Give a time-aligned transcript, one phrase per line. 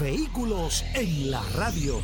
[0.00, 2.02] Vehículos en la radio.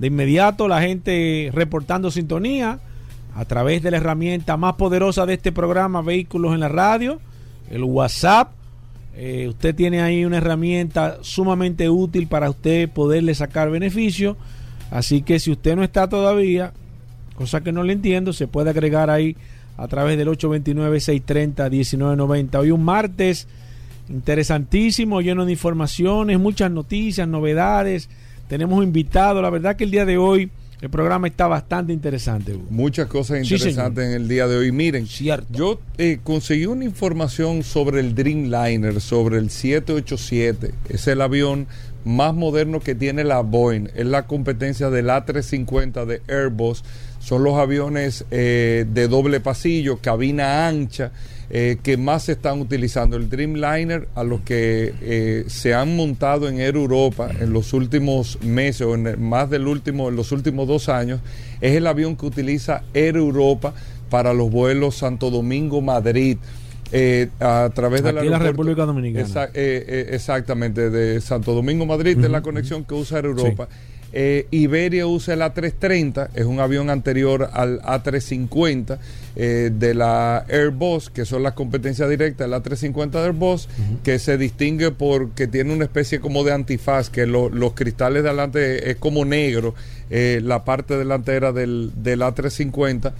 [0.00, 2.80] De inmediato, la gente reportando sintonía
[3.34, 7.20] a través de la herramienta más poderosa de este programa, Vehículos en la Radio,
[7.68, 8.52] el WhatsApp.
[9.14, 14.38] Eh, usted tiene ahí una herramienta sumamente útil para usted poderle sacar beneficio.
[14.90, 16.72] Así que si usted no está todavía,
[17.34, 19.36] cosa que no le entiendo, se puede agregar ahí
[19.76, 22.58] a través del 829-630-1990.
[22.58, 23.48] Hoy un martes
[24.08, 28.08] interesantísimo, lleno de informaciones, muchas noticias, novedades.
[28.50, 29.40] Tenemos invitados.
[29.40, 30.50] La verdad que el día de hoy
[30.80, 32.58] el programa está bastante interesante.
[32.68, 34.72] Muchas cosas interesantes en el día de hoy.
[34.72, 35.06] Miren,
[35.50, 40.74] yo eh, conseguí una información sobre el Dreamliner, sobre el 787.
[40.88, 41.68] Es el avión
[42.04, 43.86] más moderno que tiene la Boeing.
[43.94, 46.82] Es la competencia del A350 de Airbus.
[47.20, 51.12] Son los aviones eh, de doble pasillo, cabina ancha
[51.52, 53.16] eh, que más se están utilizando.
[53.16, 58.40] El Dreamliner, a los que eh, se han montado en Air Europa en los últimos
[58.40, 61.20] meses o en más del último, en los últimos dos años,
[61.60, 63.74] es el avión que utiliza Air Europa
[64.10, 66.38] para los vuelos Santo Domingo-Madrid.
[66.92, 69.48] Eh, a través de la República Dominicana.
[69.54, 73.68] exactamente, de Santo Domingo Madrid, es la conexión que usa Air Europa.
[74.12, 78.98] Eh, Iberia usa el A330, es un avión anterior al A350
[79.36, 83.68] eh, de la Airbus, que son las competencias directas del A350 de Airbus,
[84.02, 88.90] que se distingue porque tiene una especie como de antifaz, que los cristales de adelante
[88.90, 89.74] es como negro,
[90.10, 93.12] eh, la parte delantera del, del A350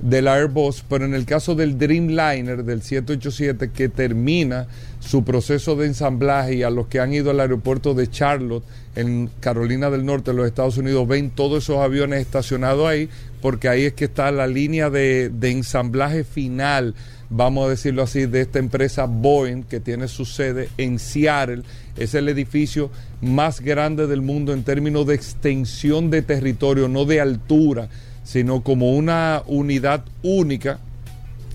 [0.00, 4.66] del Airbus, pero en el caso del Dreamliner del 787 que termina
[5.04, 8.64] su proceso de ensamblaje y a los que han ido al aeropuerto de Charlotte
[8.96, 13.08] en Carolina del Norte, en los Estados Unidos, ven todos esos aviones estacionados ahí,
[13.42, 16.94] porque ahí es que está la línea de, de ensamblaje final,
[17.28, 21.64] vamos a decirlo así, de esta empresa Boeing, que tiene su sede en Seattle.
[21.96, 22.90] Es el edificio
[23.20, 27.88] más grande del mundo en términos de extensión de territorio, no de altura,
[28.22, 30.78] sino como una unidad única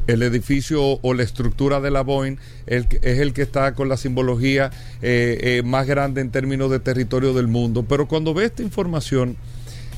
[0.09, 4.71] el edificio o la estructura de la Boeing es el que está con la simbología
[5.01, 7.85] eh, eh, más grande en términos de territorio del mundo.
[7.87, 9.37] Pero cuando ve esta información,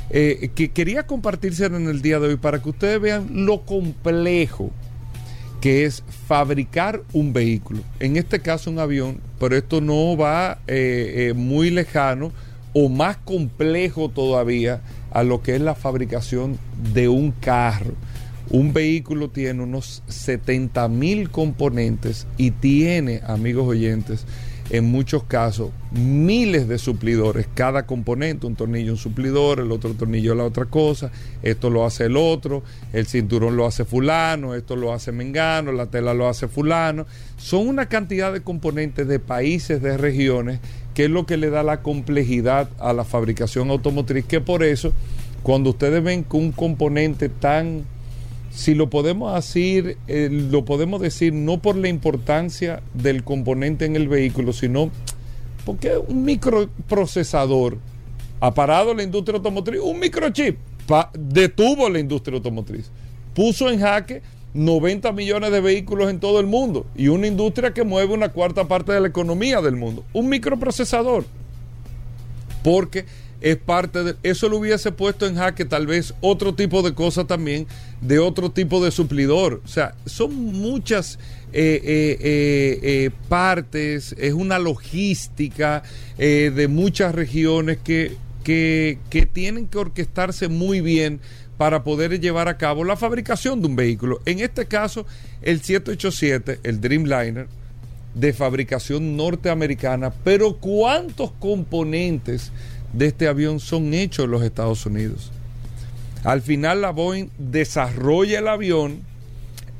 [0.10, 4.72] eh, que quería compartirse en el día de hoy para que ustedes vean lo complejo
[5.62, 7.82] que es fabricar un vehículo.
[8.00, 10.60] En este caso un avión, pero esto no va
[11.36, 12.34] muy lejano
[12.74, 14.82] o más complejo todavía
[15.12, 16.58] a lo que es la fabricación
[16.94, 17.94] de un carro
[18.52, 24.26] Un vehículo tiene unos 70 mil componentes y tiene, amigos oyentes,
[24.72, 30.34] en muchos casos miles de suplidores, cada componente, un tornillo un suplidor, el otro tornillo
[30.36, 31.12] la otra cosa,
[31.44, 32.64] esto lo hace el otro,
[32.94, 37.06] el cinturón lo hace fulano, esto lo hace mengano, la tela lo hace fulano.
[37.38, 40.60] Son una cantidad de componentes de países, de regiones,
[40.94, 44.94] que es lo que le da la complejidad a la fabricación automotriz, que por eso
[45.44, 47.84] cuando ustedes ven que un componente tan
[48.52, 53.96] si lo podemos decir, eh, lo podemos decir no por la importancia del componente en
[53.96, 54.92] el vehículo, sino
[55.66, 57.78] porque un microprocesador
[58.40, 60.58] ha parado la industria automotriz, un microchip
[61.14, 62.92] detuvo la industria automotriz,
[63.34, 64.22] puso en jaque
[64.54, 68.68] 90 millones de vehículos en todo el mundo y una industria que mueve una cuarta
[68.68, 71.26] parte de la economía del mundo, un microprocesador.
[72.64, 73.06] Porque
[73.42, 77.26] es parte de eso lo hubiese puesto en jaque tal vez otro tipo de cosas
[77.28, 77.68] también
[78.00, 79.62] de otro tipo de suplidor.
[79.66, 81.18] O sea son muchas
[81.54, 85.84] eh, eh, eh, partes es una logística
[86.18, 91.20] de muchas regiones que, que, que tienen que orquestarse muy bien
[91.58, 94.22] para poder llevar a cabo la fabricación de un vehículo.
[94.26, 95.06] En este caso
[95.42, 97.48] el 787 el Dreamliner
[98.14, 102.52] de fabricación norteamericana pero cuántos componentes
[102.94, 105.32] de este avión son hechos en los Estados Unidos.
[106.24, 109.02] Al final la Boeing desarrolla el avión.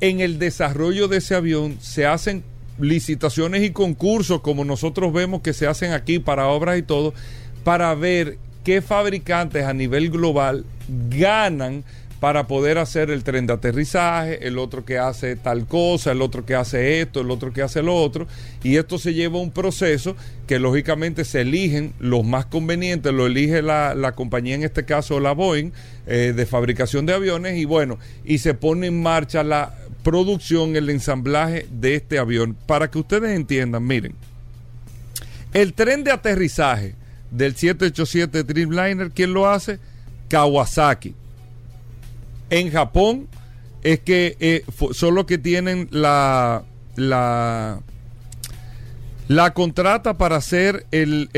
[0.00, 2.42] En el desarrollo de ese avión se hacen
[2.80, 7.14] licitaciones y concursos como nosotros vemos que se hacen aquí para obras y todo,
[7.62, 10.64] para ver qué fabricantes a nivel global
[11.08, 11.84] ganan
[12.22, 16.46] para poder hacer el tren de aterrizaje, el otro que hace tal cosa, el otro
[16.46, 18.28] que hace esto, el otro que hace lo otro,
[18.62, 20.14] y esto se lleva un proceso
[20.46, 25.32] que lógicamente se eligen los más convenientes, lo elige la, compañía, en este caso la
[25.32, 25.72] Boeing,
[26.06, 30.90] eh, de fabricación de aviones, y bueno, y se pone en marcha la producción, el
[30.90, 32.56] ensamblaje de este avión.
[32.68, 34.14] Para que ustedes entiendan, miren,
[35.52, 36.94] el tren de aterrizaje
[37.32, 39.80] del 787 Dreamliner, ¿quién lo hace?
[40.28, 41.16] Kawasaki
[42.52, 43.28] en Japón
[43.82, 44.62] es que eh,
[44.92, 46.64] son los que tienen la,
[46.96, 47.80] la,
[49.26, 51.30] la contrata para hacer el,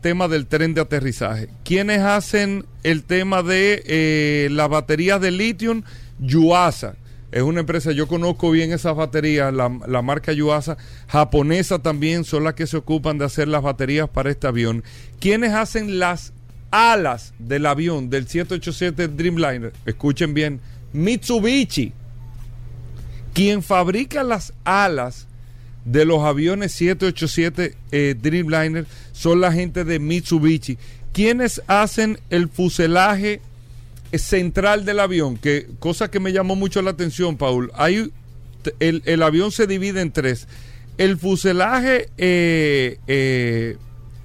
[0.00, 1.48] tema del tren de aterrizaje.
[1.64, 5.82] ¿Quiénes hacen el tema de eh, las baterías de litio?
[6.18, 6.94] Yuasa.
[7.32, 10.76] Es una empresa, yo conozco bien esas baterías, la, la, marca Yuasa,
[11.06, 14.82] japonesa también, son las que se ocupan de hacer las baterías para este avión.
[15.20, 16.32] ¿Quiénes hacen las
[16.70, 20.60] alas del avión del 787 Dreamliner, escuchen bien,
[20.92, 21.92] Mitsubishi,
[23.32, 25.26] quien fabrica las alas
[25.84, 30.78] de los aviones 787 eh, Dreamliner son la gente de Mitsubishi,
[31.12, 33.40] quienes hacen el fuselaje
[34.12, 37.70] central del avión, que cosa que me llamó mucho la atención, Paul.
[37.74, 38.10] Hay
[38.78, 40.46] el, avión se divide en tres.
[40.98, 43.76] El fuselaje eh, eh,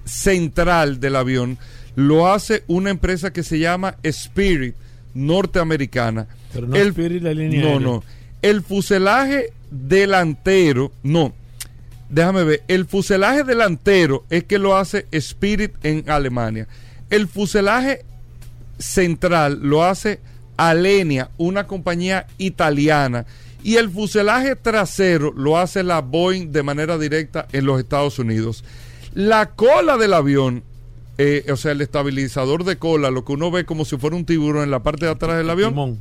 [0.03, 1.57] central del avión
[1.95, 4.75] lo hace una empresa que se llama Spirit,
[5.13, 6.27] norteamericana.
[6.53, 8.03] Pero no el, Spirit la línea No, no.
[8.42, 11.33] El fuselaje delantero, no.
[12.09, 12.63] Déjame ver.
[12.68, 16.68] El fuselaje delantero es que lo hace Spirit en Alemania.
[17.09, 18.06] El fuselaje
[18.77, 20.19] central lo hace
[20.57, 23.25] Alenia, una compañía italiana.
[23.63, 28.63] Y el fuselaje trasero lo hace la Boeing de manera directa en los Estados Unidos.
[29.15, 30.63] La cola del avión
[31.17, 34.25] eh, o sea, el estabilizador de cola, lo que uno ve como si fuera un
[34.25, 36.00] tiburón en la parte de atrás del avión, timón.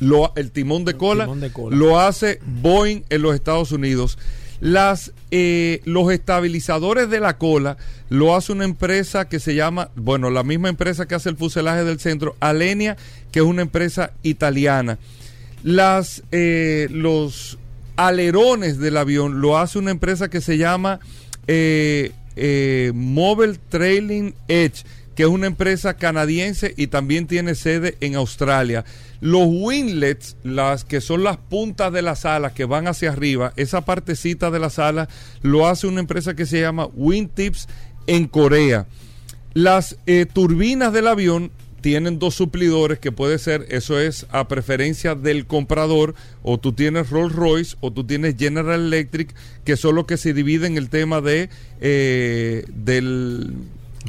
[0.00, 1.28] Lo, el timón de, cola,
[1.70, 4.18] lo hace Boeing en los Estados Unidos.
[4.60, 7.76] Las, eh, los estabilizadores de la cola
[8.10, 11.82] lo hace una empresa que se llama, bueno, la misma empresa que hace el fuselaje
[11.84, 12.96] del centro, Alenia,
[13.32, 14.98] que es una empresa italiana.
[15.64, 17.58] Las, eh, los
[17.96, 21.00] alerones del avión lo hace una empresa que se llama
[21.46, 24.84] eh, eh, Mobile Trailing Edge,
[25.14, 28.84] que es una empresa canadiense y también tiene sede en Australia.
[29.20, 33.84] Los winglets, las que son las puntas de las alas que van hacia arriba, esa
[33.84, 35.08] partecita de las alas
[35.42, 37.68] lo hace una empresa que se llama Wingtips
[38.06, 38.86] en Corea.
[39.54, 45.14] Las eh, turbinas del avión tienen dos suplidores que puede ser, eso es a preferencia
[45.14, 49.34] del comprador, o tú tienes Rolls Royce o tú tienes General Electric,
[49.64, 53.52] que son los que se dividen el tema de eh, del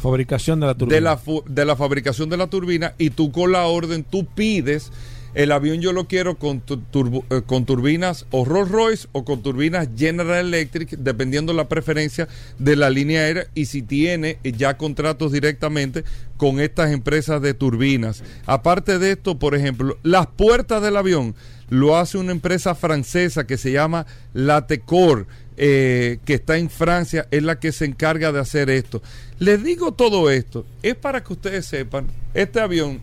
[0.02, 0.96] fabricación de la turbina.
[0.96, 4.92] De la, de la fabricación de la turbina y tú con la orden tú pides
[5.36, 9.88] el avión yo lo quiero con, eh, con turbinas o Rolls Royce o con turbinas
[9.98, 12.28] General Electric, dependiendo la preferencia
[12.60, 16.04] de la línea aérea y si tiene ya contratos directamente
[16.38, 18.24] con estas empresas de turbinas.
[18.46, 21.36] Aparte de esto, por ejemplo, las puertas del avión
[21.70, 25.26] lo hace una empresa francesa que se llama Latecor,
[25.58, 29.02] eh, que está en Francia, es la que se encarga de hacer esto.
[29.40, 33.02] Les digo todo esto, es para que ustedes sepan, este avión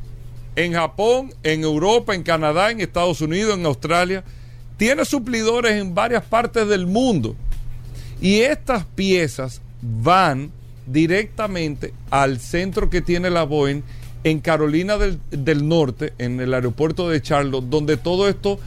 [0.65, 4.25] en Japón, en Europa, en Canadá, en Estados Unidos, en Australia,
[4.77, 7.37] tiene suplidores en varias partes del mundo.
[8.21, 10.51] Y estas piezas van
[10.87, 13.83] directamente al centro que tiene la Boeing
[14.25, 18.59] en Carolina del, del, Norte, en el aeropuerto de Charlotte, donde todo esto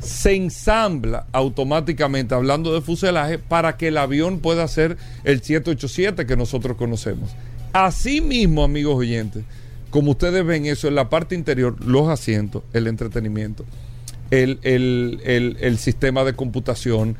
[0.00, 6.36] se ensambla automáticamente, hablando de fuselaje, para que el avión pueda ser el 787 que
[6.36, 7.30] nosotros conocemos.
[7.72, 9.44] Asimismo, amigos oyentes,
[9.90, 13.64] como ustedes ven eso en la parte interior, los asientos, el entretenimiento,
[14.30, 17.16] el, el, el, el sistema de computación,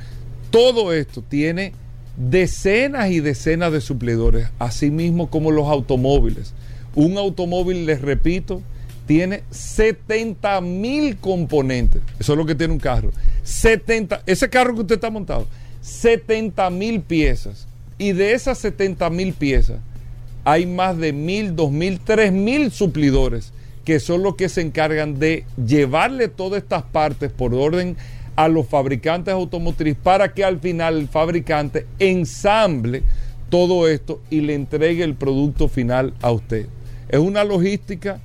[0.50, 1.72] todo esto tiene
[2.16, 6.52] decenas y decenas de suplidores, asimismo como los automóviles.
[6.94, 8.62] Un automóvil, les repito,
[9.06, 12.02] tiene 70 mil componentes.
[12.18, 13.10] Eso es lo que tiene un carro.
[13.44, 15.46] 70, ese carro que usted está montado,
[15.80, 17.66] 70 mil piezas.
[17.96, 19.78] Y de esas 70 mil piezas,
[20.48, 23.52] hay más de mil, dos mil, tres mil suplidores
[23.84, 27.98] que son los que se encargan de llevarle todas estas partes por orden
[28.34, 33.02] a los fabricantes automotrices para que al final el fabricante ensamble
[33.50, 36.66] todo esto y le entregue el producto final a usted.
[37.10, 38.18] Es una logística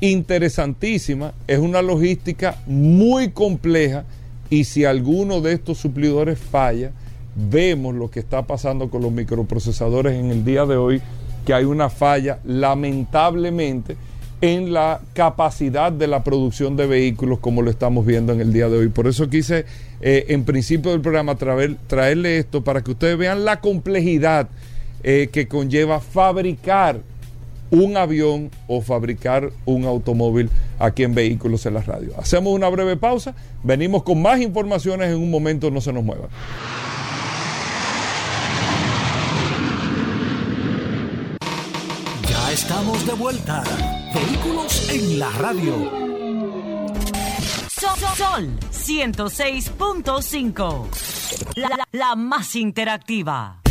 [0.00, 4.04] interesantísima, es una logística muy compleja
[4.48, 6.92] y si alguno de estos suplidores falla,
[7.34, 11.02] vemos lo que está pasando con los microprocesadores en el día de hoy,
[11.48, 13.96] que hay una falla lamentablemente
[14.42, 18.68] en la capacidad de la producción de vehículos como lo estamos viendo en el día
[18.68, 18.88] de hoy.
[18.90, 19.64] Por eso quise
[20.02, 24.50] eh, en principio del programa traer, traerle esto para que ustedes vean la complejidad
[25.02, 27.00] eh, que conlleva fabricar
[27.70, 32.12] un avión o fabricar un automóvil aquí en Vehículos en la Radio.
[32.18, 36.28] Hacemos una breve pausa, venimos con más informaciones en un momento, no se nos muevan.
[42.28, 43.64] Ya estamos de vuelta.
[44.14, 45.90] Vehículos en la Radio.
[47.70, 50.86] Sol, Sol 106.5.
[51.56, 53.62] La, la, la más interactiva.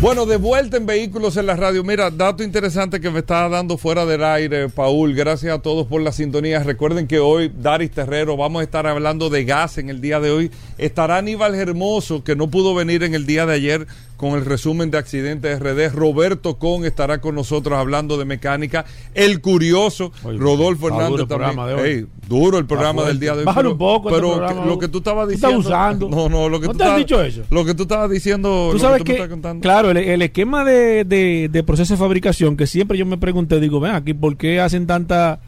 [0.00, 1.82] Bueno, de vuelta en Vehículos en la Radio.
[1.82, 5.12] Mira, dato interesante que me está dando fuera del aire, Paul.
[5.12, 6.62] Gracias a todos por la sintonía.
[6.62, 10.30] Recuerden que hoy, Daris Terrero, vamos a estar hablando de gas en el día de
[10.30, 10.52] hoy.
[10.78, 14.90] Estará Aníbal Hermoso, que no pudo venir en el día de ayer con el resumen
[14.90, 15.94] de accidentes RD.
[15.94, 18.84] Roberto Con estará con nosotros hablando de mecánica.
[19.14, 21.56] El curioso, Oye, Rodolfo Hernández también.
[21.78, 23.44] Hey, duro el programa del día de hoy.
[23.44, 24.10] Bájalo un poco.
[24.10, 25.58] Pero este que, lo que tú estabas diciendo.
[25.60, 26.08] Estás usando.
[26.18, 27.42] No, no, lo que ¿No tú te has estabas, dicho eso?
[27.50, 28.70] Lo que tú estabas diciendo.
[28.72, 32.66] Tú sabes que, que, claro, el, el, esquema de, de, de, proceso de fabricación, que
[32.66, 35.38] siempre yo me pregunté, digo, ven aquí, ¿por qué hacen tanta.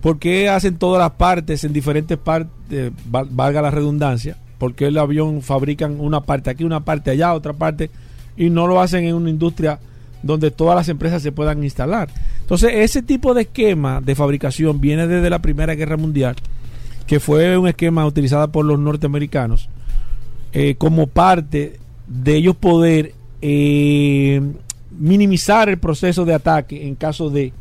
[0.00, 4.36] ¿Por qué hacen todas las partes en diferentes partes, valga la redundancia?
[4.62, 7.90] ¿Por qué el avión fabrican una parte aquí, una parte allá, otra parte?
[8.36, 9.80] y no lo hacen en una industria
[10.22, 12.08] donde todas las empresas se puedan instalar.
[12.42, 16.36] Entonces, ese tipo de esquema de fabricación viene desde la Primera Guerra Mundial,
[17.08, 19.68] que fue un esquema utilizado por los norteamericanos
[20.52, 24.40] eh, como parte de ellos poder eh,
[24.96, 27.52] minimizar el proceso de ataque en caso de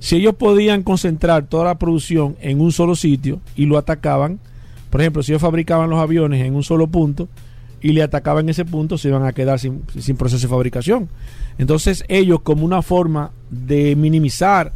[0.00, 4.38] si ellos podían concentrar toda la producción en un solo sitio y lo atacaban,
[4.92, 7.26] por ejemplo, si ellos fabricaban los aviones en un solo punto,
[7.80, 11.08] y le atacaban ese punto, se iban a quedar sin, sin, proceso de fabricación.
[11.56, 14.72] Entonces ellos, como una forma de minimizar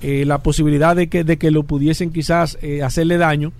[0.00, 3.50] eh, la posibilidad de que, lo pudiesen quizás eh, hacerle daño,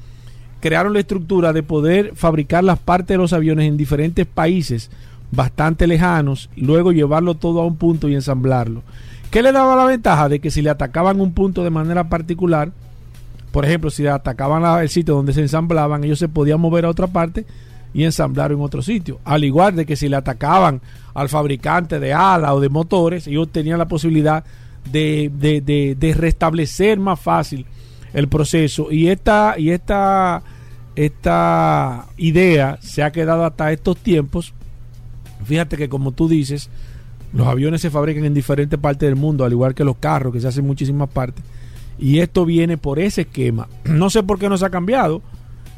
[0.61, 4.93] crearon la estructura de poder fabricar las partes de los aviones en diferentes países
[5.33, 8.85] bastante lejanos y luego llevarlo todo a un punto y ensamblarlo.
[9.33, 10.28] ¿Qué le daba la ventaja?
[10.28, 12.71] De que si le atacaban un punto de manera particular,
[13.52, 17.07] por ejemplo, si atacaban el sitio donde se ensamblaban, ellos se podían mover a otra
[17.07, 17.47] parte
[17.95, 19.21] y ensamblar en otro sitio.
[19.25, 20.81] Al igual de que si le atacaban
[21.14, 24.45] al fabricante de alas o de motores, ellos tenían la posibilidad
[24.93, 27.67] de restablecer más fácil
[28.12, 28.90] el proceso.
[28.90, 30.43] Y esta, y esta,
[30.97, 34.55] esta idea se ha quedado hasta estos tiempos.
[35.45, 36.69] Fíjate que como tú dices,
[37.33, 40.40] los aviones se fabrican en diferentes partes del mundo, al igual que los carros, que
[40.40, 41.45] se hacen en muchísimas partes.
[41.99, 43.69] Y esto viene por ese esquema.
[43.85, 45.23] No sé por qué no se ha cambiado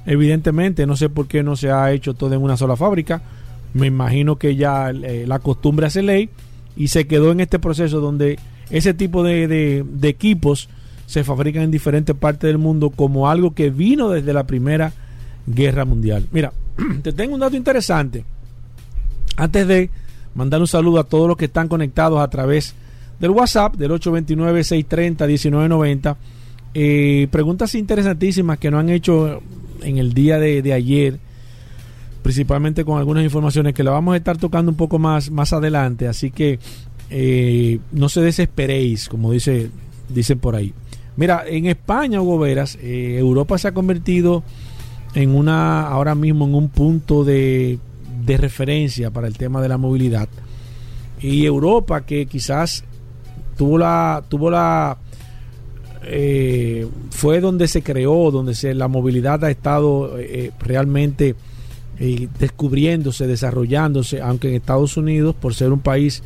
[0.06, 3.22] Evidentemente, no sé por qué no se ha hecho todo en una sola fábrica.
[3.74, 6.30] Me imagino que ya eh, la costumbre hace ley
[6.76, 8.38] y se quedó en este proceso donde
[8.70, 10.68] ese tipo de, de, de, equipos
[11.06, 14.92] se fabrican en diferentes partes del mundo como algo que vino desde la Primera
[15.46, 16.26] Guerra Mundial.
[16.32, 16.52] Mira,
[17.02, 18.24] te tengo un dato interesante.
[19.36, 19.90] Antes de
[20.34, 22.74] mandar un saludo a todos los que están conectados a través
[23.20, 26.16] del WhatsApp del 829-630-1990
[26.72, 29.42] Eh, preguntas interesantísimas que nos han hecho
[29.82, 31.18] en el día de, de ayer,
[32.22, 36.06] principalmente con algunas informaciones que la vamos a estar tocando un poco más, más adelante,
[36.06, 36.60] así que
[37.10, 39.70] eh, no se desesperéis, como dice,
[40.08, 40.72] dicen por ahí.
[41.16, 44.44] Mira, en España, Hugo Veras, eh, Europa se ha convertido
[45.14, 47.80] en una, ahora mismo en un punto de,
[48.24, 50.28] de referencia para el tema de la movilidad.
[51.20, 52.84] Y Europa, que quizás
[53.60, 54.96] tuvo la, tuvo la,
[56.04, 61.34] eh, fue donde se creó, donde se, la movilidad ha estado eh, realmente
[61.98, 66.22] eh, descubriéndose, desarrollándose, aunque en Estados Unidos, por ser un país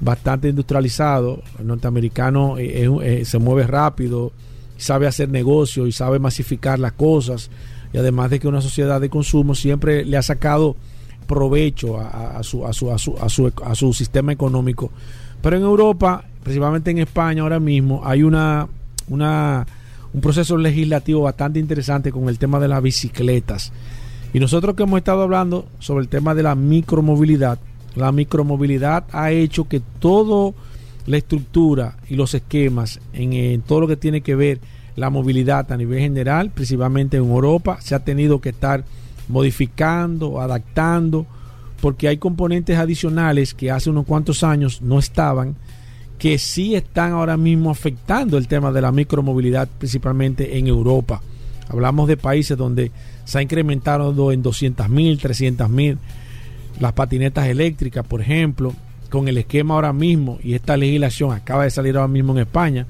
[0.00, 4.32] bastante industrializado, el norteamericano se mueve rápido,
[4.78, 7.50] sabe hacer negocio y sabe masificar las cosas,
[7.92, 10.74] y además de que una sociedad de consumo siempre le ha sacado
[11.26, 14.90] provecho a su, a, su, a, su, a, su, a su sistema económico.
[15.42, 18.66] Pero en Europa, principalmente en España ahora mismo, hay una,
[19.10, 23.70] un proceso legislativo bastante interesante con el tema de las bicicletas.
[24.32, 27.58] Y nosotros que hemos estado hablando sobre el tema de la micromovilidad,
[27.96, 30.54] la micromovilidad ha hecho que todo
[31.04, 34.58] la estructura y los esquemas en, en todo lo que tiene que ver
[34.96, 38.84] la movilidad a nivel general, principalmente en Europa, se ha tenido que estar
[39.28, 41.26] modificando, adaptando,
[41.82, 45.56] porque hay componentes adicionales que hace unos cuantos años no estaban,
[46.18, 51.22] que sí están ahora mismo afectando el tema de la micromovilidad, principalmente en Europa.
[51.68, 52.90] Hablamos de países donde
[53.24, 55.98] se ha incrementado en 200 mil, 300 mil
[56.80, 58.72] las patinetas eléctricas, por ejemplo,
[59.10, 62.86] con el esquema ahora mismo, y esta legislación acaba de salir ahora mismo en España,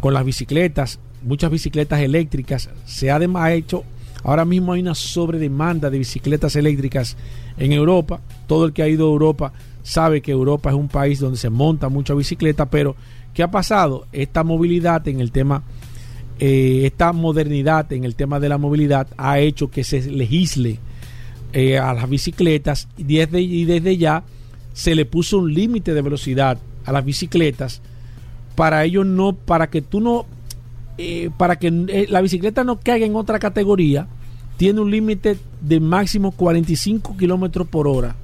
[0.00, 3.84] con las bicicletas, muchas bicicletas eléctricas, se ha además hecho,
[4.24, 7.16] ahora mismo hay una sobredemanda de bicicletas eléctricas
[7.58, 9.52] en Europa, todo el que ha ido a Europa
[9.88, 12.94] sabe que Europa es un país donde se monta mucha bicicleta, pero
[13.32, 14.06] ¿qué ha pasado?
[14.12, 15.62] Esta movilidad en el tema,
[16.38, 20.78] eh, esta modernidad en el tema de la movilidad ha hecho que se legisle
[21.54, 24.24] eh, a las bicicletas y desde, y desde ya
[24.74, 27.80] se le puso un límite de velocidad a las bicicletas
[28.54, 30.26] para ellos no, para que tú no,
[30.98, 31.70] eh, para que
[32.10, 34.06] la bicicleta no caiga en otra categoría,
[34.58, 38.16] tiene un límite de máximo 45 kilómetros por hora.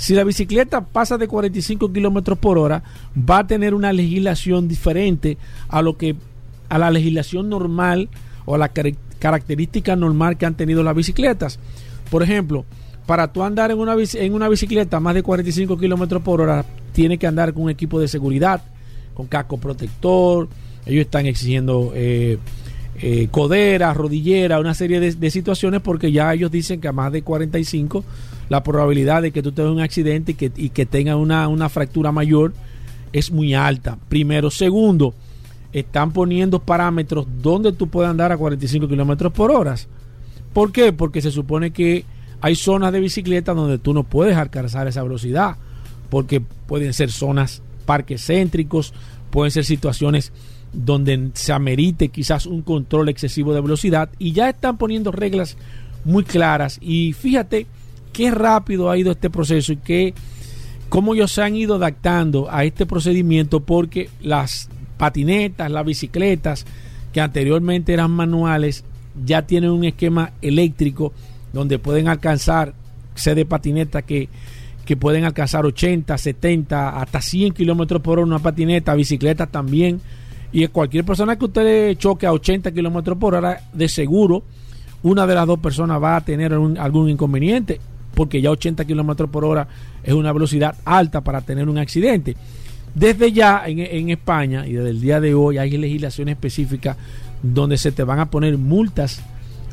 [0.00, 2.82] Si la bicicleta pasa de 45 kilómetros por hora,
[3.14, 5.36] va a tener una legislación diferente
[5.68, 6.16] a lo que
[6.70, 8.08] a la legislación normal
[8.46, 11.58] o a la car- característica normal que han tenido las bicicletas.
[12.10, 12.64] Por ejemplo,
[13.04, 17.18] para tú andar en una, en una bicicleta más de 45 kilómetros por hora, tiene
[17.18, 18.62] que andar con un equipo de seguridad,
[19.12, 20.48] con casco protector.
[20.86, 22.38] Ellos están exigiendo eh,
[23.02, 27.12] eh, codera, rodillera, una serie de, de situaciones porque ya ellos dicen que a más
[27.12, 28.02] de 45
[28.50, 31.68] la probabilidad de que tú tengas un accidente y que, y que tengas una, una
[31.68, 32.52] fractura mayor
[33.12, 33.96] es muy alta.
[34.08, 34.50] Primero.
[34.50, 35.14] Segundo,
[35.72, 39.76] están poniendo parámetros donde tú puedes andar a 45 kilómetros por hora.
[40.52, 40.92] ¿Por qué?
[40.92, 42.04] Porque se supone que
[42.40, 45.56] hay zonas de bicicleta donde tú no puedes alcanzar esa velocidad,
[46.10, 48.92] porque pueden ser zonas parques céntricos,
[49.30, 50.32] pueden ser situaciones
[50.72, 55.56] donde se amerite quizás un control excesivo de velocidad y ya están poniendo reglas
[56.04, 57.66] muy claras y fíjate
[58.12, 60.14] qué rápido ha ido este proceso y qué
[60.88, 64.68] cómo ellos se han ido adaptando a este procedimiento porque las
[64.98, 66.66] patinetas, las bicicletas
[67.12, 68.84] que anteriormente eran manuales
[69.24, 71.12] ya tienen un esquema eléctrico
[71.52, 72.74] donde pueden alcanzar
[73.14, 74.28] sé de patinetas que,
[74.84, 80.00] que pueden alcanzar 80, 70, hasta 100 kilómetros por hora una patineta, bicicletas también.
[80.52, 84.42] Y cualquier persona que usted le choque a 80 kilómetros por hora, de seguro,
[85.02, 87.80] una de las dos personas va a tener algún inconveniente,
[88.14, 89.68] porque ya 80 kilómetros por hora
[90.02, 92.36] es una velocidad alta para tener un accidente.
[92.94, 96.96] Desde ya en, España y desde el día de hoy hay legislación específica
[97.42, 99.22] donde se te van a poner multas,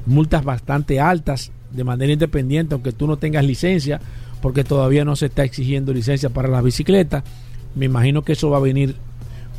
[0.05, 3.99] multas bastante altas de manera independiente, aunque tú no tengas licencia,
[4.41, 7.23] porque todavía no se está exigiendo licencia para las bicicletas.
[7.75, 8.95] Me imagino que eso va a venir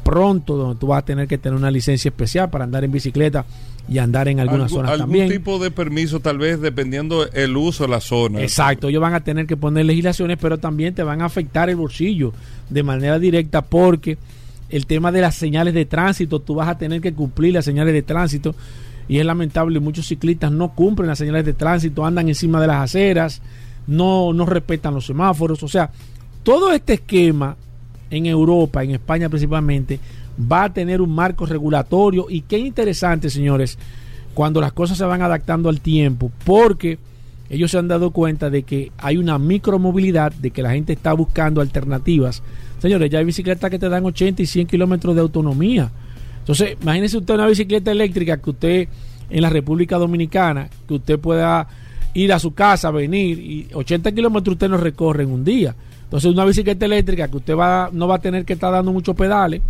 [0.04, 3.44] pronto, donde tú vas a tener que tener una licencia especial para andar en bicicleta
[3.88, 5.29] y andar en algunas Algún- zonas algún también.
[5.31, 8.42] tipo de permiso, tal vez, dependiendo el uso de la zona.
[8.42, 11.77] Exacto, ellos van a tener que poner legislaciones, pero también te van a afectar el
[11.77, 12.33] bolsillo
[12.68, 14.18] de manera directa porque
[14.68, 17.94] el tema de las señales de tránsito, tú vas a tener que cumplir las señales
[17.94, 18.55] de tránsito
[19.09, 22.83] y es lamentable, muchos ciclistas no cumplen las señales de tránsito, andan encima de las
[22.85, 23.40] aceras,
[23.87, 25.90] no, no respetan los semáforos, o sea,
[26.42, 27.57] todo este esquema
[28.11, 29.98] en Europa, en España principalmente,
[30.40, 33.79] va a tener un marco regulatorio y qué interesante, señores,
[34.35, 36.98] cuando las cosas se van adaptando al tiempo, porque
[37.51, 41.12] ellos se han dado cuenta de que hay una micromovilidad, de que la gente está
[41.12, 42.42] buscando alternativas.
[42.79, 45.90] Señores, ya hay bicicletas que te dan 80 y 100 kilómetros de autonomía.
[46.40, 48.88] Entonces, imagínese usted una bicicleta eléctrica que usted
[49.31, 51.66] en la República Dominicana, que usted pueda
[52.14, 55.74] ir a su casa, venir, y 80 kilómetros usted no recorre en un día.
[56.05, 59.14] Entonces, una bicicleta eléctrica que usted va, no va a tener que estar dando muchos
[59.14, 59.62] pedales,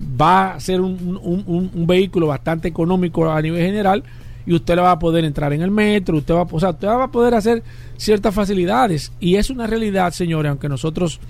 [0.00, 4.02] va a ser un, un- vehículo bastante económico a nivel general
[4.46, 6.88] y usted le va a poder entrar en el metro, usted va, o sea, usted
[6.88, 7.62] va a poder hacer
[7.96, 9.12] ciertas facilidades.
[9.20, 11.20] Y es una realidad, señores, aunque nosotros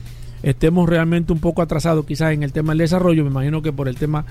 [0.42, 3.88] estemos realmente un poco atrasados quizás en el tema del desarrollo, me imagino que por
[3.88, 4.24] el tema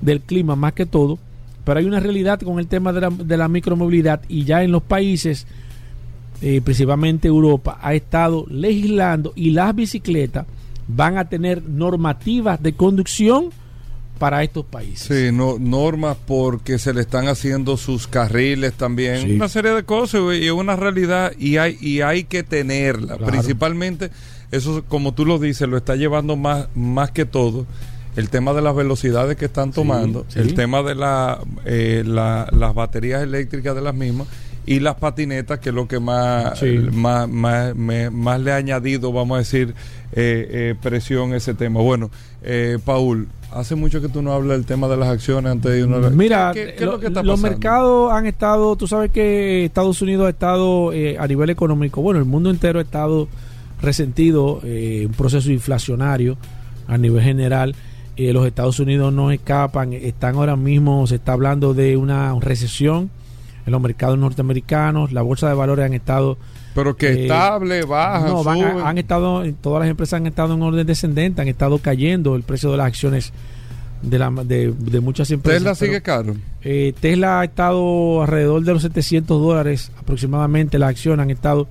[0.00, 1.18] del clima más que todo,
[1.64, 4.72] pero hay una realidad con el tema de la, de la micromovilidad y ya en
[4.72, 5.46] los países,
[6.40, 10.46] eh, principalmente Europa, ha estado legislando y las bicicletas
[10.86, 13.50] van a tener normativas de conducción
[14.18, 15.06] para estos países.
[15.06, 19.32] Sí, no, normas porque se le están haciendo sus carriles también, Sí.
[19.36, 23.16] una serie de cosas güey, y es una realidad y hay y hay que tenerla.
[23.16, 23.32] Claro.
[23.32, 24.10] Principalmente
[24.50, 27.66] eso, como tú lo dices, lo está llevando más más que todo
[28.16, 30.40] el tema de las velocidades que están tomando, sí.
[30.40, 34.26] el tema de la, eh, la- las baterías eléctricas de las mismas
[34.66, 36.78] y las patinetas que es lo que más Sí.
[36.92, 39.74] más, más, me- más le ha añadido, vamos a decir,
[40.12, 41.80] eh, eh, presión a ese tema.
[41.80, 42.10] Bueno,
[42.42, 45.78] eh, Paul, hace mucho que tú no hablas del tema de las acciones antes de
[45.80, 49.64] irnos a- Mira, ¿Qué, es lo- que está los mercados han estado, tú sabes que
[49.64, 53.26] Estados Unidos ha estado eh, a nivel económico, bueno, el mundo entero ha estado
[53.80, 56.36] resentido, eh, un proceso inflacionario
[56.86, 57.74] a nivel general.
[58.16, 63.10] Los Estados Unidos no escapan, están ahora mismo, se está hablando de una recesión
[63.68, 66.38] en los mercados norteamericanos, la bolsa de valores han estado
[66.74, 70.62] Pero que eh, estable, baja, no, van han estado, todas las empresas han estado en
[70.62, 73.32] orden descendente, han estado cayendo el precio de las acciones
[74.02, 75.60] de, la, de, de muchas empresas.
[75.62, 76.34] Tesla sigue caro.
[76.62, 81.68] eh, Tesla ha estado alrededor de los 700 dólares aproximadamente, las acciones han estado...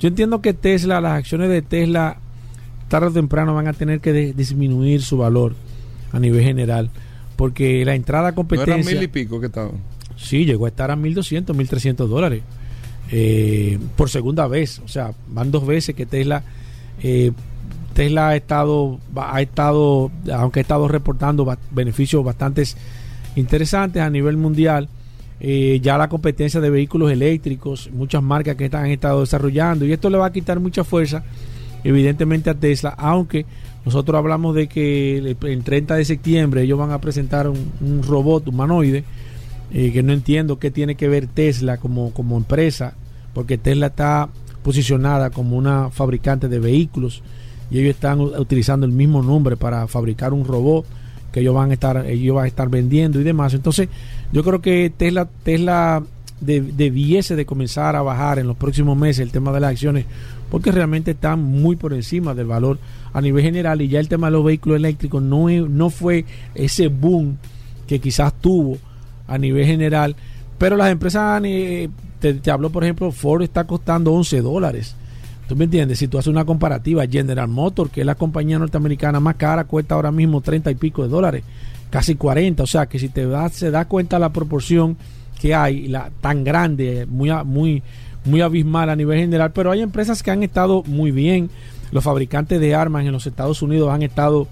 [0.00, 2.18] Yo entiendo que Tesla, las acciones de Tesla,
[2.88, 5.54] tarde o temprano van a tener que de- disminuir su valor
[6.12, 6.90] a nivel general,
[7.36, 8.74] porque la entrada a No competencia...
[8.74, 9.72] eran mil y pico que estaban.
[10.16, 12.42] Sí, llegó a estar a 1.200, 1.300 dólares
[13.10, 14.80] eh, por segunda vez.
[14.84, 16.42] O sea, van dos veces que Tesla
[17.02, 17.32] eh,
[17.94, 22.64] Tesla ha estado, ha estado, aunque ha estado reportando beneficios bastante
[23.36, 24.88] interesantes a nivel mundial.
[25.40, 29.92] eh, ya la competencia de vehículos eléctricos, muchas marcas que están, han estado desarrollando y
[29.92, 31.24] esto le va a quitar mucha fuerza
[31.82, 33.44] evidentemente a Tesla, aunque
[33.84, 38.48] nosotros hablamos de que el, el 30 de septiembre ellos van a presentar un robot
[38.48, 39.04] humanoide
[39.74, 42.94] eh, que no entiendo qué tiene que ver Tesla como, como empresa,
[43.34, 44.28] porque Tesla está
[44.62, 47.22] posicionada como una fabricante de vehículos
[47.70, 50.86] y ellos están utilizando el mismo nombre para fabricar un robot
[51.32, 53.52] que ellos van a estar ellos van a estar vendiendo y demás.
[53.52, 53.88] Entonces,
[54.32, 56.02] yo creo que Tesla Tesla
[56.40, 60.04] de- debiese de comenzar a bajar en los próximos meses el tema de las acciones
[60.50, 62.78] porque realmente están muy por encima del valor
[63.12, 66.88] a nivel general y ya el tema de los vehículos eléctricos no, no fue ese
[66.88, 67.36] boom
[67.88, 68.78] que quizás tuvo
[69.26, 70.16] a nivel general,
[70.58, 71.88] pero las empresas, eh,
[72.20, 74.96] te, te hablo por ejemplo, Ford está costando 11 dólares.
[75.48, 75.98] ¿Tú me entiendes?
[75.98, 79.94] Si tú haces una comparativa, General Motors, que es la compañía norteamericana más cara, cuesta
[79.94, 81.44] ahora mismo 30 y pico de dólares,
[81.90, 82.62] casi 40.
[82.62, 84.96] O sea que si te das, se da cuenta la proporción
[85.38, 87.82] que hay, la tan grande, muy, muy,
[88.24, 89.52] muy abismal a nivel general.
[89.52, 91.50] Pero hay empresas que han estado muy bien.
[91.92, 94.48] Los fabricantes de armas en los Estados Unidos han estado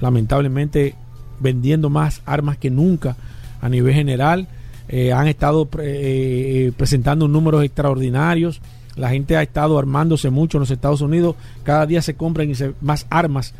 [0.00, 0.94] lamentablemente
[1.40, 3.16] vendiendo más armas que nunca
[3.62, 4.48] a nivel general.
[4.88, 8.60] Eh, han estado pre- eh, presentando números extraordinarios.
[8.96, 11.36] La gente ha estado armándose mucho en los Estados Unidos.
[11.62, 13.54] Cada día se compran más armas.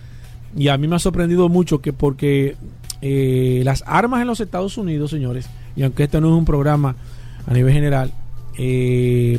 [0.55, 2.57] Y a mí me ha sorprendido mucho que porque
[3.01, 6.97] eh, las armas en los Estados Unidos, señores, y aunque esto no es un programa
[7.47, 8.13] a nivel general,
[8.59, 9.39] eh,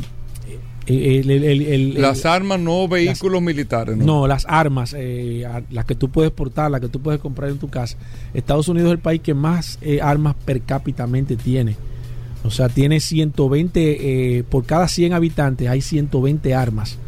[0.86, 3.96] el- el- el- el- Las armas, no vehículos militares.
[3.96, 4.04] ¿no?
[4.04, 7.58] no, las armas, eh, las que tú puedes portar, las que tú puedes comprar en
[7.58, 7.96] tu casa.
[8.34, 11.06] Estados Unidos es el país que más eh, armas per cápita
[11.42, 11.76] tiene.
[12.44, 16.98] O sea, tiene 120, eh, por cada 100 habitantes hay 120 armas.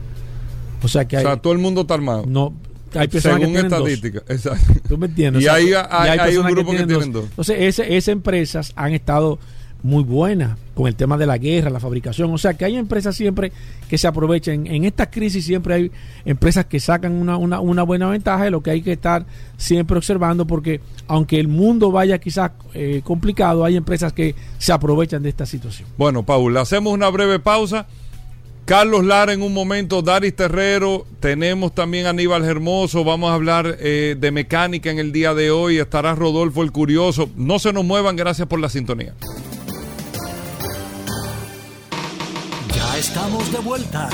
[0.82, 2.24] O sea que O hay, sea, todo el mundo está armado.
[2.26, 2.54] no,
[2.94, 3.88] hay personas según que tienen dos.
[3.90, 4.32] estadística.
[4.32, 4.72] Exacto.
[4.88, 5.42] ¿Tú me entiendes?
[5.42, 7.24] Y O sea, ahí y hay- hay un grupo que tienen dos.
[7.24, 9.38] Entonces, ese- esas empresas han estado
[9.86, 12.30] muy buenas con el tema de la guerra, la fabricación.
[12.32, 13.52] O sea, que hay empresas siempre
[13.88, 14.66] que se aprovechan.
[14.66, 15.92] En esta crisis siempre hay
[16.24, 19.24] empresas que sacan una, una, una buena ventaja de lo que hay que estar
[19.56, 25.22] siempre observando porque aunque el mundo vaya quizás eh, complicado, hay empresas que se aprovechan
[25.22, 25.88] de esta situación.
[25.96, 27.86] Bueno, Paul, hacemos una breve pausa.
[28.66, 33.76] Carlos Lara en un momento, Daris Terrero, tenemos también a Aníbal Hermoso, vamos a hablar
[33.78, 37.30] eh, de mecánica en el día de hoy, estará Rodolfo el Curioso.
[37.36, 39.14] No se nos muevan, gracias por la sintonía.
[43.16, 44.10] Estamos de vuelta.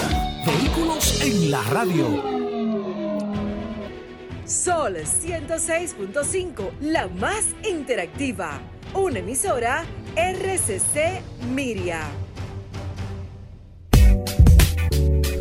[0.47, 2.23] Vehículos en la radio.
[4.47, 8.61] Sol 106.5, la más interactiva.
[8.95, 9.85] Una emisora
[10.15, 11.21] RCC
[11.53, 12.03] Miria.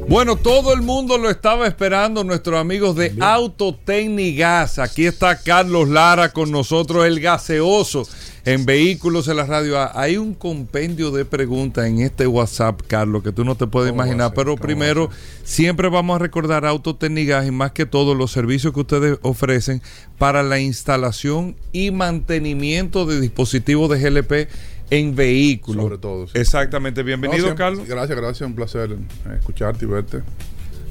[0.08, 4.80] Bueno, todo el mundo lo estaba esperando, nuestros amigos de Autotecnigas.
[4.80, 8.08] Aquí está Carlos Lara con nosotros, el gaseoso
[8.46, 9.78] en Vehículos en la Radio.
[9.80, 9.92] A.
[10.02, 14.00] Hay un compendio de preguntas en este WhatsApp, Carlos, que tú no te puedes ¿Cómo
[14.00, 14.30] va imaginar.
[14.30, 14.36] ser?
[14.36, 15.10] Pero ¿Cómo va a primero,
[15.44, 19.82] siempre vamos a recordar Autotecnigas y más que todo los servicios que ustedes ofrecen
[20.18, 24.50] para la instalación y mantenimiento de dispositivos de GLP
[24.90, 25.84] en vehículos.
[25.84, 26.34] Sobre todo, sí.
[26.38, 27.04] Exactamente.
[27.04, 27.88] Bienvenido, No, siempre- Carlos.
[27.88, 28.48] Gracias, gracias.
[28.48, 30.22] Un placer eh, escucharte y verte.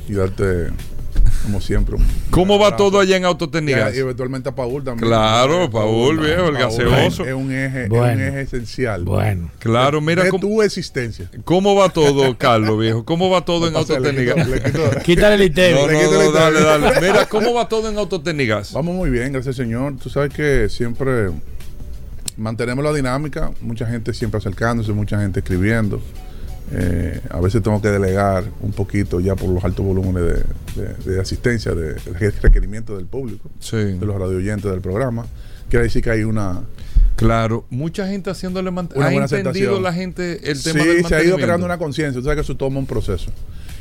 [0.08, 0.68] Y darte,
[1.42, 1.96] como siempre.
[2.30, 3.94] ¿Cómo va todo allá en Y, Autotecnigas?
[3.94, 5.08] y eventualmente a Paul también.
[5.08, 7.24] Claro, Paul, viejo, el gaseoso.
[7.24, 9.04] Es un eje, es un eje esencial.
[9.04, 9.50] Bueno.
[9.58, 11.30] Claro, mira de cómo, tu existencia.
[11.44, 13.04] cómo va todo, Carlos, viejo.
[13.04, 15.86] ¿Cómo va todo en quito- Quítale el itero.
[15.86, 17.00] No, no, dale, dale.
[17.00, 18.72] Mira, ¿cómo va todo en Autotecnigas?
[18.72, 19.96] Vamos muy bien, gracias Señor.
[20.02, 21.30] Tú sabes que siempre
[22.36, 26.00] mantenemos la dinámica, mucha gente siempre acercándose, mucha gente escribiendo.
[26.72, 30.22] Eh, a veces tengo que delegar un poquito ya por los altos volúmenes
[30.76, 35.26] de, de- de asistencia, de, de requerimiento del público, Sí, de los radioyentes del programa.
[35.68, 36.60] Quiere decir que hay una...
[37.16, 37.64] claro.
[37.70, 39.82] Mucha gente haciéndole mant- Una ¿Ha entendido aceptación.
[39.82, 41.36] la gente el sí, tema del se ha ido mantenimiento?
[41.44, 42.20] creando una conciencia.
[42.20, 43.30] Tú sabes que eso toma un proceso.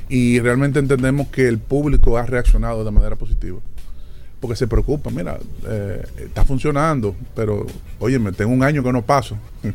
[0.08, 3.60] Y realmente entendemos que el público ha reaccionado de manera positiva.
[4.39, 7.65] Porque se preocupa, mira, eh, está funcionando, pero
[7.99, 9.38] oye, me tengo un año que no paso.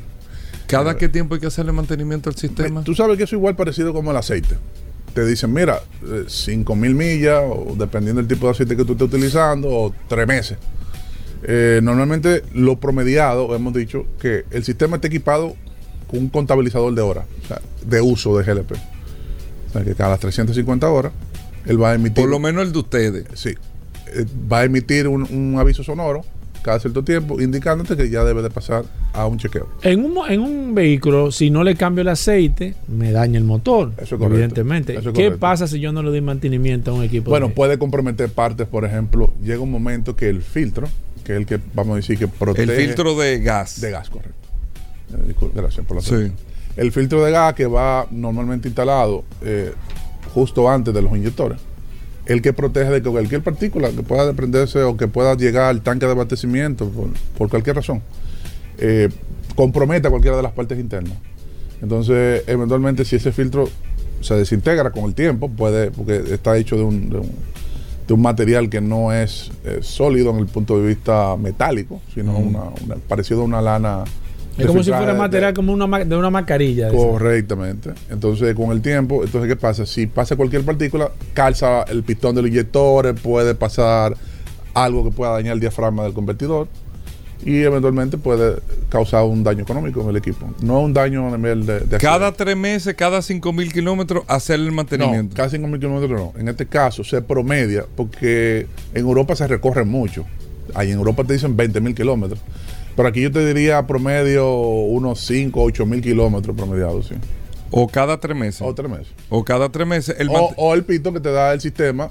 [0.66, 2.82] ¿Cada qué tiempo hay que hacerle mantenimiento al sistema?
[2.82, 4.56] Tú sabes que eso es igual parecido como el aceite.
[5.14, 5.80] Te dicen, mira,
[6.26, 10.26] 5 mil millas, o dependiendo del tipo de aceite que tú estés utilizando, o tres
[10.26, 10.58] meses.
[11.44, 15.54] Eh, normalmente lo promediado, hemos dicho, que el sistema esté equipado
[16.08, 18.72] con un contabilizador de horas, o sea, de uso de GLP.
[18.72, 21.12] O sea, que cada 350 horas,
[21.66, 22.24] él va a emitir...
[22.24, 23.26] Por lo menos el de ustedes.
[23.34, 23.50] Sí.
[24.08, 26.24] Eh, va a emitir un, un aviso sonoro
[26.64, 29.68] cada cierto tiempo, indicándote que ya debe de pasar a un chequeo.
[29.82, 33.92] En un, en un vehículo, si no le cambio el aceite, me daña el motor.
[33.96, 34.26] Eso es correcto.
[34.34, 34.92] Evidentemente.
[34.96, 35.38] Eso es ¿Qué correcto.
[35.40, 37.28] pasa si yo no le doy mantenimiento a un equipo?
[37.30, 40.88] Bueno, de- puede comprometer partes, por ejemplo, llega un momento que el filtro,
[41.22, 43.80] que es el que vamos a decir que protege El filtro de gas.
[43.82, 44.34] de gas, correcto.
[45.12, 46.32] Eh, gracias por la Sí.
[46.76, 49.72] El filtro de gas que va normalmente instalado eh,
[50.32, 51.60] justo antes de los inyectores,
[52.26, 55.82] el que protege de que cualquier partícula que pueda desprenderse o que pueda llegar al
[55.82, 58.00] tanque de abastecimiento por, por cualquier razón,
[58.78, 59.08] eh,
[59.54, 61.18] comprometa cualquiera de las partes internas.
[61.82, 63.68] Entonces, eventualmente, si ese filtro
[64.20, 67.30] se desintegra con el tiempo, puede, porque está hecho de un, de un,
[68.08, 72.38] de un material que no es eh, sólido en el punto de vista metálico, sino
[72.38, 74.04] una, una- parecido a una lana.
[74.58, 76.88] Es como si fuera de- material como una, ma- de una mascarilla.
[76.90, 77.06] de esa.
[77.06, 77.90] Correctamente.
[78.10, 79.84] Entonces, con el tiempo, entonces, ¿qué pasa?
[79.86, 84.16] Si pasa cualquier partícula, calza el pistón del inyector, puede pasar
[84.74, 86.68] algo que pueda dañar el diafragma del convertidor
[87.44, 88.56] y eventualmente puede
[88.88, 90.48] causar un daño económico en el equipo.
[90.62, 91.80] No un daño a nivel de...
[91.80, 95.36] de Cada tres meses, cada cinco mil kilómetros, hacer el No, mantenimiento.
[95.36, 96.40] casi 5.000 kilómetros no.
[96.40, 100.24] En este caso se promedia porque en Europa se recorre mucho.
[100.74, 102.40] Ahí en Europa te dicen 20.000 kilómetros.
[102.96, 107.14] Pero aquí yo te diría promedio unos 5, 8 mil kilómetros promediados, sí.
[107.70, 108.62] O cada tres meses.
[108.62, 109.08] O tres meses.
[109.30, 110.16] O cada tres meses.
[110.18, 112.10] El o, o el pito que te da el sistema,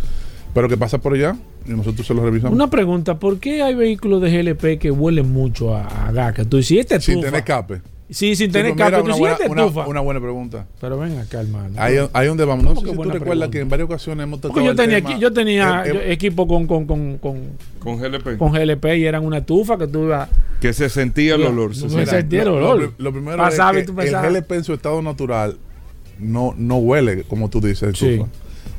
[0.53, 1.35] Pero que pasa por allá
[1.65, 2.53] y nosotros se lo revisamos.
[2.53, 6.33] Una pregunta, ¿por qué hay vehículos de GLP que huelen mucho a, a gas?
[6.33, 7.81] Que tú dices, "¿Y este sin estufa?" tener escape.
[8.09, 9.01] Sí, sin Sí, tener pues mira, escape.
[9.03, 10.65] Tú una, buena, "¿Y este una- estufa?" una buena pregunta.
[10.81, 11.73] Pero ven acá, hermano.
[11.77, 12.65] Ahí, ahí donde vamos.
[12.65, 13.51] No ¿Cómo sé que si tú recuerdas pregunta?
[13.51, 15.17] que en varias ocasiones hemos tocado Porque yo el tenía, tema.
[15.19, 17.39] yo tenía Eh, yo- equipo con, con, con, con,
[17.79, 18.37] Con GLP.
[18.37, 20.27] con GLP y eran una estufa que tú ibas...
[20.59, 21.69] que se sentía el olor.
[21.69, 22.41] no se me sentía.
[22.41, 22.81] el lo, olor.
[22.81, 24.29] lo- lo primero Pasaba y es tú que el pensabas.
[24.33, 25.55] GLP en su estado natural
[26.19, 28.09] no, no huele, como tú dices, Sí.
[28.09, 28.29] estufa.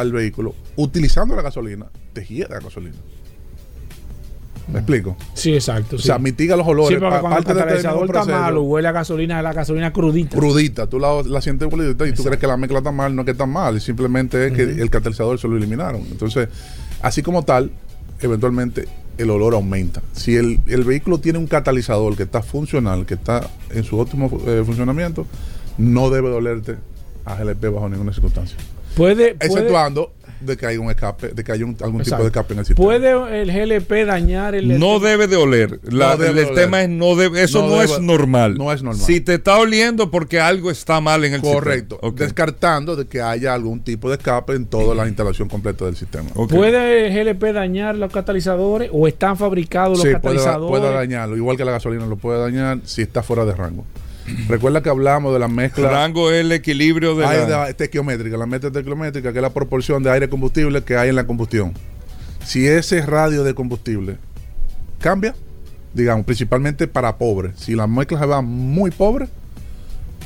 [0.00, 2.96] al vehículo utilizando la gasolina, te gira la gasolina.
[4.72, 5.14] ¿Me explico?
[5.34, 5.96] Sí, exacto.
[5.96, 6.96] O sea, mitiga los olores.
[6.96, 10.36] Sí, porque cuando el catalizador está malo, huele a gasolina, la gasolina crudita.
[10.38, 13.22] crudita, tú la, la sientes crudita y tú crees que la mezcla está mal, no
[13.22, 16.00] es que está mal, simplemente es que el catalizador se lo eliminaron.
[16.10, 16.48] Entonces,
[17.02, 17.72] así como tal,
[18.20, 20.02] eventualmente el olor aumenta.
[20.12, 24.30] Si el, el vehículo tiene un catalizador que está funcional, que está en su óptimo
[24.46, 25.26] eh, funcionamiento,
[25.76, 26.76] no debe dolerte
[27.26, 28.56] a GLP bajo ninguna circunstancia.
[28.94, 32.26] Puede, puede, Exceptuando de que haya un escape, de que haya un- algún tipo de
[32.26, 32.84] escape en el sistema.
[32.86, 35.80] ¿Puede el GLP dañar el No debe de oler.
[35.84, 36.54] La- No debe el oler.
[36.64, 38.54] tema es no debe, eso No no, debe- es normal.
[38.58, 39.02] no es normal.
[39.06, 41.94] Si te está oliendo porque algo está mal en el Correcto.
[42.02, 42.14] sistema.
[42.26, 46.28] Descartando de que haya algún tipo de escape en toda la instalación completa del sistema.
[46.34, 46.52] Ok.
[46.52, 50.78] ¿Puede el GLP dañar los catalizadores o están fabricados los Sí, puede, catalizadores?
[50.78, 53.86] puede dañarlo, igual que la gasolina lo puede dañar si está fuera de rango.
[54.48, 57.68] Recuerda que hablamos de la mezcla Rango es el equilibrio de aire la...
[57.68, 61.26] estequiométrica, la mezcla estequiométrica, que es la proporción de aire combustible que hay en la
[61.26, 61.74] combustión.
[62.44, 64.16] Si ese radio de combustible
[64.98, 65.34] cambia,
[65.92, 69.28] digamos, principalmente para pobres, si la mezcla se va muy pobre,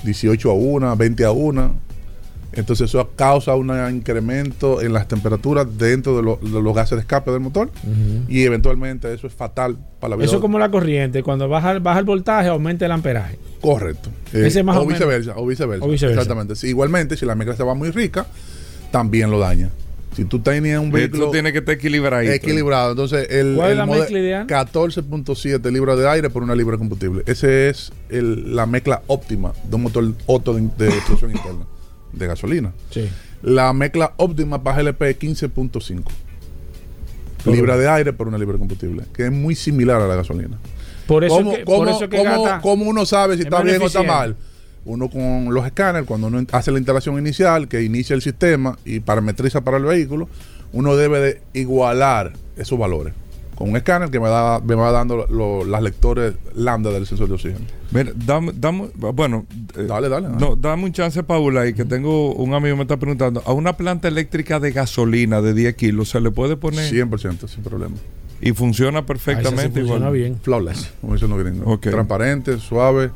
[0.04, 1.74] 18 a 1, 20 a 1,
[2.52, 7.00] entonces eso causa un incremento en las temperaturas dentro de, lo- de los gases de
[7.00, 7.70] escape del motor
[8.28, 10.26] y eventualmente eso es fatal para la vida.
[10.26, 11.22] Eso es como la corriente.
[11.22, 13.38] Cuando baja, baja el voltaje, aumenta el amperaje.
[13.60, 14.10] Correcto.
[14.32, 15.84] Ese más o, viceversa, o viceversa.
[15.84, 16.20] O viceversa.
[16.20, 16.56] Exactamente.
[16.56, 18.26] Sí, igualmente, si la mezcla se va muy rica,
[18.90, 19.70] también lo daña.
[20.16, 22.22] Si tú tenías un vehículo Esto tiene que estar equilibrado.
[22.22, 24.46] equilibrado, entonces el, ¿Cuál es el la mode- mezcla ideal?
[24.46, 27.22] 14.7 libras de aire por una libra de combustible.
[27.26, 31.66] Ese es el- la mezcla óptima de un motor Otto de, de explosión interna
[32.12, 32.72] de gasolina.
[32.90, 33.08] Sí.
[33.42, 36.02] La mezcla óptima para GLP es 15.5
[37.46, 40.58] libras de aire por una libra de combustible, que es muy similar a la gasolina.
[41.06, 43.46] Por eso ¿Cómo, por cómo- eso es que cómo- gasta- cómo uno sabe si es
[43.46, 44.36] está bien o está mal?
[44.84, 49.00] Uno con los escáneres, cuando uno hace la instalación inicial, que inicia el sistema y
[49.00, 50.28] parametriza para el vehículo,
[50.72, 53.14] uno debe de igualar esos valores
[53.58, 57.26] con un escáner que me, da, me va dando lo- las lectores lambda del sensor
[57.26, 57.64] de oxígeno.
[57.90, 59.46] Mira, dame, dame- bueno,
[59.76, 60.28] eh, Dale, dale.
[60.28, 63.72] no, dame un chance, Paula, y que tengo un amigo me está preguntando, a una
[63.76, 67.96] planta eléctrica de gasolina de 10 kilos se le puede poner 100% sin problema.
[68.40, 70.12] y funciona Ahí sí perfectamente funciona igual.
[70.12, 70.38] bien.
[70.40, 71.80] Flawless, como dicen los gringos.
[71.80, 73.10] Transparente, suave.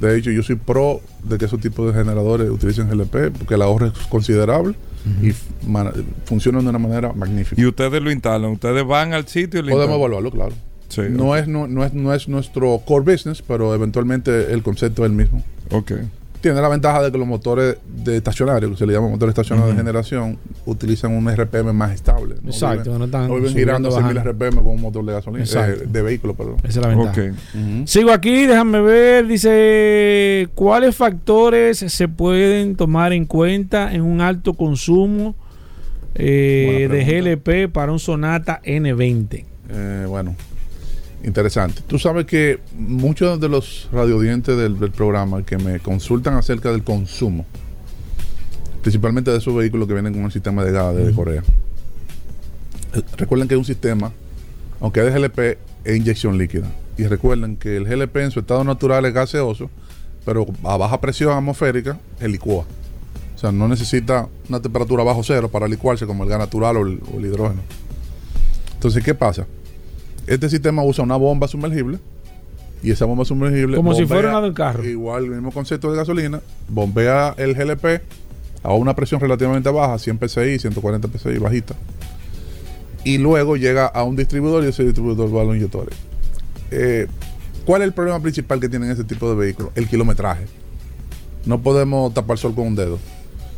[0.00, 3.62] De hecho, yo soy pro de que esos tipos de generadores utilicen GLP porque el
[3.62, 4.74] ahorro es considerable
[5.22, 5.32] y
[5.68, 5.92] man-
[6.24, 7.60] funcionan de una manera magnífica.
[7.60, 10.00] Y ustedes lo instalan, ustedes van al sitio y lo Podemos instalan.
[10.00, 10.52] evaluarlo, claro.
[10.88, 15.04] Sí, no, es, no, no es, no es nuestro core business, pero eventualmente el concepto
[15.04, 15.42] es el mismo.
[15.70, 15.92] Ok.
[16.46, 19.74] Tiene la ventaja de que los motores de estacionario, que se le llama motores estacionarios
[19.74, 22.36] de generación, utilizan un RPM más estable.
[22.40, 24.30] No Exacto, viven- no están no viven girando a 6.000 bajando.
[24.32, 25.82] RPM con un motor de gasolina, Exacto.
[25.82, 26.56] eh, de vehículo, perdón.
[26.58, 27.22] Esa es la ventaja.
[27.86, 29.26] Sigo aquí, déjame ver.
[29.26, 35.34] Dice: ¿Cuáles factores se pueden tomar en cuenta en un alto consumo
[36.14, 37.04] eh, de.
[37.36, 39.44] GLP para un Sonata N20?
[39.68, 40.36] Eh, bueno,
[41.26, 41.82] interesante.
[41.86, 46.82] Tú sabes que muchos de los radiodientes del, del programa que me consultan acerca del
[46.84, 47.44] consumo,
[48.82, 51.42] principalmente de esos vehículos que vienen con el sistema de gas de Corea,
[52.94, 54.12] eh, recuerden que es un sistema,
[54.80, 56.70] aunque es de GLP, es inyección líquida.
[56.96, 59.68] Y recuerden que el GLP en su estado natural es gaseoso,
[60.24, 62.64] pero a baja presión atmosférica, el licúa.
[63.34, 66.86] O sea, no necesita una temperatura bajo cero para licuarse como el gas natural o
[66.86, 67.60] el- o el hidrógeno.
[68.74, 69.46] Entonces, ¿qué pasa?
[70.26, 71.98] Este sistema usa una bomba sumergible
[72.82, 73.76] y esa bomba sumergible.
[73.76, 74.84] Como si fuera una del carro.
[74.84, 78.02] Igual, el mismo concepto de gasolina, bombea el GLP
[78.62, 81.74] a una presión relativamente baja, 100 psi, 140 psi, bajita.
[83.04, 85.96] Y luego llega a un distribuidor y ese distribuidor va a los inyectores.
[86.72, 87.06] Eh,
[87.64, 89.72] ¿Cuál es el problema principal que tienen este tipo de vehículos?
[89.76, 90.46] El kilometraje.
[91.44, 92.98] No podemos tapar sol con un dedo.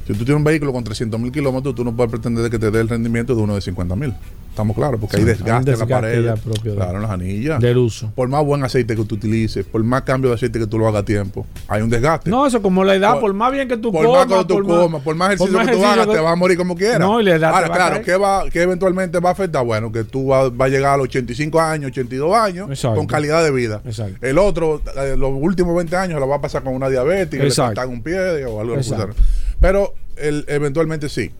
[0.08, 2.58] Si tú tienes un vehículo con 300 mil kilómetros, tú no puedes pretender de que
[2.58, 4.14] te dé el rendimiento de uno de 50 mil.
[4.48, 6.74] Estamos claros, porque hay Sí, hay un desgaste en la pared.
[6.74, 7.60] claro, en las anillas.
[7.60, 8.10] Del uso.
[8.16, 10.88] Por más buen aceite que tú utilices, por más cambio de aceite que tú lo
[10.88, 12.30] hagas a tiempo, hay un desgaste.
[12.30, 14.26] No, eso como la edad, Por- por, más bien que tú por comas.
[14.28, 16.74] más que tú comas, por más ejercicio que tú hagas, te vas a morir como
[16.74, 17.00] quieras.
[17.00, 18.04] No, y la edad Ahora, te va a claro.
[18.04, 19.62] ¿qué, va, ¿qué eventualmente va a afectar?
[19.64, 22.96] Bueno, que tú vas va a llegar a los 85 años, 82 años, Exacto.
[22.96, 23.82] con calidad de vida.
[23.84, 24.26] Exacto.
[24.26, 27.46] El otro, eh, los últimos 20 años, lo va a pasar con una diabetes, le
[27.46, 27.74] Exacto.
[27.76, 28.74] cortan un pie o algo.
[28.74, 29.14] Exacto.
[29.60, 31.30] Pero el- eventualmente sí.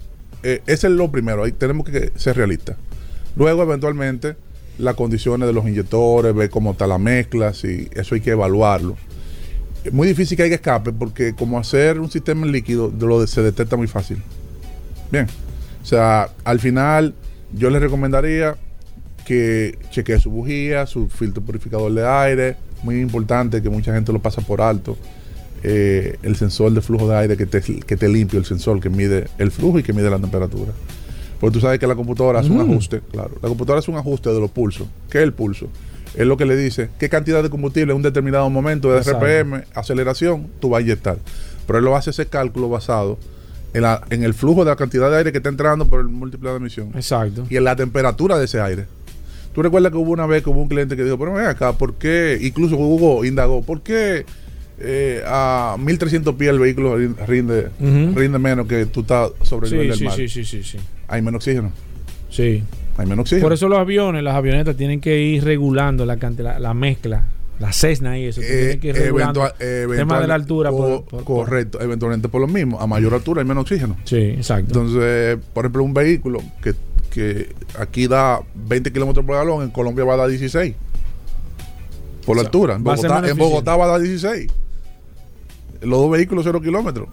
[0.42, 2.76] Eh, ese es lo primero, ahí tenemos que ser realistas.
[3.36, 4.36] Luego, eventualmente,
[4.78, 8.96] las condiciones de los inyectores, ver cómo está la mezcla, si eso hay que evaluarlo.
[9.84, 13.42] Es muy difícil que haya escape porque como hacer un sistema en líquido lo se
[13.42, 14.22] detecta muy fácil.
[15.10, 15.26] Bien.
[15.82, 17.14] O sea, al final
[17.52, 18.56] yo les recomendaría
[19.24, 22.56] que chequee su bujía, su filtro purificador de aire.
[22.82, 24.96] Muy importante que mucha gente lo pasa por alto.
[25.62, 28.88] Eh, el sensor de flujo de aire que te, que te limpia, el sensor que
[28.90, 30.72] mide el flujo y que mide la temperatura.
[31.40, 33.30] Porque tú sabes que la computadora hace un ajuste, claro.
[33.42, 34.86] La computadora hace un ajuste de los pulsos.
[35.10, 35.68] ¿Qué es el pulso?
[36.16, 39.24] Es lo que le dice qué cantidad de combustible en un determinado momento de Exacto.
[39.24, 41.18] RPM, aceleración, tú vas a inyectar.
[41.66, 43.18] Pero él lo hace ese cálculo basado
[43.74, 46.08] en, la- en el flujo de la cantidad de aire que está entrando por el
[46.08, 47.46] múltiple de emisión Exacto.
[47.50, 48.86] y en la temperatura de ese aire.
[49.54, 51.72] Tú recuerdas que hubo una vez que hubo un cliente que dijo, pero ven acá,
[51.72, 52.38] ¿por qué?
[52.40, 54.24] Incluso Hugo indagó, ¿por qué
[54.80, 59.70] eh, a 1300 pies el vehículo rin- rinde, rinde menos que tú estás sobre el
[59.70, 60.14] Sí, nivel del sí, mar?
[60.16, 60.78] sí, sí, sí, sí.
[61.08, 61.72] Hay menos oxígeno.
[62.30, 62.62] Sí.
[62.96, 63.44] Hay menos oxígeno.
[63.44, 67.24] Por eso los aviones, las avionetas tienen que ir regulando la, cantidad, la, la mezcla,
[67.58, 68.40] la Cessna y eso.
[68.40, 70.70] Eh, tienen que ir regulando eventual- tema de la altura.
[70.70, 72.80] por- co- por- por- correcto, eventualmente por lo mismo.
[72.80, 73.96] A mayor altura hay menos oxígeno.
[74.04, 74.66] Sí, exacto.
[74.80, 76.74] Entonces, por ejemplo, un vehículo que,
[77.10, 77.48] que
[77.78, 80.74] aquí da 20 kilómetros por galón, en Colombia va a dar 16.
[82.26, 82.76] Por la O sea, altura.
[82.78, 84.50] Bogotá, en Bogotá va a dar 16.
[85.80, 87.08] Los dos vehículos 0 kilómetros.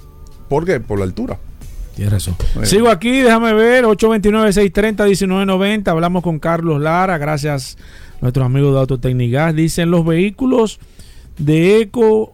[0.50, 0.80] ¿Por qué?
[0.80, 1.38] Por la altura.
[1.96, 2.36] Tienes razón.
[2.54, 2.68] Bueno.
[2.68, 5.88] Sigo aquí, déjame ver, 829-630-1990.
[5.88, 7.78] Hablamos con Carlos Lara, gracias
[8.18, 9.56] a nuestros amigos de Autotecnigas.
[9.56, 10.80] Dicen, los vehículos
[11.38, 12.34] de eco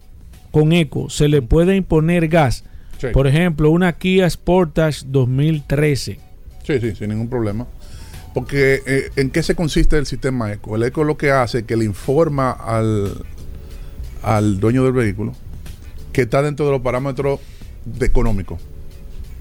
[0.52, 2.64] con eco, ¿se le puede imponer gas?
[2.98, 3.08] Sí.
[3.14, 6.20] Por ejemplo, una Kia Sportage 2013.
[6.64, 7.68] Sí, sí, sin ningún problema.
[8.34, 10.76] Porque eh, ¿en qué se consiste el sistema ECO?
[10.76, 13.24] El ECO lo que hace es que le informa al,
[14.24, 15.34] al dueño del vehículo
[16.12, 17.40] que está dentro de los parámetros
[17.86, 18.60] de económicos.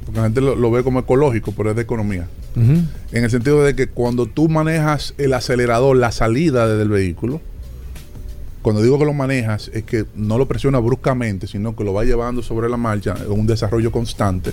[0.05, 2.29] Porque la gente lo, lo ve como ecológico, pero es de economía.
[2.57, 7.41] En el sentido de que cuando tú manejas el acelerador, la salida del vehículo,
[8.62, 12.05] cuando digo que lo manejas, es que no lo presiona bruscamente, sino que lo va
[12.05, 14.53] llevando sobre la marcha en un desarrollo constante.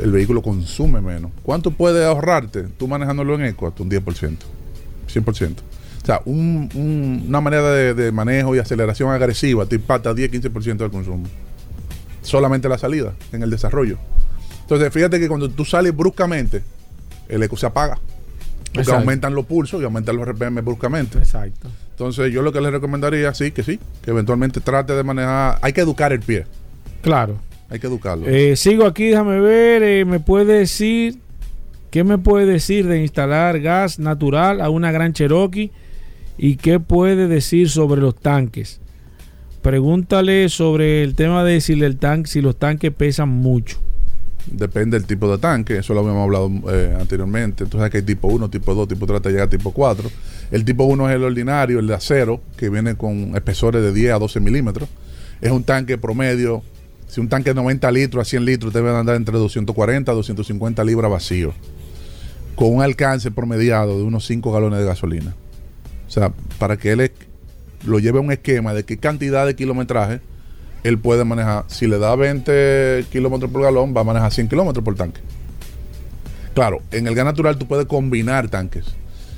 [0.00, 1.30] El vehículo consume menos.
[1.42, 3.66] ¿Cuánto puede ahorrarte tú manejándolo en eco?
[3.66, 4.36] Hasta un 10%,
[5.12, 5.54] 100%.
[6.04, 10.76] O sea, un- un- una manera de, de manejo y aceleración agresiva te impacta 10-15%
[10.76, 11.24] del consumo.
[12.22, 13.98] Solamente la salida, en el desarrollo.
[14.62, 16.62] Entonces, fíjate que cuando tú sales bruscamente,
[17.28, 17.94] el eco se apaga.
[18.64, 19.00] Porque Exacto.
[19.00, 21.18] aumentan los pulsos y aumentan los RPM bruscamente.
[21.18, 21.68] Exacto.
[21.90, 25.58] Entonces, yo lo que les recomendaría, sí, que sí, que eventualmente trate de manejar.
[25.62, 26.44] Hay que educar el pie.
[27.02, 27.36] Claro.
[27.70, 28.26] Hay que educarlo.
[28.28, 29.82] Eh, sigo aquí, déjame ver.
[29.82, 31.18] eh, ¿Me puede decir
[31.90, 35.70] qué me puede decir de instalar gas natural a una gran Cherokee?
[36.36, 38.80] ¿Y qué puede decir sobre los tanques?
[39.62, 43.78] Pregúntale sobre el tema de si, el tanque, si los tanques pesan mucho.
[44.46, 47.64] Depende del tipo de tanque, eso lo habíamos hablado eh, anteriormente.
[47.64, 50.10] Entonces que hay tipo 1, tipo 2, tipo 3 hasta a tipo 4.
[50.50, 54.12] El tipo 1 es el ordinario, el de acero, que viene con espesores de 10
[54.12, 54.88] a 12 milímetros.
[55.40, 56.62] Es un tanque promedio,
[57.06, 60.84] si un tanque de 90 litros a 100 litros debe andar entre 240 a 250
[60.84, 61.54] libras vacío,
[62.54, 65.34] con un alcance promediado de unos 5 galones de gasolina.
[66.06, 67.10] O sea, para que él
[67.84, 70.20] lo lleve a un esquema de qué cantidad de kilometraje
[70.84, 71.64] él puede manejar.
[71.68, 75.20] Si le da 20 kilómetros por galón, va a manejar 100 kilómetros por tanque.
[76.54, 78.84] Claro, en el gas natural tú puedes combinar tanques.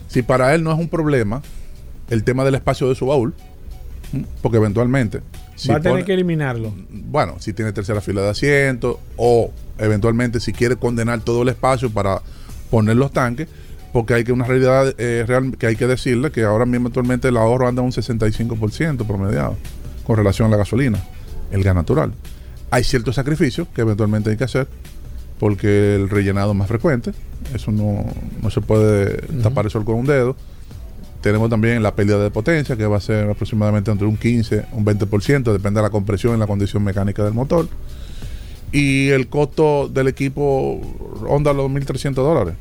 [0.09, 1.43] Si para él no es un problema
[2.11, 3.33] el tema del espacio de su baúl,
[4.43, 5.21] porque eventualmente.
[5.57, 6.75] si Va a tener pone- que eliminarlo.
[6.91, 11.91] bueno, si tiene tercera fila de asientos o eventualmente si quiere condenar todo el espacio
[11.91, 12.21] para
[12.71, 13.49] poner los tanques,
[13.93, 17.29] porque hay que una realidad eh, real que hay que decirle que ahora mismo actualmente
[17.29, 19.57] el ahorro anda un 65% promediado
[20.07, 21.03] con relación a la gasolina,
[21.51, 22.13] el gas natural.
[22.71, 24.67] Hay ciertos sacrificios que eventualmente hay que hacer
[25.39, 27.13] porque el rellenado es más frecuente,
[27.55, 28.07] eso no,
[28.43, 30.37] no se puede tapar el sol con un dedo.
[31.21, 34.85] Tenemos también la pérdida de potencia, que va a ser aproximadamente entre un 15, un
[34.85, 37.69] 20%, depende de la compresión y la condición mecánica del motor.
[38.73, 40.81] Y el costo del equipo
[41.21, 42.55] ronda los 1.300 dólares.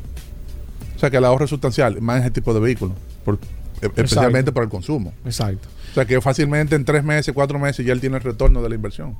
[0.96, 3.36] O sea que el ahorro es sustancial, más en ese tipo de vehículos, por-
[3.82, 5.14] e- especialmente para el consumo.
[5.26, 5.68] Exacto.
[5.92, 8.70] O sea que fácilmente en tres meses, cuatro meses ya él tiene el retorno de
[8.70, 9.16] la inversión.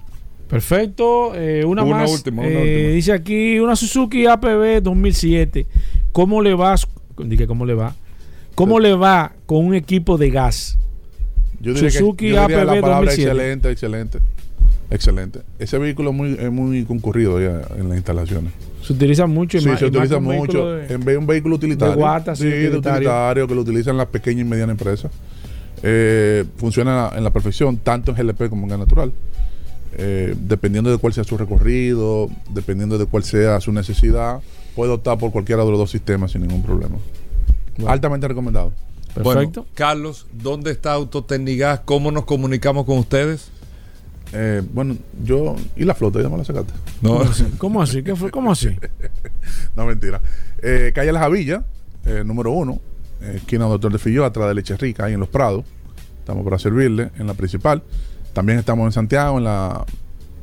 [0.50, 1.34] Perfecto.
[1.36, 2.12] eh, una, Una más.
[2.12, 2.90] última, una Eh, última.
[2.96, 5.66] Dice aquí una Suzuki APB 2007.
[6.12, 6.76] ¿Cómo le va?
[7.18, 7.96] Dije, ¿cómo le va?
[8.54, 10.78] ¿Cómo le va con un equipo de gas?
[11.60, 13.32] Yo diría que- Suzuki yo diría APB la palabra 2007.
[13.32, 14.20] excelente, excelente.
[14.92, 15.40] Excelente.
[15.60, 18.52] Ese vehículo es muy, es muy concurrido ya en las instalaciones.
[18.84, 19.58] Se utiliza mucho.
[19.58, 20.72] y Sí, más- se y utiliza mucho.
[20.76, 21.96] de- En vez de un vehículo utilitario.
[21.96, 22.98] de guata, sí, sí, de utilitario.
[23.10, 25.12] utilitario, que lo utilizan las pequeñas y medianas empresas.
[25.84, 29.12] Eh, funciona en la, en la perfección, tanto en GLP como en gas natural.
[29.98, 34.40] Eh, dependiendo de cuál sea su recorrido, dependiendo de cuál sea su necesidad,
[34.76, 36.98] puede optar por cualquiera de los dos sistemas sin ningún problema.
[37.88, 38.72] Altamente recomendado.
[39.14, 39.62] Perfecto.
[39.62, 41.82] Bueno, Carlos, ¿dónde está Autotecnigas?
[41.86, 43.50] ¿Cómo nos comunicamos con ustedes?
[44.38, 45.56] Eh, bueno, yo.
[45.78, 46.22] ¿Y la flota?
[46.22, 46.74] ¿Ya me la sacaste?
[47.02, 47.22] No,
[47.58, 48.04] ¿Cómo así?
[48.04, 48.32] ¿Qué fue?
[48.32, 48.70] ¿Cómo así?
[49.76, 50.22] No, mentira.
[50.62, 51.64] Eh, calle La Javilla,
[52.06, 52.80] eh, número uno,
[53.22, 55.64] eh, esquina Doctor de Filló, atrás de Leche Rica, ahí en Los Prados.
[56.20, 57.84] Estamos para servirle en la principal.
[58.34, 59.86] También estamos en Santiago, en la,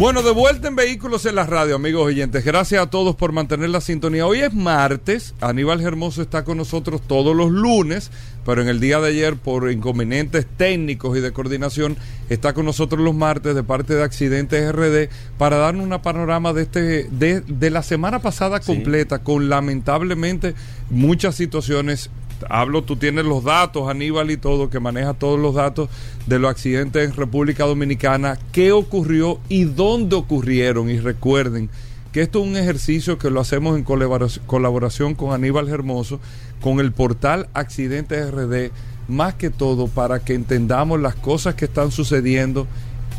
[0.00, 2.42] Bueno, de vuelta en Vehículos en la Radio, amigos oyentes.
[2.42, 4.26] Gracias a todos por mantener la sintonía.
[4.26, 5.34] Hoy es martes.
[5.42, 8.10] Aníbal Hermoso está con nosotros todos los lunes,
[8.46, 11.98] pero en el día de ayer, por inconvenientes técnicos y de coordinación,
[12.30, 16.62] está con nosotros los martes de parte de Accidentes RD para darnos una panorama de
[16.62, 20.54] este de, de la semana pasada completa, con lamentablemente
[20.88, 22.08] muchas situaciones
[22.48, 25.88] hablo, tú tienes los datos, Aníbal y todo, que maneja todos los datos
[26.26, 30.90] de los accidentes en República Dominicana, qué ocurrió y dónde ocurrieron.
[30.90, 31.70] Y recuerden
[32.12, 36.20] que esto es un ejercicio que lo hacemos en colaboración, con Aníbal Hermoso,
[36.60, 38.70] con el portal Accidentes RD,
[39.08, 42.66] más que todo para que entendamos las cosas que están sucediendo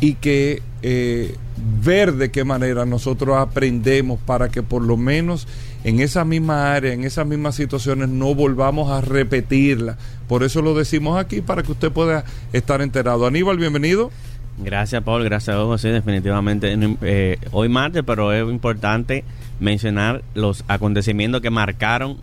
[0.00, 1.36] y que eh,
[1.84, 5.46] ver de qué manera nosotros aprendemos para que por lo menos
[5.84, 9.96] en esa misma área, en esas mismas situaciones, no volvamos a repetirla.
[10.28, 13.26] Por eso lo decimos aquí, para que usted pueda estar enterado.
[13.26, 14.10] Aníbal, bienvenido.
[14.58, 15.24] Gracias, Paul.
[15.24, 15.88] Gracias a vos, José.
[15.88, 19.24] Definitivamente, eh, hoy martes, pero es importante
[19.60, 22.18] mencionar los acontecimientos que marcaron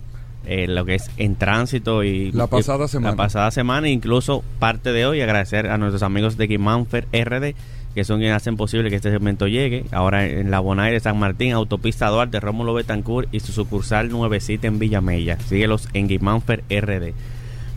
[0.46, 3.12] eh, lo que es en tránsito y La pasada y- semana.
[3.12, 7.56] La pasada semana, e incluso parte de hoy, agradecer a nuestros amigos de Guimánfer RD,
[7.96, 9.86] que son quienes hacen posible que este segmento llegue.
[9.92, 14.80] Ahora en la Bonaire, San Martín, Autopista Duarte, Rómulo Betancourt y su sucursal nuevecita en
[14.80, 15.40] Villamella.
[15.40, 17.14] Síguelos en Guimánfer RD.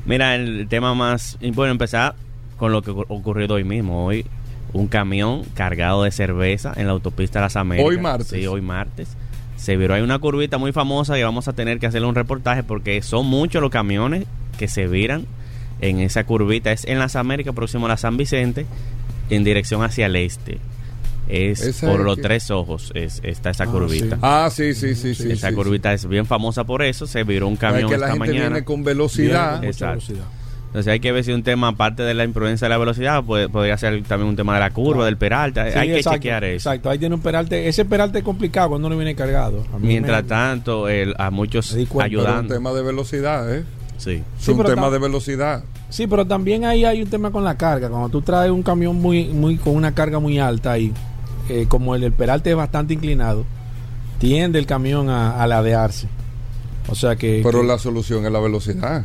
[0.05, 1.39] Mira, el tema más...
[1.55, 2.15] Bueno, empezar
[2.57, 4.05] con lo que ocur- ocurrió hoy mismo.
[4.07, 4.27] Hoy
[4.73, 7.89] un camión cargado de cerveza en la autopista Las Américas.
[7.91, 8.29] Hoy martes.
[8.29, 9.17] Sí, hoy martes.
[9.57, 9.95] Se viró.
[9.95, 13.27] Hay una curvita muy famosa que vamos a tener que hacerle un reportaje porque son
[13.27, 14.25] muchos los camiones
[14.59, 15.27] que se viran
[15.81, 16.73] en esa curvita.
[16.73, 18.67] Es en Las Américas, próximo a la San Vicente,
[19.35, 20.59] en dirección hacia el este.
[21.29, 24.17] Es Esa por es los que- tres ojos es, está esa Ah, curvita.
[24.17, 24.21] sí.
[24.23, 25.31] Ah, sí, sí, sí, sí.
[25.33, 27.07] esa sí, curvita es bien famosa por eso.
[27.07, 28.49] Se viró un camión Es que la esta gente mañana.
[28.51, 29.51] viene con Viene velocidad.
[29.53, 29.91] con mucha Exacto.
[30.07, 30.25] velocidad.
[30.67, 33.49] Entonces hay que ver si un tema, aparte de la imprudencia de la velocidad, puede-
[33.51, 35.05] podría ser también un tema de la curva, Claro.
[35.05, 35.71] del peralte.
[35.73, 36.71] Sí, hay que exacto, chequear eso.
[36.71, 37.69] Exacto, ahí tiene un peralte.
[37.69, 39.65] Ese peralte es complicado cuando no viene cargado.
[39.73, 43.65] A mí Mientras me- tanto, el- a muchos cuenta, Pero un tema de velocidad, ¿eh?
[43.99, 44.23] Sí.
[44.39, 45.63] Es Sí, un tema de velocidad.
[45.93, 47.89] Sí, pero también ahí hay un tema con la carga.
[47.89, 50.93] Cuando tú traes un camión muy, muy con una carga muy alta ahí,
[51.49, 53.45] eh, como el, el peralte es bastante inclinado,
[54.19, 56.09] tiende el camión a, a ladearse.
[56.89, 57.41] O sea que.
[57.45, 59.05] Pero que- la solución es la velocidad.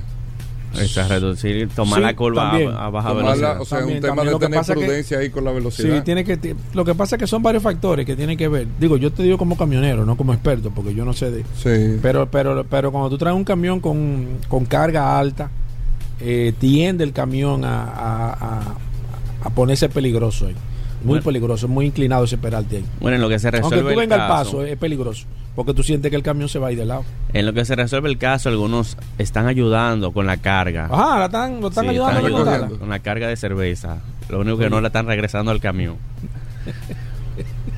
[0.80, 2.72] Esa, reducir, tomar Sí, la curva también.
[2.72, 3.62] a, a baja Tomarla, velocidad.
[3.62, 4.40] o sea, También, un tema también.
[4.40, 5.96] De tener que- prudencia ahí con la velocidad.
[5.98, 6.56] Sí, tiene que.
[6.74, 8.68] Lo que pasa es que son varios factores que tienen que ver.
[8.80, 11.44] Digo, yo te digo como camionero, no como experto, porque yo no sé de.
[11.56, 12.00] Sí.
[12.02, 15.50] Pero, pero, pero cuando tú traes un camión con, con carga alta,
[16.20, 18.76] eh, tiende el camión a, a, a-
[19.44, 20.56] a ponerse peligroso ahí.
[21.04, 21.24] Muy Bueno.
[21.26, 22.86] peligroso, muy inclinado ese peralte ahí.
[23.00, 25.26] Bueno, en lo que se resuelve Aunque tú el vengas al caso, paso, es peligroso.
[25.56, 27.04] Porque tú sientes que el camión se va a ir de lado.
[27.34, 30.86] en lo que se resuelve el caso, algunos están ayudando con la carga.
[30.92, 32.80] Ajá, la están, lo están Sí, ayudando a están recogiendo.
[32.80, 33.98] con la carga de cerveza.
[34.30, 35.98] Lo único que no la están regresando al camión.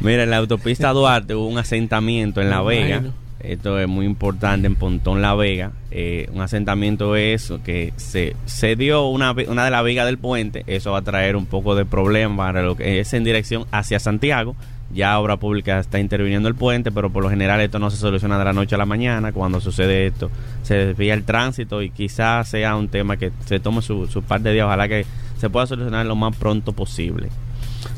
[0.01, 2.87] Mira, en la autopista Duarte hubo un asentamiento en La Vega.
[2.97, 3.13] imagino.
[3.39, 5.71] Esto es muy importante en Pontón La Vega.
[5.91, 10.63] Eh, un asentamiento es que se, se dio una, una de las vigas del puente.
[10.67, 13.99] Eso va a traer un poco de problema para lo que es en dirección hacia
[13.99, 14.55] Santiago.
[14.91, 18.39] Ya Obra Pública está interviniendo el puente, pero por lo general esto no se soluciona
[18.39, 19.31] de la noche a la mañana.
[19.31, 20.31] Cuando sucede esto,
[20.63, 24.41] se desvía el tránsito y quizás sea un tema que se tome su, su par
[24.41, 24.65] de días.
[24.65, 25.05] Ojalá que
[25.37, 27.29] se pueda solucionar lo más pronto posible.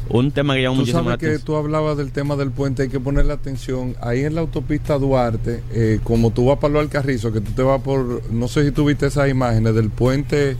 [0.09, 1.45] Un tema que llama Tú muchísimo la sabes que atención.
[1.45, 3.95] tú hablabas del tema del puente, hay que ponerle atención.
[4.01, 7.63] Ahí en la autopista Duarte, eh, como tú vas para lo Alcarrizo, que tú te
[7.63, 10.57] vas por, no sé si tú viste esas imágenes del puente,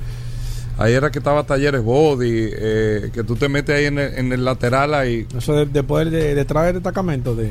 [0.78, 4.32] ahí era que estaba Talleres Body, eh, que tú te metes ahí en el, en
[4.32, 5.28] el lateral ahí.
[5.38, 7.48] Eso de, de poder de, detrás del destacamento de.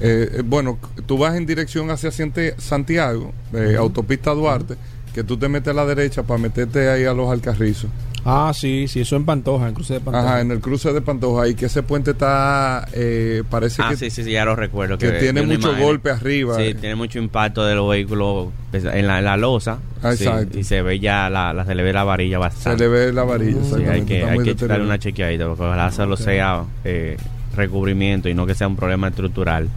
[0.00, 2.10] Eh, eh, bueno, tú vas en dirección hacia
[2.58, 4.74] Santiago, eh, autopista Duarte,
[5.14, 7.90] que tú te metes a la derecha para meterte ahí a los Alcarrizos.
[8.24, 10.24] Ah, sí, sí, eso en Pantoja, en cruce de Pantoja.
[10.28, 13.96] Ajá, en el cruce de Pantoja, y que ese puente está, eh, parece Ah, que
[13.96, 14.96] sí, sí, sí, ya lo recuerdo.
[14.96, 15.82] que tiene mucho imagen.
[15.84, 16.54] golpe arriba.
[16.56, 16.74] Sí, eh.
[16.74, 19.78] tiene mucho impacto de los vehículos pesa- en la, en la losa.
[20.04, 20.56] Ah, Sí, exacto.
[20.56, 22.84] y se ve ya la, la- se le ve la varilla Se bastante.
[22.84, 23.52] le ve la varilla.
[23.54, 23.90] Sí, exactamente.
[23.90, 27.16] hay que, hay que darle una chequeadita porque ojalá solo sea eh,
[27.56, 29.68] recubrimiento y no que sea un problema estructural.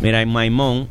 [0.00, 0.88] Mira, en Maimón,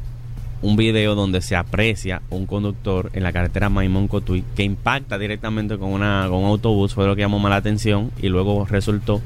[0.65, 5.89] un video donde se aprecia un conductor en la carretera Maimón-Cotuí que impacta directamente con,
[5.91, 9.21] una, con un autobús, fue lo que llamó más la atención y luego resultó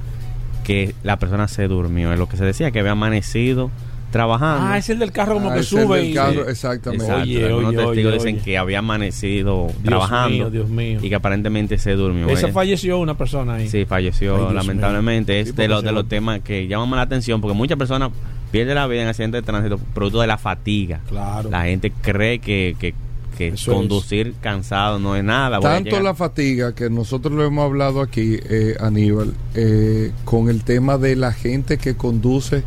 [0.66, 2.12] que la persona se durmió.
[2.12, 3.72] Es lo que se decía, que había amanecido
[4.12, 4.66] trabajando.
[4.68, 6.14] Ah, es el del carro como Ah, que es el sube del y.
[6.14, 7.06] carro, exactamente.
[7.06, 7.24] Exacto.
[7.24, 8.44] Oye, Algunos oye, testigos oye, dicen oye.
[8.44, 11.00] que había amanecido Dios trabajando mío, Dios mío.
[11.02, 12.28] y que aparentemente se durmió.
[12.30, 13.70] Esa Eh, falleció una persona ahí.
[13.70, 15.34] Sí, falleció Ay, lamentablemente.
[15.34, 15.42] mío.
[15.44, 18.10] Es Sí, de, los de los temas que llaman más la atención porque muchas personas
[18.52, 21.02] pierden la vida en accidentes de tránsito producto de la fatiga.
[21.08, 21.50] Claro.
[21.50, 22.94] La gente cree que, que,
[23.38, 25.60] que conducir cansado no es nada.
[25.60, 30.98] Tanto la fatiga que nosotros lo hemos hablado aquí, eh, Aníbal, eh, con el tema
[30.98, 32.64] de la gente que conduce,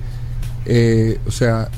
[0.67, 1.69] eh, o sea,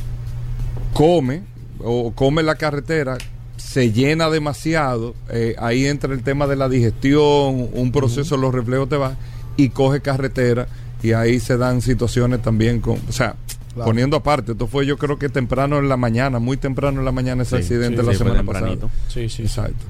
[0.93, 1.43] come
[1.79, 3.19] o come la carretera,
[3.57, 8.89] se llena demasiado, eh, ahí entra el tema de la digestión, un proceso, los reflejos
[8.89, 9.17] te van
[9.57, 10.69] y coge carretera
[11.03, 13.35] y ahí se dan situaciones también con, o sea,
[13.75, 13.91] Claro.
[13.91, 17.11] poniendo aparte, esto fue yo creo que temprano en la mañana, muy temprano en la
[17.13, 18.77] mañana ese Sí, accidente sí, la sí, semana pasada.
[19.09, 19.43] Sí, sí.
[19.43, 19.85] Exacto.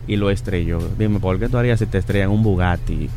[0.09, 0.80] y lo estrelló.
[0.98, 3.09] Dime, ¿por qué tú harías si te estrellan un Bugatti?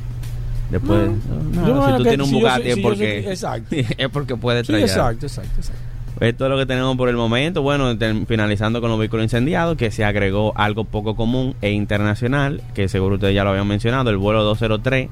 [0.69, 1.09] Después,
[1.53, 3.75] no, Yo me si tú tienes un si Bugatti es porque, exacto.
[3.97, 4.89] es porque puede Sí, estrellar.
[4.89, 5.81] exacto, exacto, exacto.
[6.19, 7.63] Esto es lo que tenemos por el momento.
[7.63, 12.87] Bueno, finalizando con los vehículos incendiados, que se agregó algo poco común e internacional, que
[12.89, 15.09] seguro ustedes ya lo habían mencionado, el vuelo 203,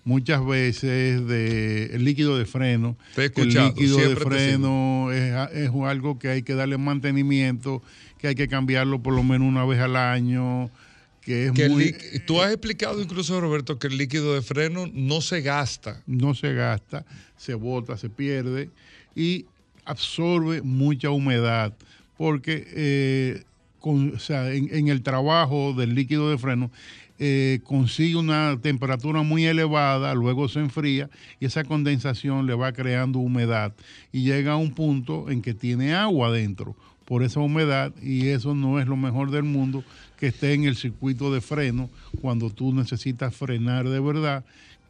[0.05, 2.97] muchas veces de el líquido de freno.
[3.15, 7.81] Te el líquido de freno es, es algo que hay que darle mantenimiento,
[8.19, 10.73] que hay que cambiarlo por lo menos una vez al año.
[11.21, 11.95] Que es Que muy,
[12.27, 16.03] tú has explicado incluso, Roberto, que el líquido de freno no se gasta.
[16.05, 17.07] no se gasta,
[17.37, 18.71] se bota, se pierde
[19.15, 19.47] y
[19.85, 21.73] absorbe mucha humedad
[22.17, 23.43] porque eh,
[23.85, 26.71] en el trabajo del líquido de freno
[27.19, 33.21] eh, consigue una temperatura muy elevada, luego se enfría y esa condensación le va creando
[33.21, 33.73] humedad
[34.11, 36.75] y llega a un punto en que tiene agua dentro
[37.05, 39.85] por esa humedad y eso no es lo mejor del mundo
[40.19, 41.89] que esté en el circuito de freno
[42.21, 44.45] cuando tú necesitas frenar de verdad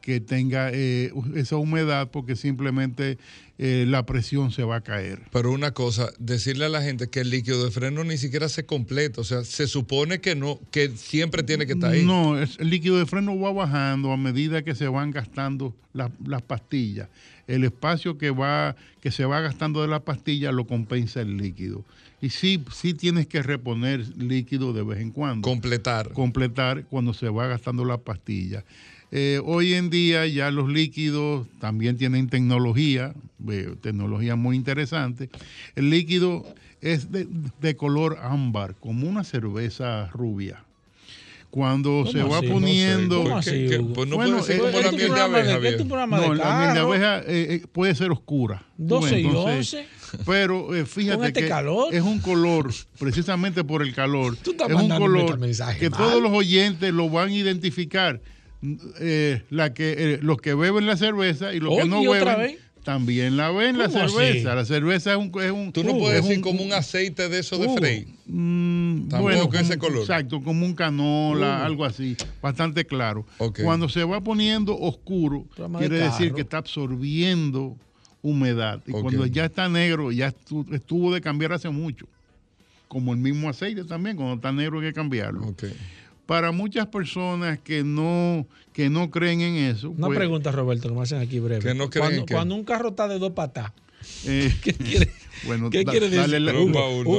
[0.04, 3.16] que tenga eh, esa humedad porque simplemente
[3.56, 5.22] eh, la presión se va a caer.
[5.32, 8.66] Pero una cosa, decirle a la gente que el líquido de freno ni siquiera se
[8.66, 9.22] completa.
[9.22, 12.04] O sea, se supone que no, que siempre tiene que estar ahí.
[12.04, 16.42] No, el líquido de freno va bajando a medida que se van gastando las, las
[16.42, 17.08] pastillas.
[17.46, 21.82] El espacio que va que se va gastando de la pastilla lo compensa el líquido.
[22.20, 25.48] Y sí, sí tienes que reponer líquido de vez en cuando.
[25.48, 26.12] Completar.
[26.12, 28.64] completar cuando se va gastando la pastilla.
[29.16, 33.14] Eh, hoy en día ya los líquidos también tienen tecnología,
[33.48, 35.30] eh, tecnología muy interesante.
[35.76, 36.44] El líquido
[36.80, 37.28] es de,
[37.60, 40.64] de color ámbar, como una cerveza rubia.
[41.50, 42.48] Cuando se ¿Cómo va así?
[42.48, 43.22] poniendo...
[43.22, 43.78] ¿Cómo así, ¿Qué- qué?
[43.78, 43.92] Hugo?
[43.94, 45.50] Pues no Bueno, puede ser como ¿este la ¿Este miel de programa abeja.
[45.52, 45.88] de, ¿Este viejo.
[45.88, 46.88] programa No, de la miel de carro?
[46.88, 48.64] abeja eh, eh, puede ser oscura.
[48.78, 49.74] 12 y Entonces,
[50.12, 50.24] 11.
[50.26, 51.94] Pero eh, fíjate este que calor.
[51.94, 55.98] es un color, precisamente por el calor, Tú estás es un color mensaje que mal.
[56.00, 58.20] todos los oyentes lo van a identificar.
[59.00, 62.36] Eh, la que, eh, los que beben la cerveza y los que Oye, no ¿otra
[62.36, 62.64] beben vez?
[62.84, 64.30] también la ven la ¿Cómo cerveza.
[64.30, 64.56] así?
[64.58, 65.32] La cerveza es un...
[65.42, 67.66] Es un Tú no uh, puedes es decir un- como un aceite de eso de
[67.66, 68.06] uh, Frey.
[68.26, 70.00] mm, bueno, que ese color.
[70.00, 71.64] Exacto, como un canola, Uh.
[71.66, 73.26] algo así, bastante claro.
[73.62, 77.76] Cuando se va poniendo oscuro, de quiere decir que está absorbiendo
[78.22, 78.80] humedad.
[78.86, 82.06] Y cuando ya está negro, ya estu- estuvo de cambiar hace mucho.
[82.88, 85.48] Como el mismo aceite también, cuando está negro hay que cambiarlo.
[85.48, 85.64] Ok.
[86.26, 90.94] Para muchas personas que no, que no creen en eso, Una pues, pregunta, Roberto, que
[90.94, 91.60] me hacen aquí breve.
[91.62, 92.34] Que no creen cuando, qué.
[92.34, 93.72] cuando un carro está de dos patas,
[94.26, 95.10] eh, ¿qué quiere,
[95.44, 96.20] bueno, ¿qué da- quiere decir?
[96.22, 96.52] dale la,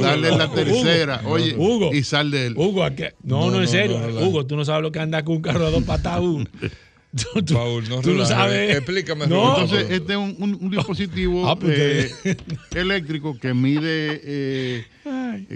[0.02, 1.94] dale tercera, Hugo, oye, Hugo.
[1.94, 2.54] y sal de él.
[2.58, 3.14] Hugo, ¿a qué?
[3.24, 4.00] No, No, no, en serio.
[4.00, 4.28] no, no.
[4.28, 6.44] Hugo, tú no sabes lo que anda con un carro de dos patas, Hugo.
[7.34, 8.28] Tú, tú- Paul, no tú relajes.
[8.30, 8.76] sabes.
[8.76, 9.58] Explícame, No.
[9.60, 12.38] Entonces, este es un, un- un dispositivo Ah, pues eh,
[12.76, 14.86] eléctrico que mide eh,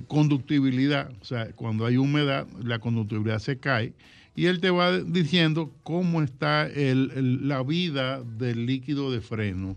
[0.07, 1.11] conductibilidad.
[1.21, 3.93] O sea, cuando hay humedad, la conductibilidad se cae.
[4.35, 9.75] Y él te va diciendo cómo está el- el- la vida del líquido de freno.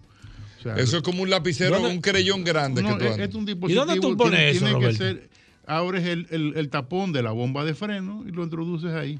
[0.58, 3.34] O sea, Eso es como un lapicero, ¿Dónde- un creyón grande no, que tú es,
[3.34, 3.84] un dispositivo.
[3.84, 5.30] dónde tú pones tiene, eso, tiene que ser.
[5.66, 9.18] abres el, el- el tapón de la bomba de freno y lo introduces ahí.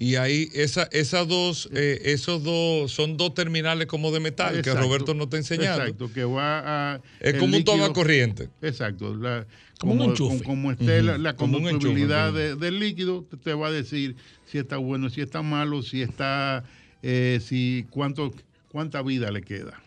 [0.00, 4.72] Y ahí, esa, esas dos, eh, esos dos, son dos terminales como de metal que.
[4.72, 5.82] Roberto nos está enseñando.
[5.82, 7.00] Exacto, que va a...
[7.18, 8.48] Es como un toma corriente.
[8.62, 9.16] Exacto.
[9.16, 9.44] la-
[9.80, 10.36] Como un enchufe.
[10.44, 13.72] Como, como esté la, Ujú, la como enchufe, conductibilidad de- del líquido, te, va a
[13.72, 14.14] decir
[14.46, 16.62] si está bueno, si está malo, si está...
[17.02, 18.32] eh, si cuánto
[18.68, 19.82] cuánta vida le queda.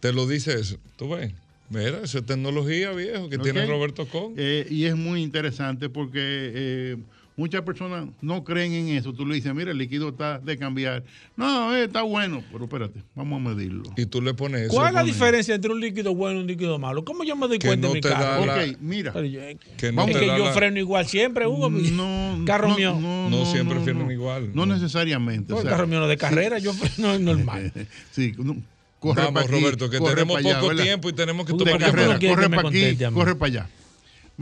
[0.00, 0.76] Te lo dice eso.
[0.96, 1.32] Tú ves.
[1.70, 4.34] Mira, esa es tecnología, viejo, que tiene Roberto Con.
[4.36, 6.98] Eh, y es muy interesante porque
[7.36, 9.12] muchas personas no creen en eso.
[9.12, 11.02] Tú le dices, mira, el líquido está de cambiar.
[11.36, 13.82] No, eh, está bueno, pero espérate, vamos a medirlo.
[13.96, 14.74] Y tú le pones eso.
[14.74, 17.04] ¿Cuál es la diferencia entre un líquido bueno y un líquido malo?
[17.04, 18.46] ¿Cómo yo me doy Que cuenta no en mi carro?
[18.46, 19.12] la- Ok, mira.
[19.14, 21.70] Yo- es Que no Vamos, te que yo la- freno igual siempre, Hugo.
[21.70, 22.98] No, carro no, mío.
[23.00, 24.74] No siempre frenen igual, No, no.
[24.74, 25.52] necesariamente.
[25.52, 27.72] No, o el carro mío no de carrera, yo freno es normal.
[28.10, 28.56] sí, no,
[29.00, 30.82] corre Vamos, aquí, Roberto, que corre tenemos allá, poco ¿verdad?
[30.84, 33.46] tiempo y tenemos que Tú de ¿Por qué tomar corre me para aquí, corre para
[33.48, 33.68] allá.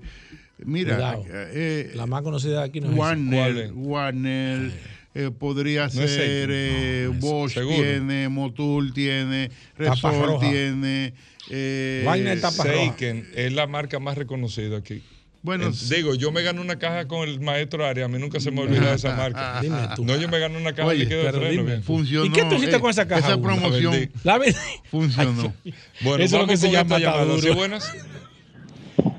[0.65, 2.99] mira, eh, La más conocida aquí no es esa.
[3.03, 3.71] ¿Cuál Warner, es?
[3.73, 4.71] Warner,
[5.15, 7.75] eh, podría No ser eh, No, Bosch seguro.
[7.77, 10.39] tiene, Motul tiene, roja.
[10.49, 11.13] tiene.
[11.49, 12.73] eh, Warner tapa roja.
[12.97, 15.03] Seiken es la marca más reconocida aquí.
[15.43, 18.39] Bueno, Eh, digo, yo me gané una caja con el maestro Arias, a mí nunca
[18.39, 19.59] se me olvida de esa marca.
[19.61, 20.05] Dime tú.
[20.05, 21.63] No, yo me gané una caja Oye, de líquido de pero freno.
[21.63, 22.25] dime funcionó.
[22.25, 24.57] ¿Y qué tú hiciste eh, con esa caja, Esa promoción La vendí.
[24.89, 25.53] Funcionó.
[26.01, 27.37] Bueno, Eso es lo que se llama llamada.
[27.39, 27.83] ¿Sí, buenas?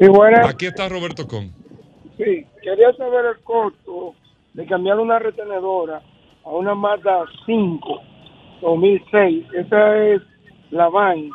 [0.00, 0.48] Sí, buenas.
[0.48, 1.52] Aquí está Roberto Con.
[2.16, 4.14] Sí, quería saber el costo
[4.54, 6.00] de cambiar una retenedora
[6.44, 8.00] a una Mazda 5
[8.62, 9.44] 2006.
[9.58, 10.22] Esa es
[10.70, 11.28] la van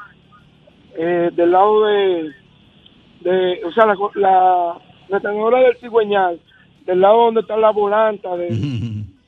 [0.97, 2.31] eh, del lado de,
[3.21, 6.39] de, o sea, la, la retenedora del cigüeñal,
[6.85, 8.49] del lado donde está la volanta de...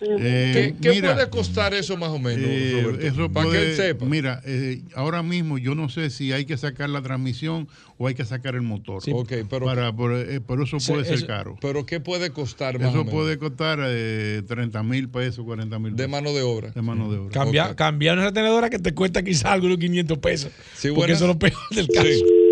[0.00, 3.06] Sí, Eh, ¿Qué, qué mira, puede costar eso más o menos, eh, Roberto?
[3.06, 4.04] eso Para que él sepa.
[4.04, 8.14] Mira, eh, ahora mismo yo no sé si hay que sacar la transmisión o hay
[8.14, 9.00] que sacar el motor.
[9.12, 11.56] Ok, pero, Para, por, eh, por eso Sí, puede ser eso- caro.
[11.60, 13.14] pero ¿qué puede costar más o Eso menos?
[13.14, 16.70] puede costar eh, 30 mil pesos, 40 mil de pesos mano de obra.
[16.72, 17.74] de mano de obra.
[17.76, 20.50] Cambiar una retenedora que te cuesta quizás algunos 500 pesos.
[20.74, 21.16] Sí, porque buenas.
[21.18, 22.08] eso es lo peor del caso.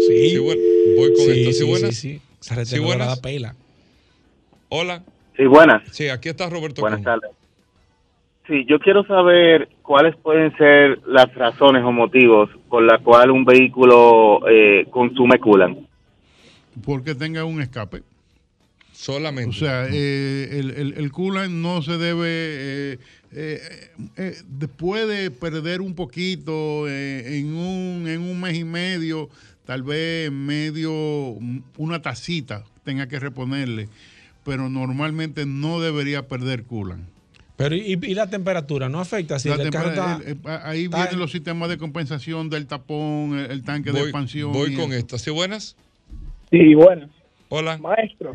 [0.07, 0.19] Sí.
[0.23, 0.31] Sí.
[0.31, 0.61] Sí, bueno,
[0.97, 1.53] voy con Sí, esta.
[1.53, 1.95] ¿Sí, sí, buenas?
[1.97, 2.55] sí, sí.
[2.55, 3.21] Retenedora buenas.
[3.21, 3.55] pela.
[4.69, 5.05] Hola.
[5.37, 5.83] Sí, buenas.
[5.93, 7.31] Sí, aquí está Roberto Buenas tardes.
[8.47, 13.45] Sí, yo quiero saber cuáles pueden ser las razones o motivos por la cual un
[13.45, 15.87] vehículo eh, consume culan.
[16.85, 18.03] Porque tenga un escape.
[18.93, 19.51] Solamente.
[19.51, 22.99] O sea, eh, el, el, el coolant no se debe, eh,
[23.33, 23.61] eh,
[24.17, 29.29] eh, de- puede perder un poquito eh, en, un, en un mes y medio,
[29.73, 30.93] tal vez medio,
[31.79, 33.89] una tacita tenga que reponerle,
[34.45, 37.05] pero normalmente no debería perder coolant.
[37.57, 39.39] Pero ¿y, y la temperatura no afecta?
[39.39, 41.79] Si La el carro tempera- está- el- el- ahí está vienen en- los sistemas de
[41.79, 44.53] compensación del tapón, el, el tanque de expansión.
[44.53, 45.17] voy con esta.
[45.17, 45.75] ¿Sí, buenas?
[46.51, 47.09] Sí, bueno.
[47.49, 47.79] Hola.
[47.79, 48.35] Maestro,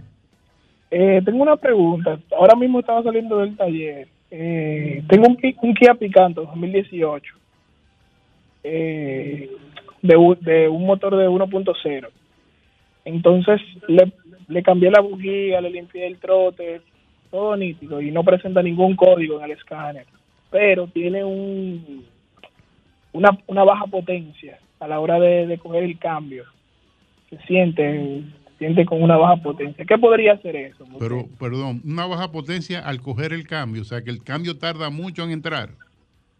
[0.89, 2.19] eh, tengo una pregunta.
[2.35, 4.07] Ahora mismo estaba saliendo del taller.
[4.31, 7.35] Eh, tengo un Kia Picanto 2018
[8.63, 9.49] eh,
[10.07, 12.07] de, un- motor de 1.0.
[13.05, 14.11] Entonces le,
[14.47, 16.81] le cambié la bujía, le limpié el trote,
[17.31, 20.05] todo nítido y no presenta ningún código en el escáner.
[20.49, 22.05] Pero tiene un
[23.13, 26.43] una, una baja potencia a la hora de, de coger el cambio.
[27.29, 29.85] Se siente, se siente con una baja potencia.
[29.85, 30.85] ¿Qué podría hacer eso?
[30.99, 34.89] Pero, perdón, una baja potencia al coger el cambio, o sea que el cambio tarda
[34.89, 35.69] mucho en entrar.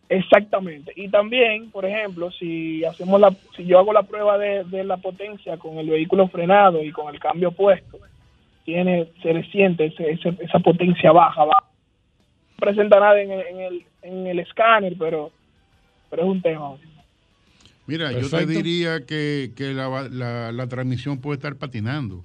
[0.10, 0.94] Exactamente.
[0.96, 4.98] Y también, por ejemplo, si hacemos la, si yo hago la prueba de, de la
[4.98, 8.00] potencia con el vehículo frenado y con el cambio puesto,
[8.64, 11.64] tiene, se le siente ese- ese- esa potencia baja, baja.
[12.52, 15.32] No presenta nada en el, en el, en el escáner, pero,
[16.10, 16.76] pero es un tema.
[17.86, 22.24] Mira, yo te diría que, que la, la- la transmisión puede estar patinando.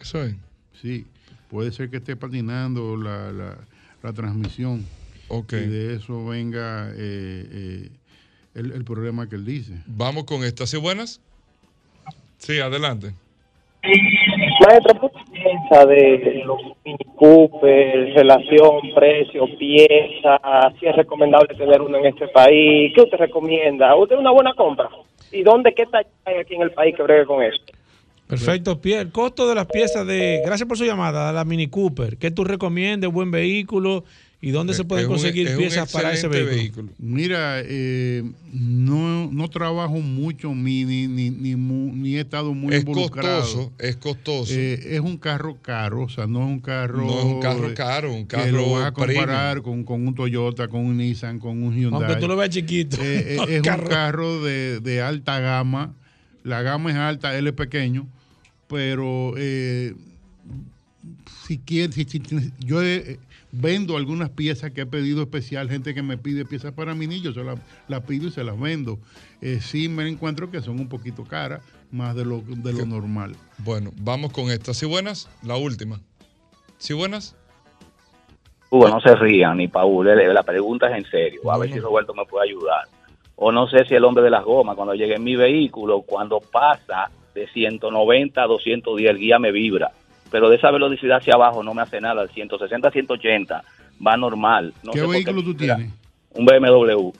[0.00, 0.34] Eso es.
[0.80, 1.06] Sí,
[1.50, 3.56] puede ser que esté patinando la, la,
[4.02, 4.84] la transmisión.
[5.28, 5.52] Ok.
[5.52, 7.88] Y de eso venga eh, eh,
[8.54, 9.74] el, el problema que él dice.
[9.86, 10.66] Vamos con esta.
[10.66, 11.20] ¿Sí buenas?
[12.38, 13.14] Sí, adelante.
[14.66, 20.40] Maestro, ¿qué piensa de los Mini Cooper, relación, precio, pieza?
[20.80, 22.92] Si es recomendable tener uno en este país.
[22.94, 23.94] ¿Qué usted recomienda?
[23.94, 24.88] ¿Usted es una buena compra?
[25.32, 27.58] ¿Y dónde, qué talla hay aquí en el país que bregue con eso?
[28.26, 29.02] Perfecto, Pierre.
[29.02, 30.40] El costo de las piezas de.
[30.44, 32.16] Gracias por su llamada, la Mini Cooper.
[32.16, 33.12] ¿Qué tú recomiendas?
[33.12, 34.04] ¿Buen vehículo?
[34.44, 36.90] ¿Y dónde se pueden conseguir un piezas para ese vehículo?
[36.98, 38.22] Mira, eh,
[38.52, 43.40] no, no trabajo mucho ni, ni, ni, ni, he estado muy Es involucrado.
[43.40, 44.52] costoso, es costoso.
[44.54, 46.98] Eh, es un carro caro, o sea, no es un carro.
[47.06, 50.14] No es un carro caro, un Que carro lo vas a comparar con, con un
[50.14, 52.02] Toyota, con un Nissan, con un Hyundai.
[52.02, 52.98] Aunque tú lo veas chiquito.
[53.00, 55.94] Eh, eh, es un carro de, de alta gama.
[56.42, 58.06] La gama es alta, él es pequeño,
[58.68, 59.94] pero eh,
[61.46, 63.18] si quieres, si- si tienes- yo eh,
[63.54, 67.30] vendo algunas piezas que he pedido especial, gente que me pide piezas para mi niño,
[67.30, 68.98] yo las las pido y se las vendo.
[69.40, 73.36] Eh, sí me encuentro que son un poquito caras, más de lo, de lo normal.
[73.58, 74.74] Bueno, vamos con esta.
[74.74, 75.28] ¿Sí buenas?
[75.42, 76.00] La última.
[76.78, 77.36] ¿Sí buenas?
[78.70, 81.78] Hugo, no se rían, ni Paul, eh, la pregunta es en serio, a ver si
[81.78, 82.88] Roberto me puede ayudar.
[83.36, 86.40] O no sé si el hombre de las gomas, cuando llegue en mi vehículo, cuando
[86.40, 89.92] pasa de 190 a 210, el guía me vibra.
[90.34, 93.64] Pero de esa velocidad hacia abajo no me hace nada, al 160 a 180
[94.04, 94.74] va normal.
[94.82, 95.92] No ¿Qué vehículo tú tienes?
[96.32, 97.12] Un BMW.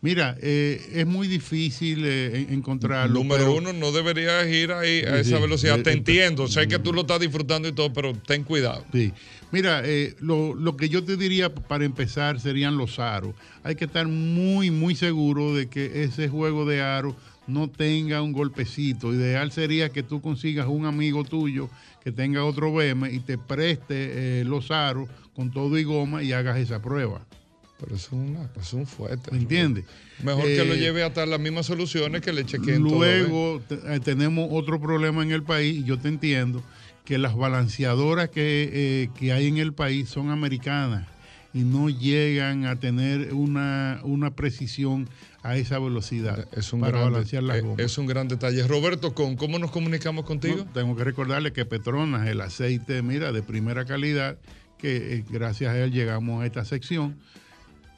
[0.00, 3.12] Mira, eh, es muy difícil eh, en- encontrarlo.
[3.12, 5.42] Número pero- uno, no deberías ir ahí a Sí, esa sí.
[5.42, 5.78] velocidad.
[5.80, 8.84] Eh, Te eh, entiendo, sé que tú lo estás disfrutando y todo, pero ten cuidado.
[8.92, 9.12] Sí.
[9.50, 13.34] Mira, eh, lo, lo que yo te diría para empezar serían los aros.
[13.64, 17.14] Hay que estar muy, muy seguro de que ese juego de aros
[17.46, 19.12] no tenga un golpecito.
[19.12, 21.68] Ideal sería que tú consigas un amigo tuyo
[22.02, 26.32] que tenga otro BM y te preste eh, los aros con todo y goma y
[26.32, 27.26] hagas esa prueba.
[27.80, 29.30] Pero es, una, es un fuerte.
[29.30, 29.84] ¿Me entiendes?
[30.22, 32.98] Mejor que lo Eh, lleve hasta las mismas soluciones que le chequeen todo.
[32.98, 36.62] Luego eh, tenemos otro problema en el país, y yo te entiendo,
[37.04, 41.06] que las balanceadoras que, que hay en el país son americanas
[41.54, 45.08] y no llegan a tener una, una precisión
[45.44, 47.78] a esa velocidad Es un, para gran, balancear las eh, gomas.
[47.78, 48.66] es un gran detalle.
[48.66, 50.56] Roberto, ¿con ¿cómo nos comunicamos contigo?
[50.56, 54.36] No, tengo que recordarle que Petronas, el aceite, mira, de primera calidad,
[54.78, 57.16] que eh, gracias a él llegamos a esta sección,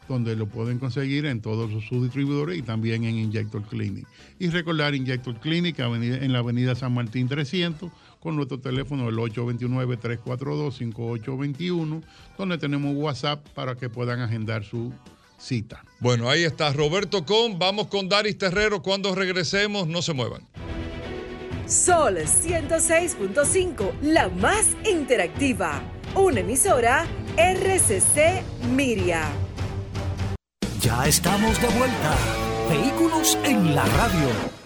[0.07, 4.07] donde lo pueden conseguir en todos sus distribuidores y también en Injector Clinic.
[4.39, 7.91] Y recordar Injector Clinic en la avenida San Martín 300,
[8.27, 12.03] con nuestro teléfono el 829-342-5821,
[12.37, 14.93] donde tenemos WhatsApp para que puedan agendar su
[15.39, 15.85] cita.
[16.01, 17.61] Bueno, ahí está Roberto Con.
[17.61, 18.83] Vamos con Daris Terrero.
[18.83, 20.43] Cuando regresemos, no se muevan.
[21.69, 25.81] Sol 106.5, la más interactiva.
[26.17, 27.07] Una emisora
[27.37, 28.43] RCC
[28.75, 29.23] Miria.
[30.81, 32.17] Ya estamos de vuelta.
[32.69, 34.66] Vehículos en la radio.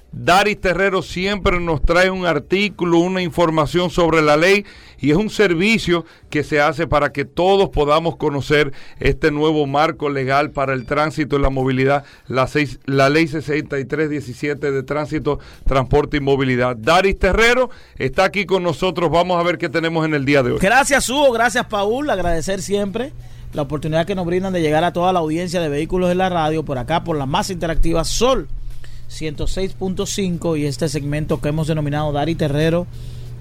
[0.13, 4.65] Daris Terrero siempre nos trae un artículo, una información sobre la ley
[4.99, 10.09] y es un servicio que se hace para que todos podamos conocer este nuevo marco
[10.09, 12.49] legal para el tránsito y la movilidad, la,
[13.09, 16.75] ley 6317 de tránsito, transporte y movilidad.
[16.75, 19.09] Daris Terrero está aquí con nosotros.
[19.09, 20.59] Vamos a ver qué tenemos en el día de hoy.
[20.59, 23.13] Gracias Hugo, gracias Paul, agradecer siempre
[23.53, 26.27] la oportunidad que nos brindan de llegar a toda la audiencia de vehículos en la
[26.27, 28.49] radio, por acá, por la más interactiva Sol
[29.11, 32.87] 106.5 y este segmento que hemos denominado Dari Terrero,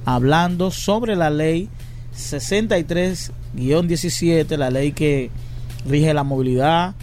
[0.04, 1.70] hablando sobre la ley
[2.16, 5.30] 63-17, la ley que
[5.86, 6.94] rige la movilidad,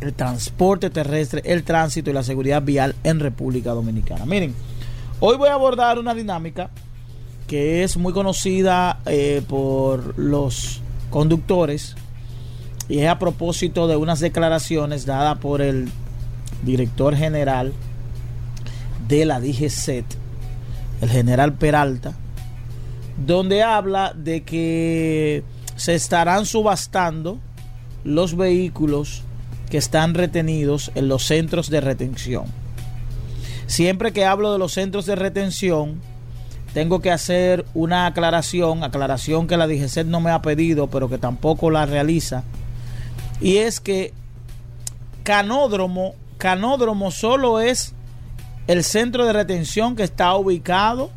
[0.00, 4.26] el transporte terrestre, el tránsito y la seguridad vial en República Dominicana.
[4.26, 4.54] Miren,
[5.20, 6.70] hoy voy a abordar una dinámica
[7.48, 11.96] que es muy conocida eh, por los conductores
[12.88, 15.88] y es a propósito de unas declaraciones dadas por el
[16.66, 17.72] director general
[19.08, 20.04] de la DGCET,
[21.00, 22.14] el general Peralta,
[23.24, 25.42] donde habla de que
[25.76, 27.38] se estarán subastando
[28.04, 29.22] los vehículos
[29.70, 32.44] que están retenidos en los centros de retención.
[33.66, 36.00] Siempre que hablo de los centros de retención,
[36.72, 41.18] tengo que hacer una aclaración, aclaración que la DGCET no me ha pedido, pero que
[41.18, 42.44] tampoco la realiza.
[43.40, 44.12] Y es que
[45.22, 47.94] Canódromo, Canódromo solo es
[48.66, 51.10] el centro de retención que está ubicado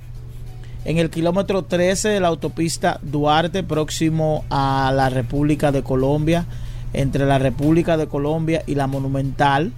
[0.85, 6.45] en el kilómetro 13 de la autopista Duarte, próximo a la República de Colombia,
[6.93, 9.73] entre la República de Colombia y la Monumental.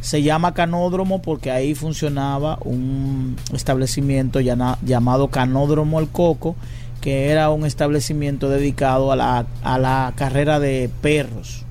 [0.00, 6.56] Se llama Canódromo porque ahí funcionaba un establecimiento llamado Canódromo El Coco,
[7.00, 11.66] que era un establecimiento dedicado a la, a la carrera de perros.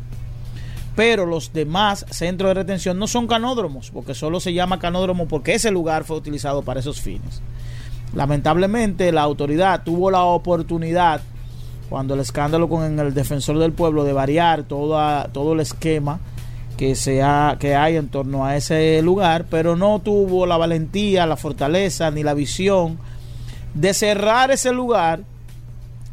[1.02, 5.56] Pero los demás centros de retención no son canódromos, porque solo se llama canódromo porque
[5.56, 7.42] ese lugar fue utilizado para esos fines.
[8.14, 11.22] Lamentablemente la autoridad tuvo la oportunidad,
[11.90, 16.20] cuando el escándalo con el defensor del pueblo, de variar todo, el esquema
[16.78, 16.94] que,
[17.58, 22.22] que hay en torno a ese lugar, pero no tuvo la valentía, la fortaleza ni
[22.22, 23.00] la visión
[23.74, 25.22] de cerrar ese lugar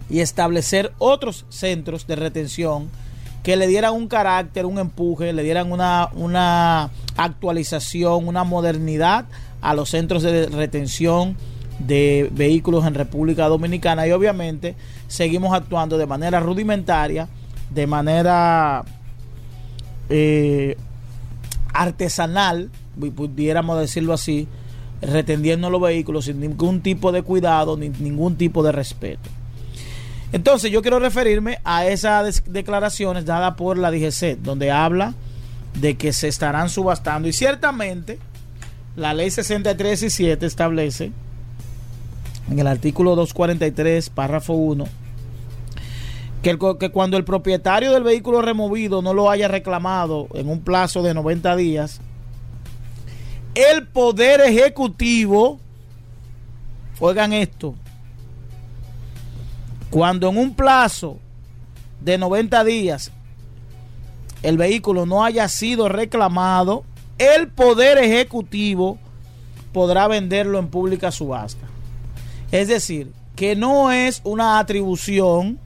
[0.08, 2.88] y establecer otros centros de retención
[3.48, 9.24] que le dieran un carácter, un empuje, le dieran una, una actualización, una modernidad
[9.62, 11.34] a los centros de retención
[11.78, 14.74] de vehículos en República Dominicana y obviamente
[15.06, 17.26] seguimos actuando de manera rudimentaria,
[17.70, 18.84] de manera
[20.10, 20.76] eh,
[21.72, 22.68] artesanal,
[23.16, 24.46] pudiéramos decirlo así,
[25.00, 29.37] retendiendo los vehículos sin ningún tipo de cuidado ni ningún tipo de respeto.
[30.32, 35.14] Entonces yo quiero referirme a esas declaraciones dadas por la DGC, donde habla
[35.74, 37.28] de que se estarán subastando.
[37.28, 38.18] Y ciertamente
[38.96, 41.12] la ley 63 y 7 establece
[42.50, 44.86] en el artículo 243, párrafo 1,
[46.42, 51.02] que, que, cuando el propietario del vehículo removido no lo haya reclamado en un plazo
[51.02, 52.00] de 90 días,
[53.54, 55.58] el Poder Ejecutivo,
[57.00, 57.74] oigan esto,
[59.90, 61.18] cuando en un plazo
[62.00, 63.10] de 90 días
[64.42, 66.84] el vehículo no haya sido reclamado,
[67.18, 68.98] el Poder Ejecutivo
[69.72, 71.66] podrá venderlo en pública subasta.
[72.52, 75.58] Es decir, que no es una atribución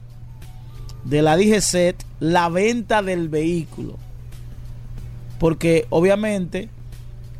[1.03, 3.97] de la DGCET la venta del vehículo.
[5.39, 6.69] Porque obviamente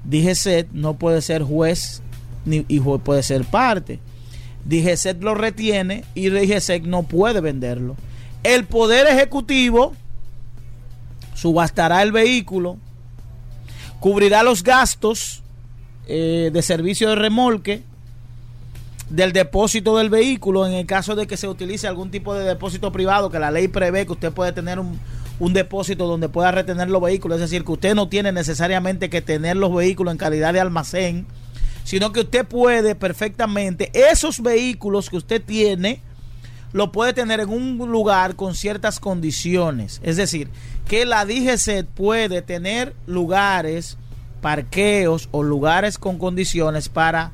[0.03, 2.01] DGCET no puede ser juez
[2.45, 3.99] ni puede ser parte.
[4.65, 7.95] DGCET lo retiene y DGCET no puede venderlo.
[8.43, 9.93] El Poder Ejecutivo
[11.33, 12.77] subastará el vehículo,
[13.99, 15.43] cubrirá los gastos
[16.07, 17.83] eh, de servicio de remolque
[19.09, 22.91] del depósito del vehículo en el caso de que se utilice algún tipo de depósito
[22.91, 24.99] privado, que la ley prevé que usted puede tener un,
[25.39, 29.21] un depósito donde pueda retener los vehículos, es decir, que usted no tiene necesariamente que
[29.21, 31.25] tener los vehículos en calidad de almacén,
[31.83, 36.01] sino que usted puede perfectamente esos vehículos que usted tiene,
[36.71, 40.01] lo puede tener en un lugar con ciertas condiciones.
[40.03, 40.49] Es decir,
[40.87, 43.97] que la DGC puede tener lugares,
[44.41, 47.31] parqueos o lugares con condiciones para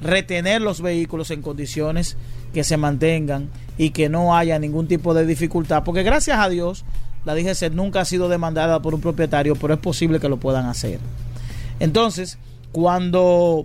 [0.00, 2.16] retener los vehículos en condiciones
[2.52, 6.84] que se mantengan y que no haya ningún tipo de dificultad, porque gracias a Dios
[7.24, 10.66] la DGC nunca ha sido demandada por un propietario, pero es posible que lo puedan
[10.66, 10.98] hacer.
[11.78, 12.38] Entonces,
[12.72, 13.64] cuando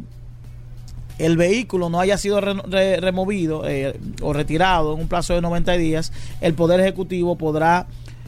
[1.18, 6.12] el vehículo no haya sido removido eh, o retirado en un plazo de 90 días,
[6.41, 7.88] el Poder Ejecutivo podrá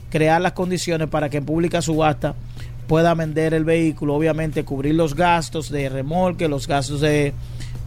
[0.10, 2.36] crear las condiciones para que en pública subasta
[2.88, 7.34] pueda vender el vehículo, obviamente cubrir los gastos de remolque, los gastos de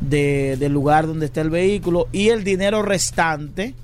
[0.01, 3.75] de, del lugar donde está el vehículo y el dinero restante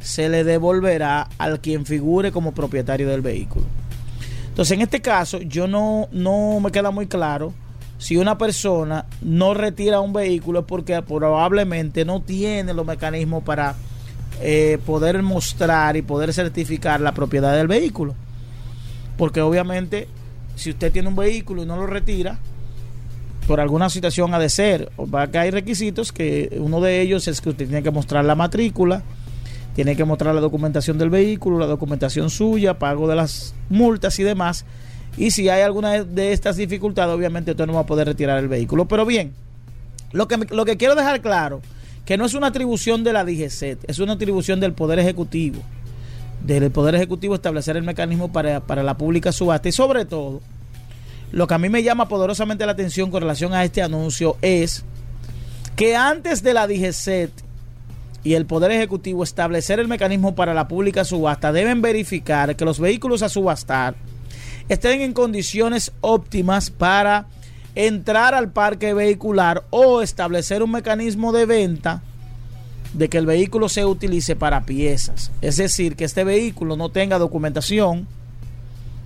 [0.00, 3.66] se le devolverá al quien figure como propietario del vehículo.
[4.48, 7.52] Entonces, en este caso, yo no, no me queda muy claro
[7.98, 13.74] si una persona no retira un vehículo es porque probablemente no tiene los mecanismos para
[14.40, 18.14] eh, poder mostrar y poder certificar la propiedad del vehículo.
[19.16, 20.06] Porque obviamente,
[20.54, 22.38] si usted tiene un vehículo y no lo retira,
[23.48, 24.92] por alguna situación ha de ser.
[24.96, 28.36] Va que hay requisitos que uno de ellos es que usted tiene que mostrar la
[28.36, 29.02] matrícula,
[29.74, 34.22] tiene que mostrar la documentación del vehículo, la documentación suya, pago de las multas y
[34.22, 34.66] demás.
[35.18, 38.46] Y si hay alguna de estas dificultades, obviamente usted no va a poder retirar el
[38.46, 38.86] vehículo.
[38.86, 39.32] Pero bien,
[40.12, 41.60] lo que, lo que quiero dejar claro,
[42.04, 45.60] que no es una atribución de la DGC, es una atribución del Poder Ejecutivo.
[46.44, 50.40] Del Poder Ejecutivo establecer el mecanismo para, para la pública subasta y sobre todo
[51.32, 54.84] lo que a mí me llama poderosamente la atención con relación a este anuncio es
[55.76, 57.32] que antes de la DGCET
[58.22, 62.78] y el Poder Ejecutivo establecer el mecanismo para la pública subasta, deben verificar que los
[62.78, 63.96] vehículos a subastar
[64.68, 67.26] estén en condiciones óptimas para
[67.74, 72.02] entrar al parque vehicular o establecer un mecanismo de venta
[72.92, 75.30] de que el vehículo se utilice para piezas.
[75.42, 78.06] Es decir, que este vehículo no tenga documentación.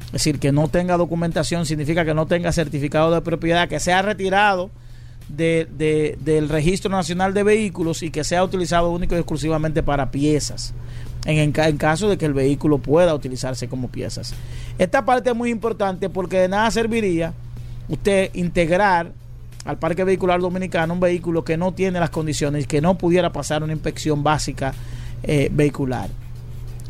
[0.07, 4.03] Es decir, que no tenga documentación significa que no tenga certificado de propiedad, que sea
[4.03, 4.71] retirado
[5.29, 10.11] de- de- del Registro Nacional de Vehículos y que sea utilizado único y exclusivamente para
[10.11, 10.75] piezas.
[11.25, 14.35] En, en ca- en caso de que el vehículo pueda utilizarse como piezas.
[14.79, 17.33] Esta parte es muy importante porque de nada serviría
[17.89, 19.13] usted integrar
[19.65, 23.63] al parque vehicular dominicano un vehículo que no tiene las condiciones, que no pudiera pasar
[23.63, 24.75] una inspección básica
[25.23, 26.09] eh, vehicular.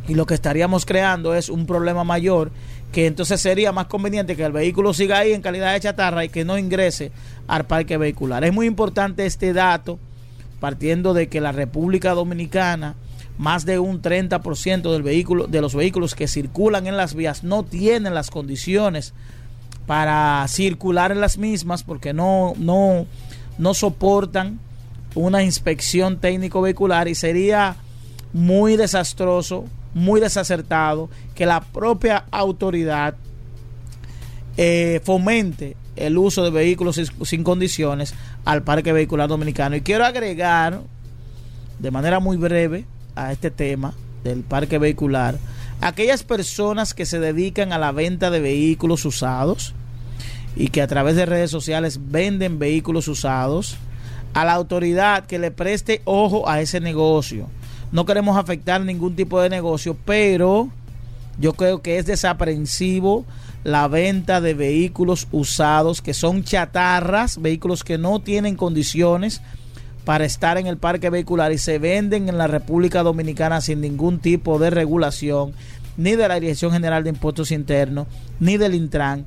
[0.09, 2.51] Y lo que estaríamos creando es un problema mayor
[2.91, 6.29] que entonces sería más conveniente que el vehículo siga ahí en calidad de chatarra y
[6.31, 7.13] que no ingrese
[7.47, 8.43] al parque vehicular.
[8.45, 9.99] Es muy importante este dato,
[10.61, 12.95] partiendo de que la República Dominicana,
[13.39, 17.65] más de un 30% del vehículo, de los vehículos que circulan en las vías no
[17.65, 19.15] tienen las condiciones
[19.87, 23.07] para circular en las mismas porque no, no,
[23.59, 24.61] no soportan
[25.15, 27.77] una inspección técnico vehicular y sería
[28.33, 29.65] muy desastroso,
[29.95, 33.15] muy desacertado que la propia autoridad
[34.57, 38.15] eh, fomente el uso de vehículos sin, sin condiciones
[38.45, 39.77] al parque vehicular dominicano.
[39.77, 40.81] Y quiero agregar
[41.79, 43.94] de manera muy breve a este tema
[44.24, 45.39] del parque vehicular
[45.82, 49.74] aquellas personas que se dedican a la venta de vehículos usados
[50.55, 53.76] y que a través de redes sociales venden vehículos usados,
[54.32, 57.48] a la autoridad que le preste ojo a ese negocio.
[57.90, 60.68] No queremos afectar ningún tipo de negocio, pero
[61.39, 63.26] yo creo que es desaprensivo
[63.64, 69.43] la venta de vehículos usados que son chatarras, vehículos que no tienen condiciones
[70.05, 74.19] para estar en el parque vehicular y se venden en la República Dominicana sin ningún
[74.19, 75.53] tipo de regulación,
[75.97, 78.07] ni de la Dirección General de Impuestos Internos,
[78.41, 79.27] ni del Intran,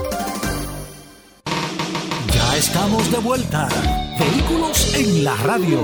[2.61, 3.67] Estamos de vuelta.
[4.19, 5.79] Vehículos en la radio.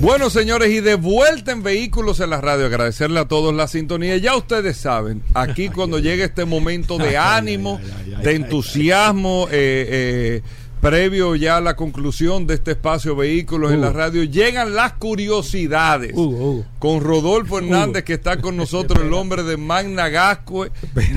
[0.00, 4.16] Bueno, señores, y de vuelta en Vehículos en la Radio, agradecerle a todos la sintonía.
[4.16, 7.80] Ya ustedes saben, aquí cuando llega este momento de ánimo,
[8.24, 10.42] de entusiasmo, eh, eh,
[10.82, 16.12] previo ya a la conclusión de este espacio Vehículos en la Radio, llegan las curiosidades.
[16.80, 20.72] Con Rodolfo Hernández, que está con nosotros, el hombre de Magna Gascue,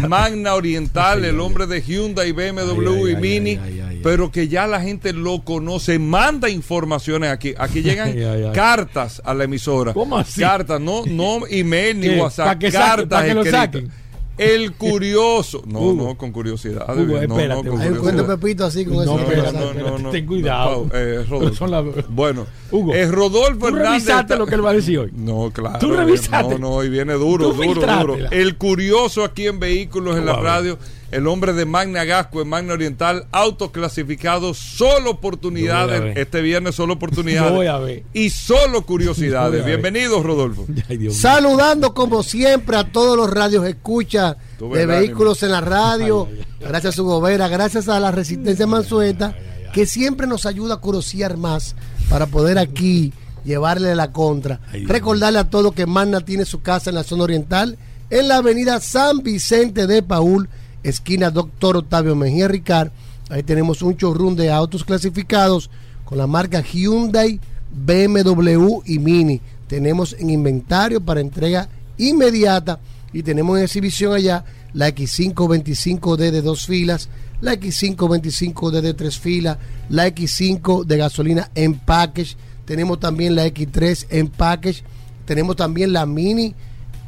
[0.07, 3.59] Magna Oriental, el hombre de Hyundai, BMW y Mini,
[4.03, 7.55] pero que ya la gente lo conoce, manda informaciones aquí.
[7.57, 8.13] Aquí llegan
[8.53, 9.93] cartas a la emisora.
[9.93, 10.41] ¿Cómo así?
[10.41, 12.09] Cartas, no, no email ni.
[12.19, 14.05] WhatsApp, ¿Pa' que saque- cartas que escritas.
[14.38, 15.64] El curioso.
[15.66, 16.07] No, Hugo.
[16.10, 16.84] no, con curiosidad.
[16.90, 18.02] Hugo, no, no, espérate, con Hay un curiosidad.
[18.02, 19.20] cuento Pepito así con No, eso.
[19.20, 20.84] espérate, no, espérate, no, ten no, cuidado.
[20.88, 21.56] Pau, eh, Rodolfo.
[21.56, 23.90] Son las- Bueno, Hugo, es Rodolfo ¿tú Hernández.
[23.91, 25.12] revisaste está- lo que él va a decir hoy?
[25.16, 25.80] No, claro.
[25.80, 26.53] ¿Tú eh, revisaste?
[26.56, 28.16] No, no, hoy viene duro, ¿Tú duro, duro.
[28.32, 30.78] El curioso aquí en Vehículos en la radio,
[31.15, 36.17] el hombre de Magna Gasco en Magna Oriental, autoclasificado, solo oportunidades.
[36.17, 37.53] Este viernes solo oportunidades.
[37.53, 38.03] Voy a ver.
[38.13, 39.61] Y solo curiosidades.
[39.61, 39.79] a ver.
[39.79, 40.65] Bienvenido, Rodolfo.
[40.89, 41.21] Ay, Dios mío.
[41.21, 46.27] Saludando como siempre a todos los radios escucha de vehículos en la radio.
[46.59, 49.37] Gracias a su gobera, gracias a la Resistencia Mansueta,
[49.73, 51.77] que siempre nos ayuda a curiosear más
[52.09, 53.13] para poder aquí
[53.45, 54.59] llevarle la contra.
[54.83, 57.77] Recordarle a todos que Magna tiene su casa en la zona oriental,
[58.09, 60.49] en la avenida San Vicente de Paul,
[60.90, 62.91] esquina Doctor Octavio Mejía Ricard.
[63.30, 65.70] Ahí tenemos un showroom de autos clasificados
[66.06, 67.40] con la marca Hyundai,
[67.72, 69.41] BMW y Mini.
[69.68, 71.68] Tenemos en inventario para entrega
[71.98, 72.80] inmediata
[73.12, 77.10] y tenemos en exhibición allá la X525D de dos filas,
[77.41, 79.57] la X525D de tres filas,
[79.90, 82.36] la X5 de gasolina en package,
[82.66, 84.84] tenemos también la X3 en package,
[85.26, 86.53] tenemos también la Mini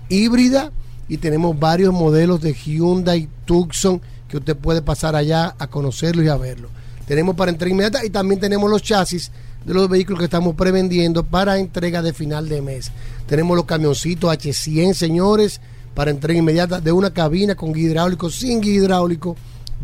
[0.10, 0.72] híbrida
[1.08, 6.28] y tenemos varios modelos de Hyundai Tucson que usted puede pasar allá a conocerlo y
[6.28, 6.70] a verlo.
[7.06, 9.32] Tenemos para entrega inmediata y también tenemos los chasis
[9.66, 12.92] de los vehículos que estamos prevendiendo para entrega de final de mes.
[13.28, 15.62] Tenemos los camioncitos H100, señores,
[15.94, 19.36] para entrega inmediata de una cabina con guía hidráulico, sin hidráulico,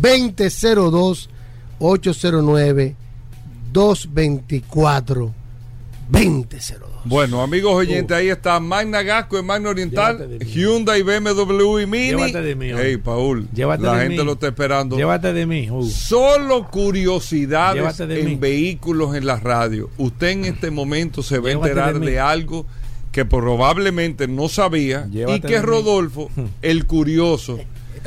[0.00, 1.30] 2002
[1.78, 2.96] 809
[3.72, 5.39] 224
[6.10, 6.80] 2002.
[7.04, 12.08] Bueno, amigos oyentes, ahí está Magna Gasco en Magna Oriental, Hyundai, BMW y Mini.
[12.08, 12.70] Llévate de mí.
[12.76, 14.24] Hey, Paul, Llévate la de gente mí.
[14.24, 14.96] lo está esperando.
[14.96, 15.84] Llévate de mí, Hugo.
[15.84, 18.34] Solo curiosidades de en mí.
[18.36, 19.88] vehículos en la radio.
[19.98, 22.66] Usted en este momento se va a enterar de algo
[23.12, 25.62] que probablemente no sabía Llévate y que.
[25.62, 26.30] Rodolfo,
[26.62, 27.58] el curioso,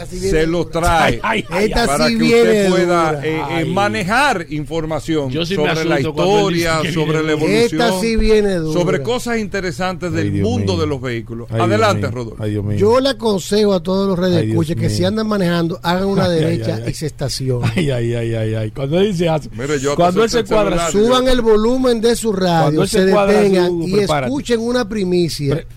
[0.05, 0.81] sí se viene lo dura.
[0.81, 3.69] trae Ay, ay, para esta sí que viene usted pueda eh, eh, Ay.
[3.71, 10.11] manejar información sí sobre la historia, sobre la evolución, Esta sí viene sobre cosas interesantes
[10.11, 10.81] del mundo mío.
[10.81, 11.47] de los vehículos.
[11.51, 12.07] Ay, Adelante.
[12.09, 12.43] Rodolfo.
[12.43, 12.59] Ay.
[12.77, 14.97] Yo le aconsejo a todos los redes Ay, Dios escucha que mío.
[14.97, 16.91] si andan manejando, hagan una Ay, ay, derecha ay, ay.
[16.91, 17.71] y se estacionen.
[17.75, 18.71] Ay, ay, ay, ay, ay.
[18.71, 20.89] Cuando él dice hace- Mire, yo cuando él se cuadra.
[20.91, 24.27] Suban el volumen de su radio, se se detengan y prepárate.
[24.27, 25.55] escuchen una primicia.
[25.55, 25.67] Pre-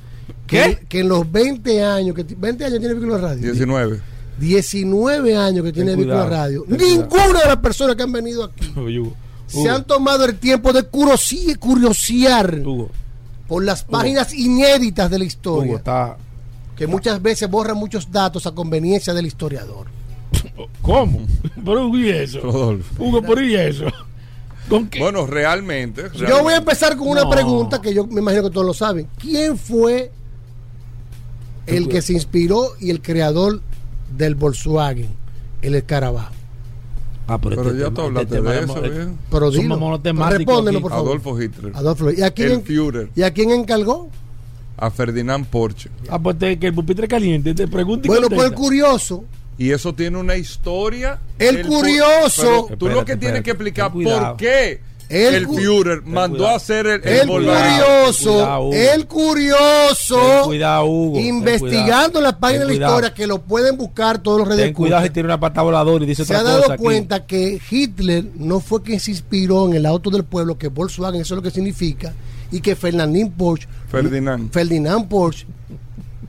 [0.47, 0.85] ¿Qué?
[0.89, 3.43] que en los 20 años, que ti- 20 años tiene vehículo de radio.
[3.53, 4.01] 19.
[4.39, 6.65] 19 años que tiene Ten vehículo de cuidado, radio.
[6.69, 9.15] ten Ninguna de las personas que han venido aquí Hugo,
[9.47, 12.91] se han tomado el tiempo de curiosi- curiosear Hugo,
[13.49, 16.17] por las páginas inéditas de la Hugo, historia, está.
[16.77, 19.87] que muchas veces borran muchos datos a conveniencia del historiador.
[20.83, 21.21] ¿Cómo?
[21.65, 22.41] Pero Hugo, ¿y eso?
[22.41, 23.03] Rodolfo.
[23.03, 23.87] Hugo, ¿por y eso?
[24.69, 24.99] ¿Con qué?
[24.99, 27.31] Bueno, realmente, Yo voy a empezar con una No.
[27.31, 29.07] pregunta que yo me imagino que todos lo saben.
[29.19, 30.11] ¿Quién fue
[31.67, 33.61] el que se inspiró y el creador
[34.17, 35.09] del Volkswagen,
[35.63, 36.33] el escarabajo?
[37.29, 39.19] Ah, Pero este ya tema- tú hablaste este de tema- eso, bien.
[39.31, 39.99] Pero dilo.
[40.31, 41.07] Respóndelo, por favor.
[41.09, 41.73] Adolfo Hitler.
[41.75, 42.11] Adolfo.
[42.13, 43.11] ¿Y a quién, El Führer.
[43.17, 44.09] ¿Y a quién encargó?
[44.77, 45.91] A Ferdinand Porsche.
[46.09, 49.25] Ah, pues te- que el pupitre caliente, te pregunto y Bueno, pues el curioso.
[49.59, 51.19] Y eso tiene una historia.
[51.39, 52.67] El curioso.
[52.69, 56.53] Pero tú lo que Espérate, tienes que explicar por qué El el, Führer mandó cuidado.
[56.55, 57.81] a hacer el, El Volkswagen.
[57.81, 61.21] curioso, Cuidado, el curioso, cuidado, Hugo.
[61.21, 65.05] investigando las páginas de la historia que lo pueden buscar todos los redes Ten cuidado
[65.05, 66.83] si tiene una pata voladora y dice se otra ha dado cosa aquí.
[66.83, 71.21] cuenta que Hitler no fue quien se inspiró en el auto del pueblo, que Volkswagen,
[71.21, 72.13] eso es lo que significa,
[72.51, 74.51] y que Ferdinand Porsche, Ferdinand.
[74.51, 75.47] Ferdinand Porsche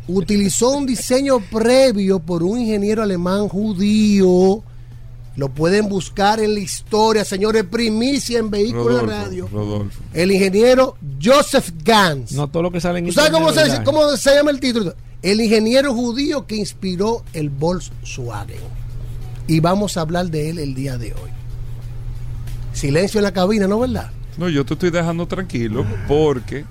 [0.07, 4.61] utilizó un diseño previo por un ingeniero alemán judío.
[5.37, 9.47] Lo pueden buscar en la historia, señores, primicia en vehículos de radio.
[9.47, 10.01] Rodolfo.
[10.11, 12.31] El ingeniero Joseph Gans.
[12.31, 14.95] No todo lo que sale en ¿Tú sabes cómo se, cómo se llama el título?
[15.21, 18.57] El ingeniero judío que inspiró el Volkswagen.
[19.45, 21.29] Y vamos a hablar de él el día de hoy.
[22.73, 24.09] Silencio en la cabina, ¿no verdad?
[24.37, 26.65] No, yo te estoy dejando tranquilo porque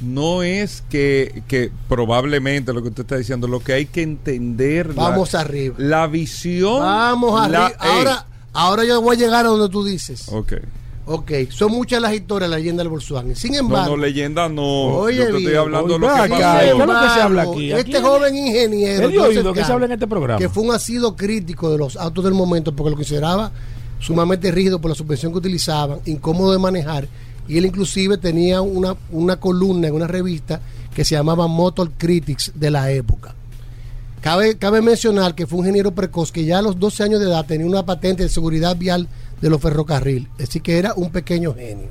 [0.00, 4.94] no es que, que probablemente lo que usted está diciendo, lo que hay que entender.
[4.94, 5.74] la- Vamos arriba.
[5.78, 6.80] La visión.
[6.80, 7.78] Vamos la- arriba.
[7.80, 10.28] Ahora, ahora yo voy a llegar a donde tú dices.
[10.30, 10.54] Ok.
[11.10, 13.34] Ok, son muchas las historias, la leyenda del Volkswagen.
[13.34, 14.62] Sin No, embargo, no, leyenda no.
[14.88, 16.58] Oye, yo te estoy hablando de Oye, lo que acá, pasó.
[16.60, 17.72] ¿qué es lo que se habla aquí?
[17.72, 20.38] Este Aquí- joven ingeniero, He de oído que se habla en este programa.
[20.38, 23.50] que fue un asido crítico de los autos del momento porque lo consideraba
[24.00, 27.08] sumamente rígido por la suspensión que utilizaban, incómodo de manejar,
[27.48, 30.60] y él inclusive tenía una, una columna en una revista
[30.94, 33.34] que se llamaba Motor Critics de la época.
[34.20, 37.26] Cabe, cabe mencionar que fue un ingeniero precoz que ya a los 12 años de
[37.26, 39.08] edad tenía una patente de seguridad vial
[39.40, 40.28] de los ferrocarriles.
[40.42, 41.88] Así que era un pequeño genio.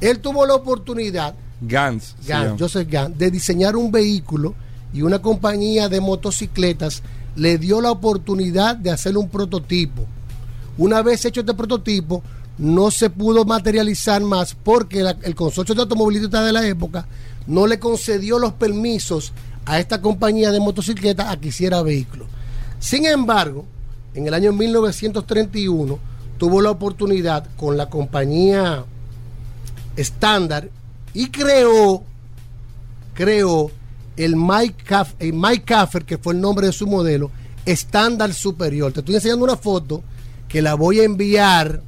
[0.00, 2.16] Él tuvo la oportunidad, Gans.
[2.26, 2.60] Gans.
[2.60, 4.54] Joseph Gans, de diseñar un vehículo
[4.92, 7.02] y una compañía de motocicletas
[7.36, 10.06] le dio la oportunidad de hacer un prototipo.
[10.76, 12.22] Una vez hecho este prototipo,
[12.58, 17.06] no se pudo materializar más porque el consorcio de automovilistas de la época
[17.46, 19.32] no le concedió los permisos
[19.66, 22.28] a esta compañía de motocicletas a que hiciera vehículos.
[22.78, 23.64] Sin embargo,
[24.14, 25.98] en el año 1931
[26.38, 28.84] tuvo la oportunidad con la compañía
[29.96, 30.68] estándar
[31.12, 32.04] y creó
[33.14, 33.70] creó
[34.16, 34.84] el Mike,
[35.18, 37.30] el Mike Caffer, que fue el nombre de su modelo,
[37.64, 38.92] estándar superior.
[38.92, 40.02] Te estoy enseñando una foto
[40.48, 41.80] que la voy a enviar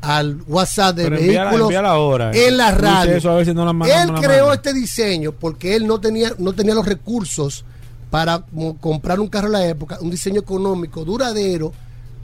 [0.00, 2.30] al WhatsApp de Pero vehículos envíala ahora.
[2.32, 3.16] en la radio.
[3.16, 6.00] eso, a ver si no la manda, él la creó este diseño porque él no
[6.00, 7.64] tenía, no tenía los recursos
[8.10, 8.44] para
[8.80, 11.72] comprar un carro en la época, un diseño económico, duradero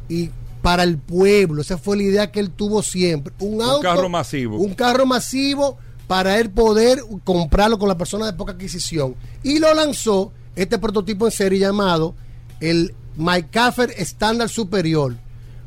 [0.08, 0.30] y
[0.62, 1.60] para el pueblo.
[1.60, 3.34] Esa fue la idea que él tuvo siempre.
[3.40, 4.56] Un, auto, carro masivo.
[4.56, 5.76] Un carro masivo
[6.06, 9.14] para él poder comprarlo con la persona de poca adquisición.
[9.42, 12.14] Y lo lanzó este prototipo en serie llamado
[12.60, 15.16] el MyCaffer Standard Superior.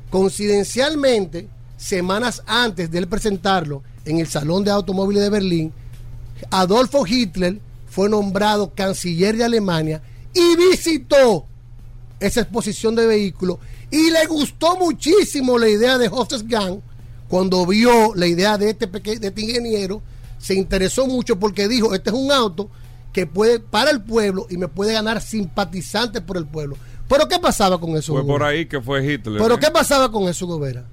[0.09, 1.47] Coincidencialmente,
[1.77, 5.73] semanas antes de él presentarlo en el Salón de Automóviles de Berlín,
[6.51, 10.01] Adolfo Hitler fue nombrado canciller de Alemania
[10.33, 11.45] y visitó
[12.19, 13.57] esa exposición de vehículos
[13.89, 16.79] y le gustó muchísimo la idea de Joseph Gang
[17.27, 20.01] cuando vio la idea de este, peque- de este ingeniero
[20.39, 22.69] se interesó mucho porque dijo este es un auto
[23.13, 26.77] que puede para el pueblo y me puede ganar simpatizantes por el pueblo
[27.07, 29.41] pero qué pasaba con eso Fue por ahí que fue Hitler.
[29.41, 29.59] pero ¿eh?
[29.59, 30.85] qué pasaba con eso Gobera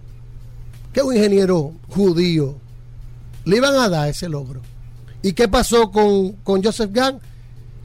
[0.95, 2.55] que un ingeniero judío
[3.45, 4.63] le iban a dar ese logro
[5.21, 7.17] y qué pasó con, con Joseph Gang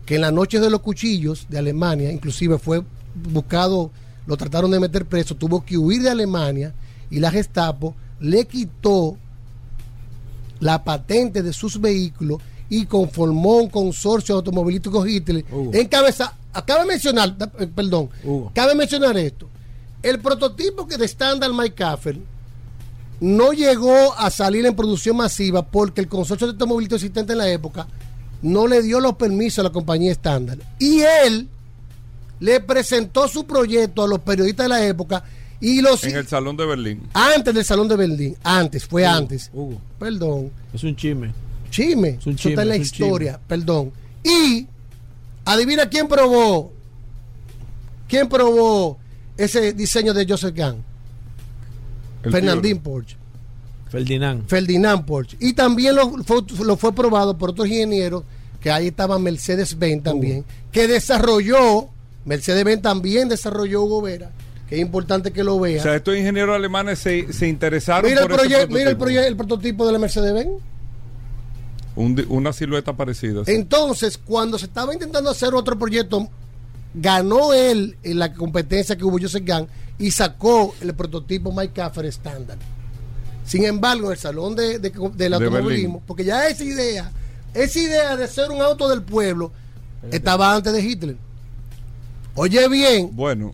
[0.06, 2.84] que en la noche de los cuchillos de Alemania, inclusive fue
[3.32, 3.92] buscado,
[4.26, 6.74] lo trataron de meter preso, tuvo que huir de Alemania
[7.12, 9.18] y la Gestapo le quitó
[10.60, 15.46] la patente de sus vehículos y conformó un consorcio automovilístico Hitler.
[15.74, 18.10] Encabeza, cabe mencionar, eh, perdón,
[18.54, 19.48] cabe mencionar esto.
[20.04, 22.20] El prototipo que de Standard Mike Caffer
[23.20, 27.50] no llegó a salir en producción masiva porque el consorcio de automovilistas existente en la
[27.50, 27.88] época
[28.42, 30.58] no le dio los permisos a la compañía estándar.
[30.80, 31.48] Y él
[32.40, 35.24] le presentó su proyecto a los periodistas de la época
[35.60, 37.02] y los En el Salón de Berlín.
[37.14, 39.52] antes del Salón de Berlín, antes, fue Hugo, antes.
[40.00, 40.52] Perdón.
[40.74, 41.34] Es un chisme.
[41.70, 42.12] Chisme.
[42.12, 43.92] un Eso chisme, está en la es historia, perdón.
[44.24, 44.66] Y
[45.44, 46.72] adivina quién probó.
[48.08, 48.98] ¿Quién probó
[49.38, 50.78] ese diseño de Joseph Gang?
[52.24, 53.16] El Fernandín Porsche.
[53.90, 54.48] Ferdinand.
[54.48, 55.38] Ferdinand Porsche.
[55.40, 58.24] Y también lo fue, lo fue probado por otros ingenieros,
[58.60, 61.90] que ahí estaba Mercedes-Benz también, que desarrolló,
[62.26, 64.32] Mercedes-Benz también desarrolló Hugo Vera,
[64.68, 65.80] que es importante que lo vea.
[65.80, 68.98] O sea, estos ingenieros alemanes se, se interesaron mira el, por ese proye- mira el,
[68.98, 70.50] proye- el prototipo de la Mercedes-Benz.
[71.96, 73.44] Un una silueta parecida.
[73.46, 73.52] sí.
[73.52, 76.30] Entonces, cuando se estaba intentando hacer otro proyecto,
[76.94, 79.66] ganó él en la competencia que hubo Joseph Gang
[80.00, 82.58] y sacó el prototipo Mike Caffer estándar.
[83.46, 87.12] Sin embargo, en el salón de, de- del De automovilismo, porque ya esa idea,
[87.54, 89.52] esa idea de ser un auto del pueblo,
[90.12, 91.16] estaba antes de Hitler.
[92.36, 93.54] Oye bien, Bueno,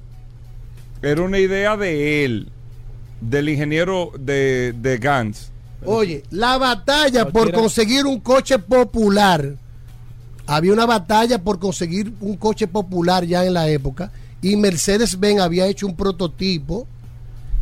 [1.02, 2.52] era una idea de él,
[3.22, 5.50] del ingeniero de, de Gantz.
[5.86, 9.56] Oye, la batalla por conseguir un coche popular.
[10.48, 14.12] Había una batalla por conseguir un coche popular ya en la época.
[14.42, 16.88] Y Mercedes-Benz había hecho un prototipo.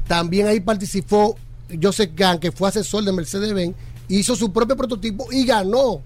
[0.08, 1.38] También ahí participó
[1.82, 3.76] Joseph Gang, que fue asesor de Mercedes-Benz.
[4.10, 6.02] Hizo su propio prototipo y ganó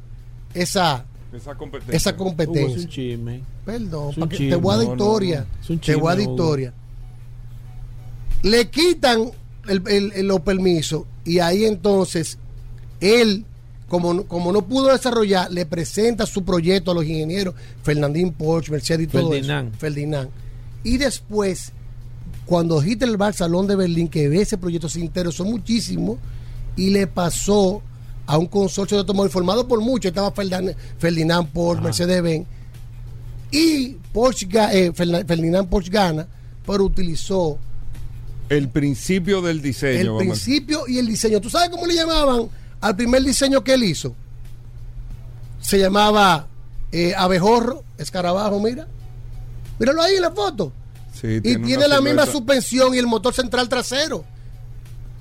[0.53, 1.03] esa,
[1.33, 1.97] Esa competencia.
[1.97, 2.77] esa Hugo, competencia.
[2.77, 3.41] es un chisme.
[3.65, 4.49] Perdón, Es un chisme.
[4.49, 5.47] te voy a dar No, no, historia.
[5.51, 5.61] no.
[5.61, 6.73] Es un Te voy a dar historia.
[8.43, 9.31] Le quitan
[9.67, 12.37] el- el- el- los permisos y ahí entonces
[13.01, 13.45] él,
[13.89, 18.71] como, no- como no pudo desarrollar, le presenta su proyecto a los ingenieros, Fernandín Porsche,
[18.71, 19.69] Mercedes y todo Ferdinand.
[19.69, 19.79] eso.
[19.79, 20.29] Ferdinand.
[20.87, 21.71] Y después,
[22.45, 26.17] cuando Hitler va al Salón de Berlín, que ve ese proyecto, se interesó muchísimo
[26.77, 27.81] y le pasó
[28.25, 30.09] a un consorcio de automóviles formado por muchos.
[30.09, 32.47] Estaba Ferdan- Ferdinand Porsche, Mercedes-Benz.
[33.51, 36.25] Y Porsche, eh, Ferdinand Porsche gana,
[36.65, 37.57] pero utilizó
[38.49, 40.19] El principio del diseño.
[40.19, 41.41] el principio y el diseño.
[41.41, 42.47] ¿Tú sabes cómo le llamaban
[42.79, 44.15] al primer diseño que él hizo?
[45.61, 46.47] Se llamaba
[46.93, 48.87] eh, abejorro, escarabajo, mira.
[49.79, 50.71] Míralo ahí en la foto.
[51.13, 54.23] Sí, Y tiene la misma suspensión y el motor central trasero.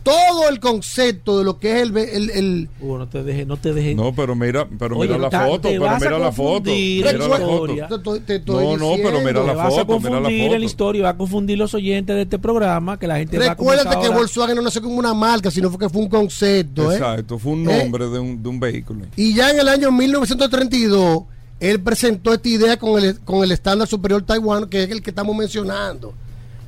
[0.02, 3.56] todo el concepto de lo que es el, el, el- Hugo, no te dejes, no
[3.56, 3.96] te dejes.
[3.96, 6.70] No, pero mira, pero Oye, mira la foto, pero mira la foto.
[6.70, 8.20] Mira en la la foto.
[8.24, 9.46] te te No, no, pero mira diciendo.
[9.46, 10.58] la Te vas a foto, mira la confundir en foto.
[10.60, 13.48] la historia, va a confundir los oyentes de este programa, que la gente va a
[13.48, 16.92] Recuérdate que ahora- Volkswagen no nació como una marca, sino fue que fue un concepto.
[16.92, 16.94] ¿eh?
[16.94, 17.82] Exacto, fue un ¿Eh?
[17.82, 19.06] nombre de, un, de un vehículo.
[19.16, 21.24] Y ya en el año 1932,
[21.60, 25.10] él presentó esta idea con el, con el estándar superior taiwano, que es el que
[25.10, 26.12] estamos mencionando.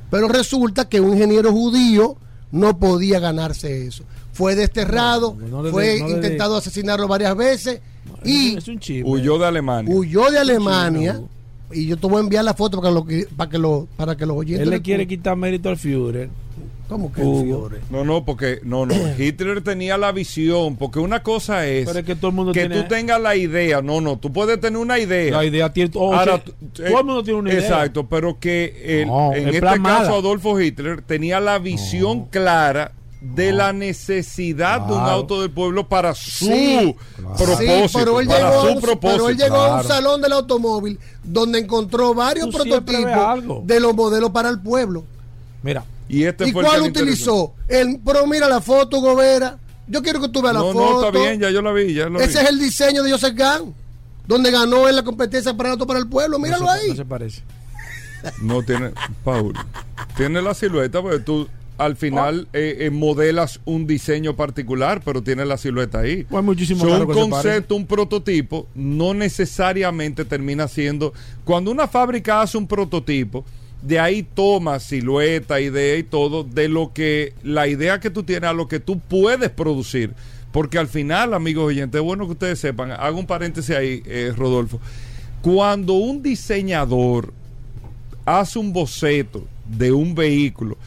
[0.09, 2.17] Pero resulta que un ingeniero judío
[2.51, 4.03] no podía ganarse eso.
[4.33, 7.81] Fue desterrado, no fue no intentado asesinarlo varias veces
[8.23, 9.09] y Es un chisme.
[9.09, 9.93] Huyó de Alemania.
[9.93, 11.21] huyó de Alemania.
[11.71, 13.05] Y yo te voy a enviar la foto para que, lo,
[13.37, 14.63] para que, lo, para que los oyentes.
[14.63, 16.29] Él le quiere quitar mérito al Führer.
[16.89, 17.21] ¿Cómo que.
[17.21, 17.79] Fiore?
[17.91, 18.95] No, no, porque no, no.
[19.17, 22.61] Hitler tenía la visión, porque una cosa es, Pero es que todo el mundo que
[22.61, 23.81] tiene- tú tengas la idea.
[23.81, 25.31] No, no, tú puedes tener una idea.
[25.37, 25.91] La idea tiene.
[25.95, 27.61] oh, Ahora, todo el mundo tiene una idea.
[27.61, 30.09] Exacto, pero que el- No, en el este caso mala.
[30.09, 32.91] Adolfo Hitler tenía la visión clara
[33.21, 36.95] de la necesidad de un auto del pueblo para su Sí.
[37.17, 38.99] propósito, Sí, pero él, para llegó, a su un- propósito.
[39.25, 43.93] pero él llegó a un salón del automóvil donde encontró varios Tú prototipos de los
[43.93, 45.03] modelos para el pueblo.
[45.61, 47.53] Mira, y este ¿Y fue cuál utilizó?
[47.67, 49.57] El, pero mira la foto, Gobera.
[49.87, 51.01] Yo quiero que tú veas la No, foto.
[51.01, 52.43] no, está bien, ya yo la vi, ya lo Ese vi.
[52.45, 53.71] es el diseño de Joseph Gang,
[54.27, 56.37] donde ganó en la competencia para el auto para el pueblo.
[56.39, 56.89] Míralo no se, ahí.
[56.89, 57.41] no se parece.
[58.41, 58.91] No tiene,
[59.23, 59.53] Paul,
[60.17, 62.57] tiene la silueta, porque tú al final Ah.
[62.57, 66.25] eh, eh, modelas un diseño particular, pero tiene la silueta ahí.
[66.25, 71.13] Pues muchísimo So, un concepto, un prototipo, no necesariamente termina siendo.
[71.45, 73.45] Cuando una fábrica hace un prototipo,
[73.81, 78.49] de ahí toma silueta, idea y todo, de lo que la idea que tú tienes
[78.49, 80.13] a lo que tú puedes producir.
[80.51, 84.33] Porque al final, amigos oyentes, es bueno que ustedes sepan, hago un paréntesis ahí, eh,
[84.35, 84.79] Rodolfo.
[85.41, 87.31] Cuando un diseñador
[88.25, 90.77] hace un boceto de un vehículo,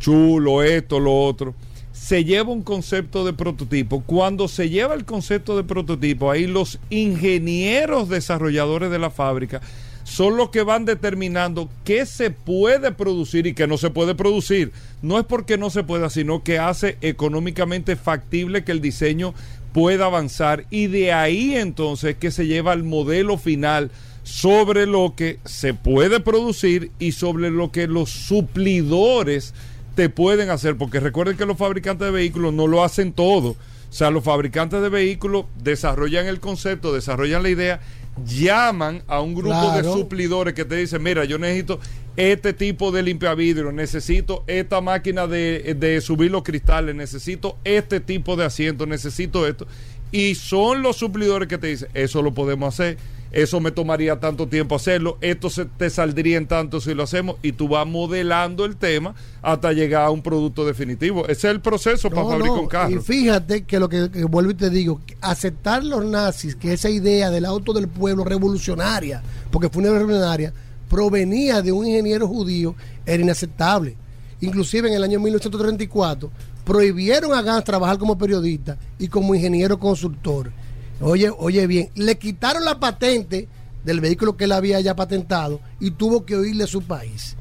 [0.00, 1.54] chulo, esto, lo otro,
[1.92, 4.02] se lleva un concepto de prototipo.
[4.02, 9.62] Cuando se lleva el concepto de prototipo, ahí los ingenieros desarrolladores de la fábrica
[10.04, 14.72] son los que van determinando qué se puede producir y qué no se puede producir.
[15.02, 19.34] No es porque no se pueda, sino que hace económicamente factible que el diseño
[19.72, 23.90] pueda avanzar y de ahí entonces que se lleva el modelo final
[24.22, 29.52] sobre lo que se puede producir y sobre lo que los suplidores
[29.94, 33.50] te pueden hacer, porque recuerden que los fabricantes de vehículos no lo hacen todo.
[33.50, 37.80] O sea, los fabricantes de vehículos desarrollan el concepto, desarrollan la idea,
[38.24, 41.80] llaman a un grupo de suplidores que te dicen, mira, yo necesito
[42.16, 48.36] este tipo de limpiavidrio, necesito esta máquina de, de subir los cristales, necesito este tipo
[48.36, 49.66] de asiento, necesito esto.
[50.12, 52.98] Y son los suplidores que te dicen, eso lo podemos hacer,
[53.34, 57.36] eso me tomaría tanto tiempo hacerlo, esto se te saldría en tanto si lo hacemos,
[57.42, 61.24] y tú vas modelando el tema hasta llegar a un producto definitivo.
[61.24, 62.90] Ese es el proceso para fabricar no, un carro.
[62.90, 66.88] Y fíjate que lo que, que vuelvo y te digo, aceptar los nazis que esa
[66.88, 69.20] idea del auto del pueblo revolucionaria,
[69.50, 70.52] porque fue una revolucionaria,
[70.88, 73.96] provenía de un ingeniero judío, era inaceptable.
[74.40, 76.30] Inclusive en el año 1934
[76.64, 80.52] prohibieron a Gans trabajar como periodista y como ingeniero consultor.
[81.00, 83.48] Oye, oye bien, le quitaron la patente
[83.84, 87.36] del vehículo que él había ya patentado y tuvo que oírle a su país.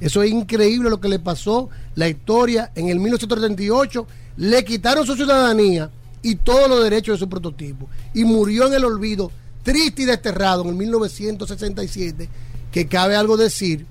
[0.00, 4.06] Eso es increíble lo que le pasó, la historia en el 1938,
[4.36, 5.90] le quitaron su ciudadanía
[6.22, 9.30] y todos los derechos de su prototipo y murió en el olvido,
[9.62, 12.28] triste y desterrado en el 1967,
[12.70, 13.86] que cabe algo decir,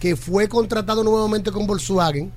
[0.00, 2.30] que fue contratado nuevamente con Volkswagen,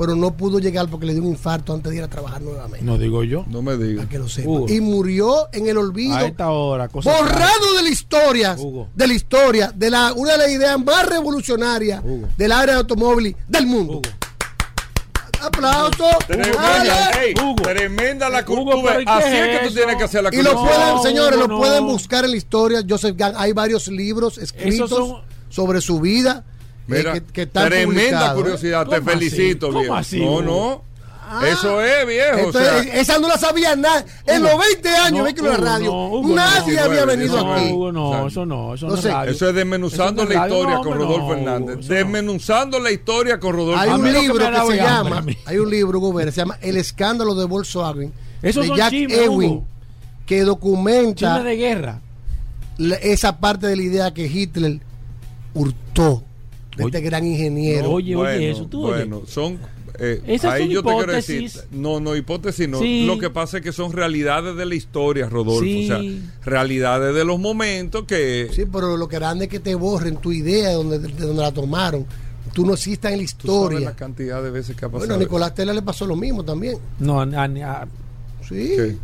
[0.00, 2.82] pero no pudo llegar porque le dio un infarto antes de ir a trabajar nuevamente.
[2.86, 3.44] No digo yo.
[3.48, 4.06] No me digas.
[4.06, 4.48] Que lo sepa.
[4.48, 4.66] Hugo.
[4.70, 8.88] Y murió en el olvido A esta hora, cosa borrado de la historia, Hugo.
[8.94, 12.28] de la historia, de la una de las ideas más revolucionarias Hugo.
[12.38, 14.00] del área de automóvil del mundo.
[15.42, 16.04] Aplauso.
[17.62, 18.76] Tremenda, la cultura.
[18.84, 20.80] pero ¿y qué Así es es que tú tienes que hacer la Y lo pueden,
[20.94, 21.58] No, señores, lo no.
[21.58, 22.82] pueden buscar en la historia.
[22.88, 26.44] Joseph Gang, hay varios libros escritos son- sobre su vida
[26.98, 28.34] Mira, que, que están tremenda ¿eh?
[28.34, 29.18] curiosidad, te ¿Cómo así?
[29.30, 29.94] felicito, ¿Cómo viejo.
[29.94, 30.90] así, no, no.
[31.46, 32.48] Eso es, viejo.
[32.48, 34.04] o sea, esa no la sabía nadie.
[34.26, 36.82] En los 20 años No, Hugo, radio, no, Hugo, nadie no.
[36.82, 37.70] había 19, venido No, aquí.
[37.72, 39.04] Hugo, no, eso no, eso No no es
[39.36, 41.86] eso es desmenuzando Eso la radio, historia no, con Rodolfo no, Hernández.
[41.86, 45.98] Desmenuzando la historia con Rodolfo Hay un que libro que, se llama, hay un libro,
[46.00, 48.12] Hugo Vera, se llama El escándalo de Volkswagen
[48.42, 49.64] Esos de son Jack chismes, Ewing, Hugo.
[50.26, 52.00] que documenta Chisme de guerra.
[52.76, 54.80] la- esa parte de la idea que Hitler
[55.54, 56.24] hurtó
[56.80, 56.96] de Oye.
[56.98, 57.90] este gran ingeniero.
[57.90, 59.58] Oye, bueno, oye, eso tú bueno, son
[60.02, 62.78] eh, Esas ahí son yo te quiero decir, no, no hipótesis, no.
[62.78, 63.04] Sí.
[63.06, 65.90] Lo que pasa es que son realidades de la historia, Rodolfo, Sí.
[65.90, 66.00] o sea,
[66.44, 70.32] realidades de los momentos que Sí, pero lo que grande es que te borren tu
[70.32, 72.06] idea de donde, de donde la tomaron.
[72.54, 73.80] tú no existas en la Tú sabes historia.
[73.90, 75.00] la cantidad de veces que ha pasado.
[75.00, 76.78] Bueno, a Nicolás Tela le pasó lo mismo también.
[76.98, 77.88] No, a- a- a-
[78.48, 78.72] Sí.
[78.76, 78.96] ¿Qué?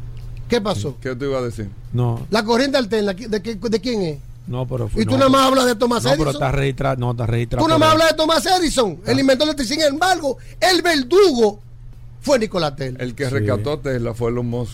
[0.49, 0.97] ¿Qué pasó?
[1.01, 1.69] ¿Qué te iba a decir?
[1.93, 4.19] no, La corriente alterna, ¿de, qué- de quién es?
[4.47, 6.43] No, pero fue- Y tú no, nada más hablas de Thomas No, pero Edison.
[6.43, 7.65] está registrado, no, está registrado.
[7.65, 9.85] Tú nada por más hablas de Thomas Edison, el inventor de la electricidad.
[9.87, 11.61] Sin embargo, el verdugo
[12.21, 12.99] fue Nicolás Tesla.
[13.03, 13.31] El que Sí.
[13.31, 14.73] rescató a Tesla fue Elon Musk.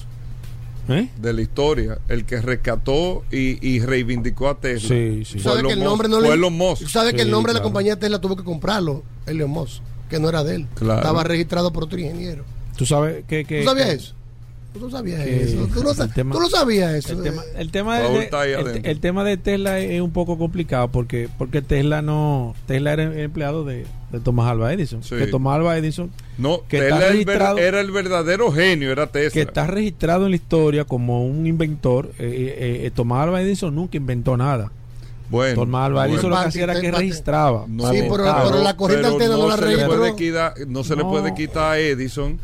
[0.88, 1.08] ¿Eh?
[1.16, 1.98] De la historia.
[2.08, 4.88] El que rescató y, y reivindicó a Tesla.
[4.88, 5.38] Sí, sí.
[5.38, 6.18] Fue que Elon el nombre Musk.
[6.20, 6.82] no Fue le, Elon Musk.
[6.82, 7.72] tú sabes que el Sí, nombre de la claro.
[7.72, 9.80] compañía Tesla tuvo que comprarlo, Elon Musk,
[10.10, 10.66] que no era de él.
[10.74, 11.00] Claro.
[11.00, 12.44] Estaba registrado por otro ingeniero.
[12.76, 13.44] Tú sabes que.
[13.44, 14.14] que ¿Tú sabías que- eso?
[14.72, 15.68] Tú no sabías que eso.
[15.74, 17.12] Tú no, el sa- tema- tú no sabías eso.
[17.12, 21.60] El tema, el tema de- el, tema de Tesla es un poco complicado porque porque
[21.60, 25.16] Tesla no Tesla era empleado de, de Thomas Alva Edison Sí.
[25.16, 28.50] que Thomas Alva Edison No, que Tesla está era el, ver- registrado- era el verdadero
[28.52, 29.30] genio, era Tesla.
[29.30, 33.74] que está registrado en la historia como un inventor eh, eh, eh, Thomas Alva Edison
[33.74, 34.72] nunca inventó nada
[35.28, 36.14] Bueno, Thomas Alva bueno.
[36.14, 38.24] Edison lo que hacía era que registraba No, Sí, pero-
[38.62, 39.96] la corriente pero alterna no la se le registró.
[39.98, 41.10] puede quitar, no se le No.
[41.10, 42.38] puede quitar a Edison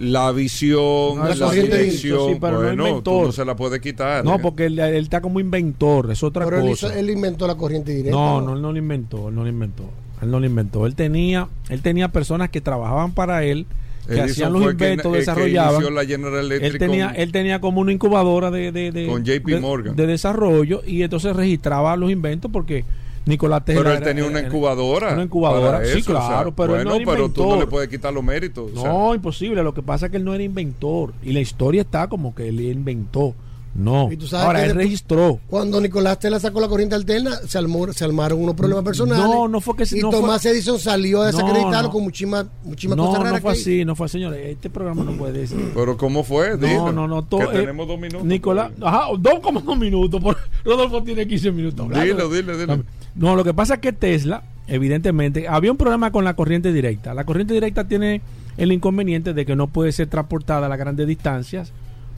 [0.00, 2.32] la visión, No, la, la corriente dirección.
[2.32, 3.26] sí, pero no bueno, tú inventor.
[3.26, 4.24] no se la puede quitar.
[4.24, 7.46] no porque él, él está como inventor es otra Pero él, cosa hizo- él inventó
[7.46, 8.16] la corriente directa.
[8.18, 9.84] No, no, él no lo inventó, él no lo inventó.
[10.22, 10.86] Él no lo inventó.
[10.86, 13.66] Él tenía, él tenía personas que trabajaban para él,
[14.06, 15.74] que Edison hacían los que- inventos, que desarrollaban.
[15.74, 19.06] inició la General Electric él tenía, con- él tenía como una incubadora de, de, de-
[19.06, 19.96] Con JP de- Morgan.
[19.96, 22.84] de desarrollo y entonces registraba los inventos porque
[23.26, 25.12] Nicolás Tesla Pero él era- tenía una incubadora.
[25.14, 27.58] Una incubadora, sí, eso, o sea, claro, pero él no era pero tú no inventor.
[27.58, 28.70] le puedes quitar los méritos.
[28.74, 29.62] o sea, No, imposible.
[29.62, 32.48] Lo que pasa es que él no era inventor y la historia está como que
[32.48, 33.34] él inventó.
[33.72, 34.10] No.
[34.10, 35.38] Y tú sabes Ahora él después- registró.
[35.46, 39.24] Cuando Nicolás Tesla sacó la corriente alterna, se, armó- se armaron unos problemas personales.
[39.24, 41.90] No, no fue que Y no Tomás fue- Edison salió a No, desacreditarlo no.
[41.90, 44.44] con muchísimas muchísimas No, cosas no raras fue que así, no fue señores.
[44.44, 45.70] Este programa no puede decir.
[45.74, 46.58] Pero ¿cómo fue?
[46.58, 47.22] No, no, no.
[47.22, 48.24] Que todo, eh, tenemos dos minutos.
[48.26, 50.20] Nicolás, ajá, dos como dos minutos.
[50.20, 51.88] por- Rodolfo tiene 15 minutos.
[51.90, 52.82] Dilo, dilo, dilo.
[53.14, 57.14] No, lo que pasa es que Tesla, evidentemente, había un problema con la corriente directa.
[57.14, 58.20] La corriente directa tiene
[58.56, 61.72] el inconveniente de que no puede ser transportada a las grandes distancias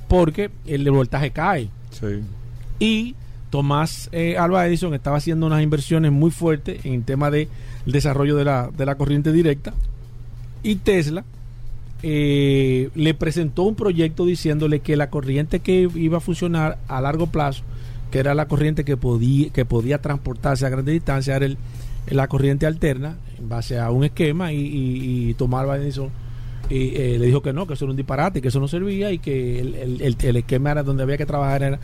[0.09, 1.69] porque el voltaje cae.
[1.91, 2.21] Sí.
[2.79, 3.15] Y
[3.53, 7.49] Tomás eh, Alva Edison estaba haciendo unas inversiones muy fuertes en el tema del
[7.85, 9.75] desarrollo de la, de la corriente directa.
[10.63, 11.25] Y Tesla
[12.03, 17.27] eh, le presentó un proyecto diciéndole que la corriente que iba a funcionar a largo
[17.27, 17.63] plazo,
[18.13, 21.59] que era la corriente que podía, que podía transportarse a grandes distancias, era el-
[22.09, 25.67] la corriente alterna, en base a un esquema, y, y, y Tomás
[26.71, 29.11] y, eh, le dijo que no, que eso era un disparate, que eso no servía
[29.11, 31.79] y que el, el- el- esquema era donde había que trabajar era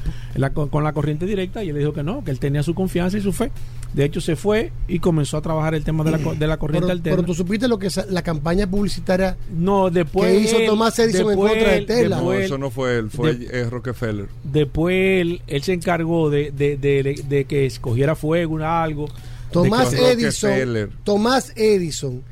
[0.69, 3.19] con la corriente directa y él le dijo que no, que él tenía su confianza
[3.19, 3.51] y su fe.
[3.95, 6.87] De hecho, se fue y comenzó a trabajar el tema de la, de la corriente
[6.87, 7.17] pero, alterna.
[7.17, 10.99] pero tú supiste lo que es la campaña publicitaria no, después que hizo él- Tomás
[10.99, 12.21] Edison en después contra de él- Tesla.
[12.21, 14.27] No, eso no fue él, fue de- eh, Rockefeller.
[14.45, 19.09] Después él, él se encargó de, de, de- de que escogiera fuego, algo.
[19.53, 20.91] Tomás Edison.
[21.05, 22.23] Tomás Edison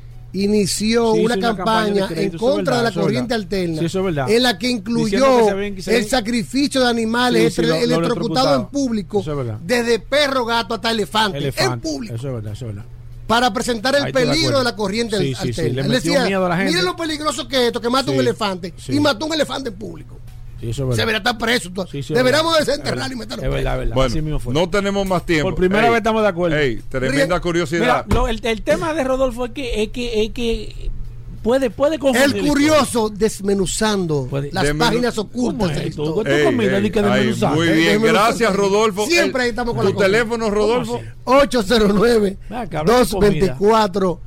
[0.43, 3.43] inició Sí, una, una campaña en contra verdad, de la corriente verdad.
[3.43, 7.83] alterna Sí, es en la que incluyó que ven- el sacrificio de animales Sí, electrocutados
[7.83, 8.69] en electrocutado.
[8.69, 9.57] público es verdad.
[9.63, 12.89] desde perro, gato hasta elefante, en público Eso es verdad, eso es verdad.
[13.27, 15.73] para presentar el Ahí peligro de la corriente Sí, sí, sí, alterna.
[15.73, 16.71] le Él metió decía, miedo a la gente.
[16.71, 19.75] miren lo peligroso que es esto, que mata un elefante y mató un elefante en
[19.75, 20.19] público.
[20.59, 20.97] Sí, eso es Se verdad.
[20.97, 21.69] debería estar preso.
[21.91, 22.65] Sí, sí, Deberíamos verdad.
[22.67, 24.05] desenterrarlo y Es meterlo verdad, es verdad.
[24.05, 24.53] Así mismo Bueno, fue.
[24.53, 25.49] no tenemos más tiempo.
[25.49, 26.57] Por primera Ey, vez estamos de acuerdo.
[26.57, 28.05] ey, tremenda curiosidad.
[28.07, 30.89] Mira, lo- el, el tema de Rodolfo es que, es que, es que
[31.43, 35.81] puede, puede confundir El la curioso desmenuzando Puede- las Desmenu- páginas ocultas ¿Cómo de la
[35.81, 36.21] es esto?
[36.25, 36.33] Ey,
[36.83, 39.05] ey, que ay, muy bien, gracias Rodolfo.
[39.05, 40.11] Siempre El- estamos con la Tu comida.
[40.11, 40.95] teléfono, Rodolfo.
[40.95, 41.05] así?
[41.23, 44.21] 809 Ven acá, habla de 224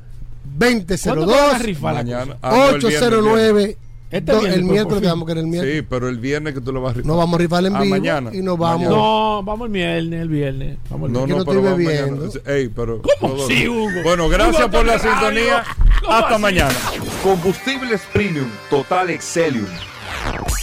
[0.57, 2.25] ¿Cuándo te van a 2002 rifar la Mañana.
[2.35, 2.37] cosa?
[2.41, 3.01] Ah, no, el viernes, el viernes.
[3.01, 3.77] 809
[4.11, 5.75] Este viernes, el pues, miércoles por que vamos a querer el miércoles.
[5.77, 7.07] Sí, pero el viernes que tú lo vas a rifar.
[7.07, 8.29] No vamos a rifar en Ah, vivo mañana.
[8.33, 8.79] y nos vamos.
[8.81, 8.95] Mañana.
[8.97, 10.77] No, vamos el viernes, el viernes.
[10.89, 11.37] Vamos el No, viernes.
[11.37, 12.51] no, no pero estoy vamos bebiendo.
[12.53, 13.01] Ey, pero.
[13.01, 13.47] ¿Cómo Rodolfo.
[13.47, 14.03] sí, Hugo?
[14.03, 15.11] Bueno, gracias Hugo, por la radio.
[15.11, 15.63] sintonía.
[16.01, 16.41] ¿Cómo Hasta así?
[16.41, 16.75] mañana.
[17.23, 19.65] Combustibles Premium Total Excelium.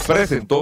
[0.05, 0.61] Presentó.